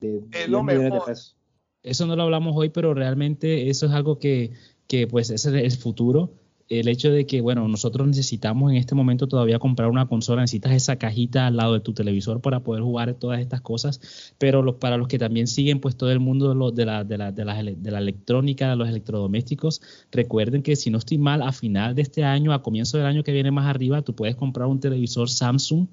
de, 0.00 0.20
de 0.20 0.46
millones 0.46 0.92
de 0.92 1.00
pesos. 1.00 1.36
Eso 1.82 2.06
no 2.06 2.16
lo 2.16 2.24
hablamos 2.24 2.54
hoy, 2.54 2.68
pero 2.68 2.92
realmente 2.92 3.70
eso 3.70 3.86
es 3.86 3.92
algo 3.92 4.18
que, 4.18 4.52
que 4.86 5.06
pues 5.06 5.30
ese 5.30 5.48
es 5.64 5.74
el 5.74 5.80
futuro 5.80 6.30
el 6.68 6.88
hecho 6.88 7.10
de 7.10 7.26
que, 7.26 7.40
bueno, 7.40 7.68
nosotros 7.68 8.06
necesitamos 8.06 8.72
en 8.72 8.78
este 8.78 8.94
momento 8.94 9.26
todavía 9.26 9.58
comprar 9.58 9.90
una 9.90 10.06
consola, 10.06 10.42
necesitas 10.42 10.72
esa 10.72 10.96
cajita 10.96 11.46
al 11.46 11.56
lado 11.56 11.74
de 11.74 11.80
tu 11.80 11.92
televisor 11.92 12.40
para 12.40 12.60
poder 12.60 12.82
jugar 12.82 13.14
todas 13.14 13.40
estas 13.40 13.60
cosas, 13.60 14.32
pero 14.38 14.78
para 14.78 14.96
los 14.96 15.08
que 15.08 15.18
también 15.18 15.46
siguen 15.46 15.80
pues 15.80 15.96
todo 15.96 16.10
el 16.10 16.20
mundo 16.20 16.48
de, 16.72 16.86
la, 16.86 17.04
de, 17.04 17.18
la, 17.18 17.32
de, 17.32 17.44
la, 17.44 17.62
de 17.62 17.90
la 17.90 17.98
electrónica, 17.98 18.70
de 18.70 18.76
los 18.76 18.88
electrodomésticos, 18.88 19.82
recuerden 20.10 20.62
que 20.62 20.76
si 20.76 20.90
no 20.90 20.98
estoy 20.98 21.18
mal, 21.18 21.42
a 21.42 21.52
final 21.52 21.94
de 21.94 22.02
este 22.02 22.24
año, 22.24 22.52
a 22.52 22.62
comienzo 22.62 22.96
del 22.96 23.06
año 23.06 23.24
que 23.24 23.32
viene 23.32 23.50
más 23.50 23.66
arriba, 23.66 24.02
tú 24.02 24.14
puedes 24.14 24.36
comprar 24.36 24.66
un 24.68 24.80
televisor 24.80 25.28
Samsung 25.28 25.86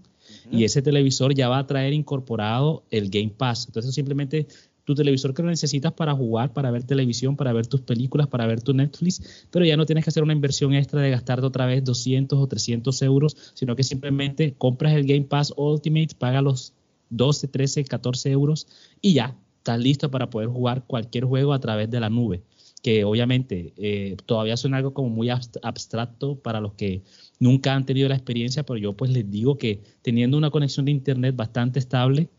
y 0.50 0.64
ese 0.64 0.82
televisor 0.82 1.34
ya 1.34 1.50
va 1.50 1.60
a 1.60 1.68
traer 1.68 1.94
incorporado 1.94 2.84
el 2.89 3.10
Game 3.10 3.34
Pass. 3.38 3.66
Entonces 3.68 3.94
simplemente 3.94 4.48
tu 4.84 4.96
televisor 4.96 5.34
que 5.34 5.42
lo 5.44 5.50
necesitas 5.50 5.94
para 5.94 6.14
jugar, 6.14 6.54
para 6.54 6.72
ver 6.72 6.84
televisión, 6.84 7.36
para 7.36 7.54
ver 7.54 7.68
tus 7.68 7.82
películas, 7.82 8.28
para 8.28 8.46
ver 8.48 8.62
tu 8.62 8.74
Netflix, 8.74 9.48
pero 9.52 9.66
ya 9.66 9.78
no 9.78 9.86
tienes 9.86 10.04
que 10.04 10.10
hacer 10.10 10.24
una 10.24 10.34
inversión 10.34 10.74
extra 10.74 11.02
de 11.02 11.10
gastarte 11.10 11.46
otra 11.46 11.66
vez 11.66 11.84
200 11.84 12.40
o 12.40 12.48
300 12.48 13.02
euros, 13.02 13.36
sino 13.54 13.76
que 13.76 13.84
simplemente 13.84 14.54
compras 14.58 14.94
el 14.94 15.06
Game 15.06 15.26
Pass 15.26 15.54
Ultimate, 15.56 16.16
paga 16.18 16.42
los 16.42 16.74
12, 17.10 17.48
13, 17.48 17.84
14 17.86 18.32
euros 18.32 18.68
y 19.02 19.14
ya 19.14 19.38
estás 19.58 19.80
listo 19.80 20.10
para 20.10 20.30
poder 20.30 20.50
jugar 20.50 20.86
cualquier 20.88 21.26
juego 21.26 21.54
a 21.54 21.60
través 21.60 21.90
de 21.90 22.00
la 22.00 22.10
nube 22.10 22.42
que 22.82 23.04
obviamente 23.04 23.74
eh, 23.78 24.18
todavía 24.26 24.58
suena 24.58 24.78
algo 24.78 24.94
como 24.94 25.10
muy 25.10 25.30
abstracto 25.30 26.40
para 26.40 26.60
los 26.60 26.74
que 26.74 27.04
nunca 27.40 27.76
han 27.76 27.86
tenido 27.86 28.10
la 28.10 28.16
experiencia, 28.16 28.64
pero 28.64 28.78
yo 28.78 28.94
pues 28.94 29.12
les 29.12 29.30
digo 29.30 29.58
que 29.58 29.82
teniendo 30.02 30.38
una 30.38 30.50
conexión 30.50 30.86
de 30.86 30.92
internet 30.92 31.36
bastante 31.36 31.80
estable, 31.80 32.30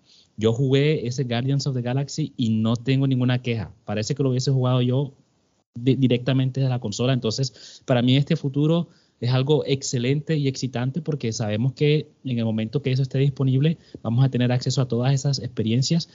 yo 0.43 0.53
jugué 0.53 1.07
ese 1.07 1.23
Guardians 1.23 1.69
of 1.69 1.77
the 1.77 1.83
Galaxy 1.83 2.33
y 2.37 2.51
no 2.51 2.75
tengo 2.75 3.07
ninguna 3.07 3.41
queja. 3.41 3.73
Parece 3.85 4.17
que 4.17 4.25
lo 4.25 4.31
hubiese 4.31 4.51
jugado 4.51 4.83
yo 4.83 5.13
directamente 5.77 6.61
de 6.61 6.69
la 6.69 6.81
consola. 6.81 7.13
Entonces, 7.13 7.81
para 7.87 8.03
mí 8.03 8.17
este 8.17 8.35
futuro 8.35 8.89
es 9.21 9.31
algo 9.31 9.63
excelente 9.67 10.37
y 10.37 10.49
excitante 10.49 11.01
porque 11.01 11.33
sabemos 11.33 11.75
que 11.75 12.09
en 12.25 12.41
el 12.41 12.45
momento 12.45 12.83
que 12.83 12.91
eso 12.91 13.03
esté 13.03 13.19
disponible 13.19 13.79
vamos 14.03 14.25
a 14.25 14.31
tener 14.31 14.51
acceso 14.51 14.83
a 14.83 14.89
todas 14.89 15.15
esas 15.15 15.39
experiencias 15.39 16.09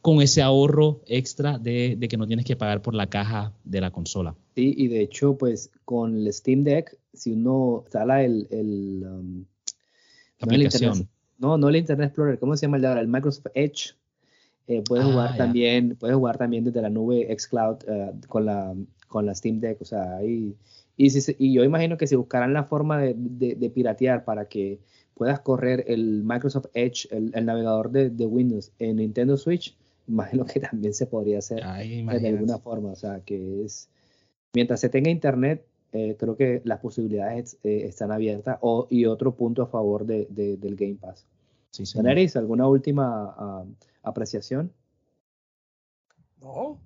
con 0.00 0.22
ese 0.22 0.40
ahorro 0.40 1.02
extra 1.06 1.58
de, 1.58 1.98
que 2.08 2.16
no 2.16 2.26
tienes 2.26 2.46
que 2.46 2.56
pagar 2.56 2.80
por 2.80 2.94
la 2.94 3.08
caja 3.08 3.52
de 3.64 3.82
la 3.82 3.90
consola. 3.90 4.34
Sí, 4.54 4.72
y 4.74 4.88
de 4.88 5.02
hecho, 5.02 5.36
pues 5.36 5.70
con 5.84 6.16
el 6.16 6.32
Steam 6.32 6.64
Deck, 6.64 6.96
si 7.12 7.32
uno 7.32 7.82
instala 7.84 8.24
el, 8.24 8.46
el, 8.50 9.04
um, 9.04 9.44
aplicación 10.40 11.10
no, 11.38 11.58
no 11.58 11.68
el 11.68 11.76
Internet 11.76 12.08
Explorer, 12.08 12.38
¿cómo 12.38 12.56
se 12.56 12.66
llama 12.66 12.76
el 12.76 12.82
de 12.82 12.88
ahora? 12.88 13.00
El 13.00 13.08
Microsoft 13.08 13.48
Edge. 13.54 13.94
Eh, 14.68 14.82
puedes 14.82 15.06
ah, 15.06 15.12
jugar 15.12 15.36
también, 15.36 15.96
puedes 15.96 16.16
jugar 16.16 16.38
también 16.38 16.64
desde 16.64 16.82
la 16.82 16.90
nube 16.90 17.28
xCloud 17.38 17.76
uh, 17.88 18.26
con 18.26 18.46
la 18.46 18.74
con 19.06 19.26
la 19.26 19.34
Steam 19.34 19.60
Deck, 19.60 19.80
o 19.80 19.84
sea, 19.84 20.16
ahí, 20.16 20.56
y, 20.96 21.10
si, 21.10 21.36
y 21.38 21.52
yo 21.52 21.64
imagino 21.64 21.96
que 21.96 22.06
si 22.06 22.16
buscarán 22.16 22.52
la 22.52 22.64
forma 22.64 22.98
de, 22.98 23.14
de, 23.14 23.70
piratear 23.70 24.24
para 24.24 24.46
que 24.46 24.80
puedas 25.14 25.40
correr 25.40 25.84
el 25.88 26.22
Microsoft 26.24 26.66
Edge, 26.74 27.08
el, 27.10 27.30
el 27.34 27.46
navegador 27.46 27.90
de, 27.90 28.10
de, 28.10 28.26
Windows 28.26 28.72
en 28.78 28.96
Nintendo 28.96 29.36
Switch, 29.36 29.76
imagino 30.08 30.44
que 30.44 30.60
también 30.60 30.94
se 30.94 31.06
podría 31.06 31.38
hacer 31.38 31.62
de 31.62 32.28
alguna 32.28 32.58
forma, 32.58 32.90
o 32.90 32.96
sea, 32.96 33.20
que 33.20 33.64
es, 33.64 33.88
mientras 34.52 34.80
se 34.80 34.88
tenga 34.88 35.10
internet, 35.10 35.64
eh, 35.92 36.16
creo 36.18 36.36
que 36.36 36.60
las 36.64 36.80
posibilidades 36.80 37.58
eh, 37.62 37.82
están 37.84 38.12
abiertas. 38.12 38.58
O, 38.60 38.86
y 38.90 39.06
otro 39.06 39.34
punto 39.34 39.62
a 39.62 39.66
favor 39.66 40.04
de, 40.04 40.26
del 40.30 40.76
Game 40.76 40.96
Pass. 40.96 41.26
Sí, 41.70 41.84
¿alguna 42.34 42.66
última 42.68 43.64
apreciación? 44.02 44.72
No, 46.40 46.78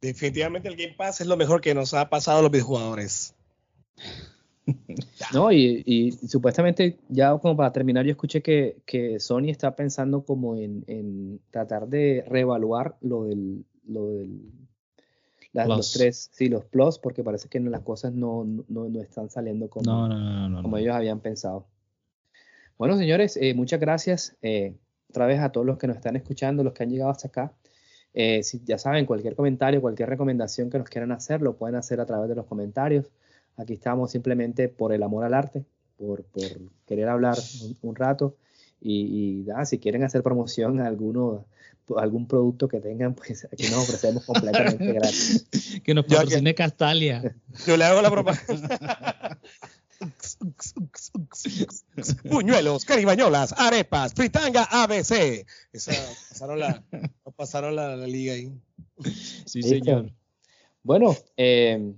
definitivamente 0.00 0.68
el 0.68 0.76
Game 0.76 0.94
Pass 0.94 1.20
es 1.20 1.26
lo 1.26 1.36
mejor 1.36 1.60
que 1.60 1.74
nos 1.74 1.94
ha 1.94 2.08
pasado 2.08 2.38
a 2.38 2.42
los 2.42 2.50
videojugadores. 2.50 3.34
no, 5.32 5.52
y, 5.52 6.12
supuestamente, 6.26 6.98
ya 7.08 7.36
como 7.38 7.56
para 7.56 7.72
terminar, 7.72 8.04
yo 8.04 8.10
escuché 8.10 8.42
que, 8.42 8.78
que 8.84 9.20
Sony 9.20 9.48
está 9.50 9.76
pensando 9.76 10.24
como 10.24 10.56
en, 10.56 10.84
en 10.88 11.40
tratar 11.50 11.88
de 11.88 12.24
reevaluar 12.26 12.96
lo 13.00 13.24
del, 13.24 13.64
lo 13.86 14.08
del 14.08 14.50
los 15.64 15.92
tres, 15.92 16.28
sí, 16.32 16.48
los 16.48 16.64
plus, 16.64 16.98
porque 16.98 17.24
parece 17.24 17.48
que 17.48 17.60
las 17.60 17.82
cosas 17.82 18.12
no, 18.12 18.44
no, 18.44 18.88
no 18.88 19.00
están 19.00 19.30
saliendo 19.30 19.68
como, 19.70 20.08
como 20.62 20.76
ellos 20.76 20.94
habían 20.94 21.20
pensado. 21.20 21.66
Bueno, 22.78 22.96
señores, 22.98 23.38
eh, 23.40 23.54
muchas 23.54 23.80
gracias 23.80 24.36
eh, 24.42 24.74
otra 25.08 25.26
vez 25.26 25.40
a 25.40 25.50
todos 25.50 25.66
los 25.66 25.78
que 25.78 25.86
nos 25.86 25.96
están 25.96 26.16
escuchando, 26.16 26.62
los 26.62 26.74
que 26.74 26.82
han 26.82 26.90
llegado 26.90 27.10
hasta 27.10 27.28
acá. 27.28 27.52
Eh, 28.12 28.42
si 28.42 28.62
ya 28.64 28.78
saben, 28.78 29.06
cualquier 29.06 29.34
comentario, 29.34 29.80
cualquier 29.80 30.08
recomendación 30.08 30.70
que 30.70 30.78
nos 30.78 30.88
quieran 30.88 31.12
hacer, 31.12 31.40
lo 31.42 31.56
pueden 31.56 31.76
hacer 31.76 32.00
a 32.00 32.06
través 32.06 32.28
de 32.28 32.34
los 32.34 32.46
comentarios. 32.46 33.10
Aquí 33.56 33.74
estamos 33.74 34.10
simplemente 34.10 34.68
por 34.68 34.92
el 34.92 35.02
amor 35.02 35.24
al 35.24 35.34
arte, 35.34 35.64
por, 35.96 36.24
por 36.24 36.42
querer 36.86 37.08
hablar 37.08 37.36
un, 37.82 37.94
rato. 37.94 38.36
Y, 38.80 39.44
y 39.46 39.66
si 39.66 39.78
quieren 39.78 40.04
hacer 40.04 40.22
promoción 40.22 40.80
a 40.80 40.86
alguno 40.86 41.44
algún 41.96 42.26
producto 42.26 42.66
que 42.66 42.80
tengan, 42.80 43.14
pues 43.14 43.44
aquí 43.44 43.64
nos 43.64 43.84
ofrecemos 43.84 44.24
completamente 44.24 44.84
gratis. 44.92 45.46
Que 45.84 45.94
nos 45.94 46.06
patrocine 46.06 46.54
Castalia. 46.54 47.36
Yo 47.66 47.76
le 47.76 47.84
hago 47.84 48.02
la 48.02 48.10
propaganda. 48.10 49.38
Puñuelos, 52.28 52.84
caribañolas, 52.84 53.54
arepas, 53.56 54.12
fritanga, 54.14 54.64
ABC. 54.64 55.46
Esa, 55.72 55.92
pasaron 56.28 56.60
la, 56.60 56.84
pasaron 57.36 57.76
la, 57.76 57.96
liga 57.96 58.34
ahí. 58.34 58.52
Sí, 59.46 59.62
señor. 59.62 60.12
Bueno, 60.82 61.16
eh, 61.36 61.94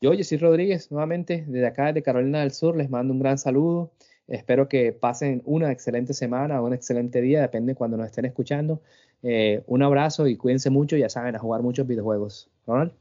yo, 0.00 0.12
Jessy 0.12 0.36
Rodríguez, 0.36 0.90
nuevamente 0.90 1.44
desde 1.46 1.66
acá, 1.66 1.92
de 1.92 2.02
Carolina 2.02 2.40
del 2.40 2.52
Sur, 2.52 2.76
les 2.76 2.88
mando 2.88 3.12
un 3.12 3.20
gran 3.20 3.38
saludo. 3.38 3.92
Espero 4.28 4.68
que 4.68 4.92
pasen 4.92 5.42
una 5.44 5.70
excelente 5.70 6.12
semana, 6.12 6.60
un 6.60 6.74
excelente 6.74 7.20
día, 7.20 7.42
depende 7.42 7.72
de 7.72 7.76
cuando 7.76 7.96
nos 7.96 8.06
estén 8.06 8.24
escuchando. 8.24 8.80
Eh, 9.22 9.62
un 9.66 9.82
abrazo 9.82 10.26
y 10.26 10.36
cuídense 10.36 10.70
mucho, 10.70 10.96
ya 10.96 11.08
saben, 11.08 11.36
a 11.36 11.38
jugar 11.38 11.62
muchos 11.62 11.86
videojuegos. 11.86 12.50
Ronald. 12.66 12.92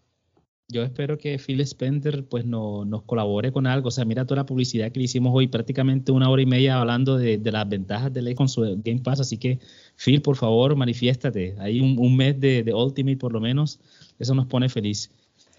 Yo 0.68 0.82
espero 0.82 1.20
que 1.20 1.38
Phil 1.38 1.62
Spencer 1.62 2.26
pues 2.28 2.44
no, 2.44 2.86
nos 2.86 3.04
colabore 3.04 3.52
con 3.52 3.68
algo. 3.68 3.90
O 3.90 3.92
sea, 3.92 4.04
mira 4.04 4.26
toda 4.26 4.42
la 4.42 4.46
publicidad 4.48 4.92
que 4.92 5.00
le 5.00 5.06
hicimos 5.06 5.32
hoy, 5.36 5.48
prácticamente 5.48 6.12
una 6.12 6.30
hora 6.30 6.42
y 6.42 6.48
media 6.48 6.80
hablando 6.80 7.18
de, 7.18 7.40
las 7.44 7.70
ventajas 7.70 8.12
de 8.12 8.24
ley 8.24 8.34
con 8.34 8.50
su 8.50 8.62
Game 8.84 9.02
Pass. 9.02 9.20
Así 9.20 9.38
que, 9.38 9.60
Phil, 9.96 10.22
por 10.24 10.36
favor, 10.36 10.76
manifiéstate. 10.76 11.56
Hay 11.60 11.80
un, 11.80 12.18
mes 12.18 12.40
de, 12.40 12.72
Ultimate 12.74 13.18
por 13.18 13.32
lo 13.32 13.40
menos. 13.40 13.80
Eso 14.18 14.34
nos 14.34 14.48
pone 14.48 14.68
feliz. 14.68 15.12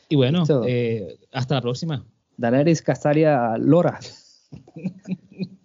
Y 0.08 0.16
bueno, 0.16 0.42
eh, 0.66 1.16
hasta 1.32 1.54
la 1.54 1.60
próxima. 1.60 2.04
Daenerys 2.36 2.82
Castalia 2.82 3.56
Lora. 3.58 4.00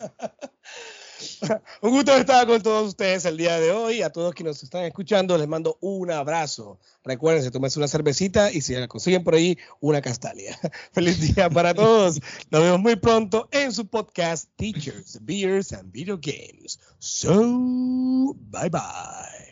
Un 1.82 1.90
gusto 1.90 2.14
estar 2.16 2.46
con 2.46 2.62
todos 2.62 2.88
ustedes 2.88 3.24
el 3.24 3.36
día 3.36 3.58
de 3.58 3.70
hoy. 3.70 4.02
A 4.02 4.10
todos 4.10 4.34
quienes 4.34 4.56
nos 4.56 4.62
están 4.62 4.84
escuchando, 4.84 5.36
les 5.36 5.48
mando 5.48 5.78
un 5.80 6.10
abrazo. 6.10 6.78
Recuerden, 7.04 7.42
se 7.42 7.50
tomen 7.50 7.70
una 7.76 7.88
cervecita 7.88 8.50
y 8.52 8.60
si 8.60 8.74
la 8.74 8.88
consiguen 8.88 9.24
por 9.24 9.34
ahí, 9.34 9.58
una 9.80 10.00
castalia. 10.00 10.58
Feliz 10.92 11.34
día 11.34 11.50
para 11.50 11.74
todos. 11.74 12.20
Nos 12.50 12.62
vemos 12.62 12.80
muy 12.80 12.96
pronto 12.96 13.48
en 13.52 13.72
su 13.72 13.86
podcast 13.86 14.48
Teachers, 14.56 15.18
Beers 15.22 15.72
and 15.72 15.92
Video 15.92 16.18
Games. 16.20 16.78
So, 16.98 18.34
bye 18.50 18.70
bye. 18.70 19.49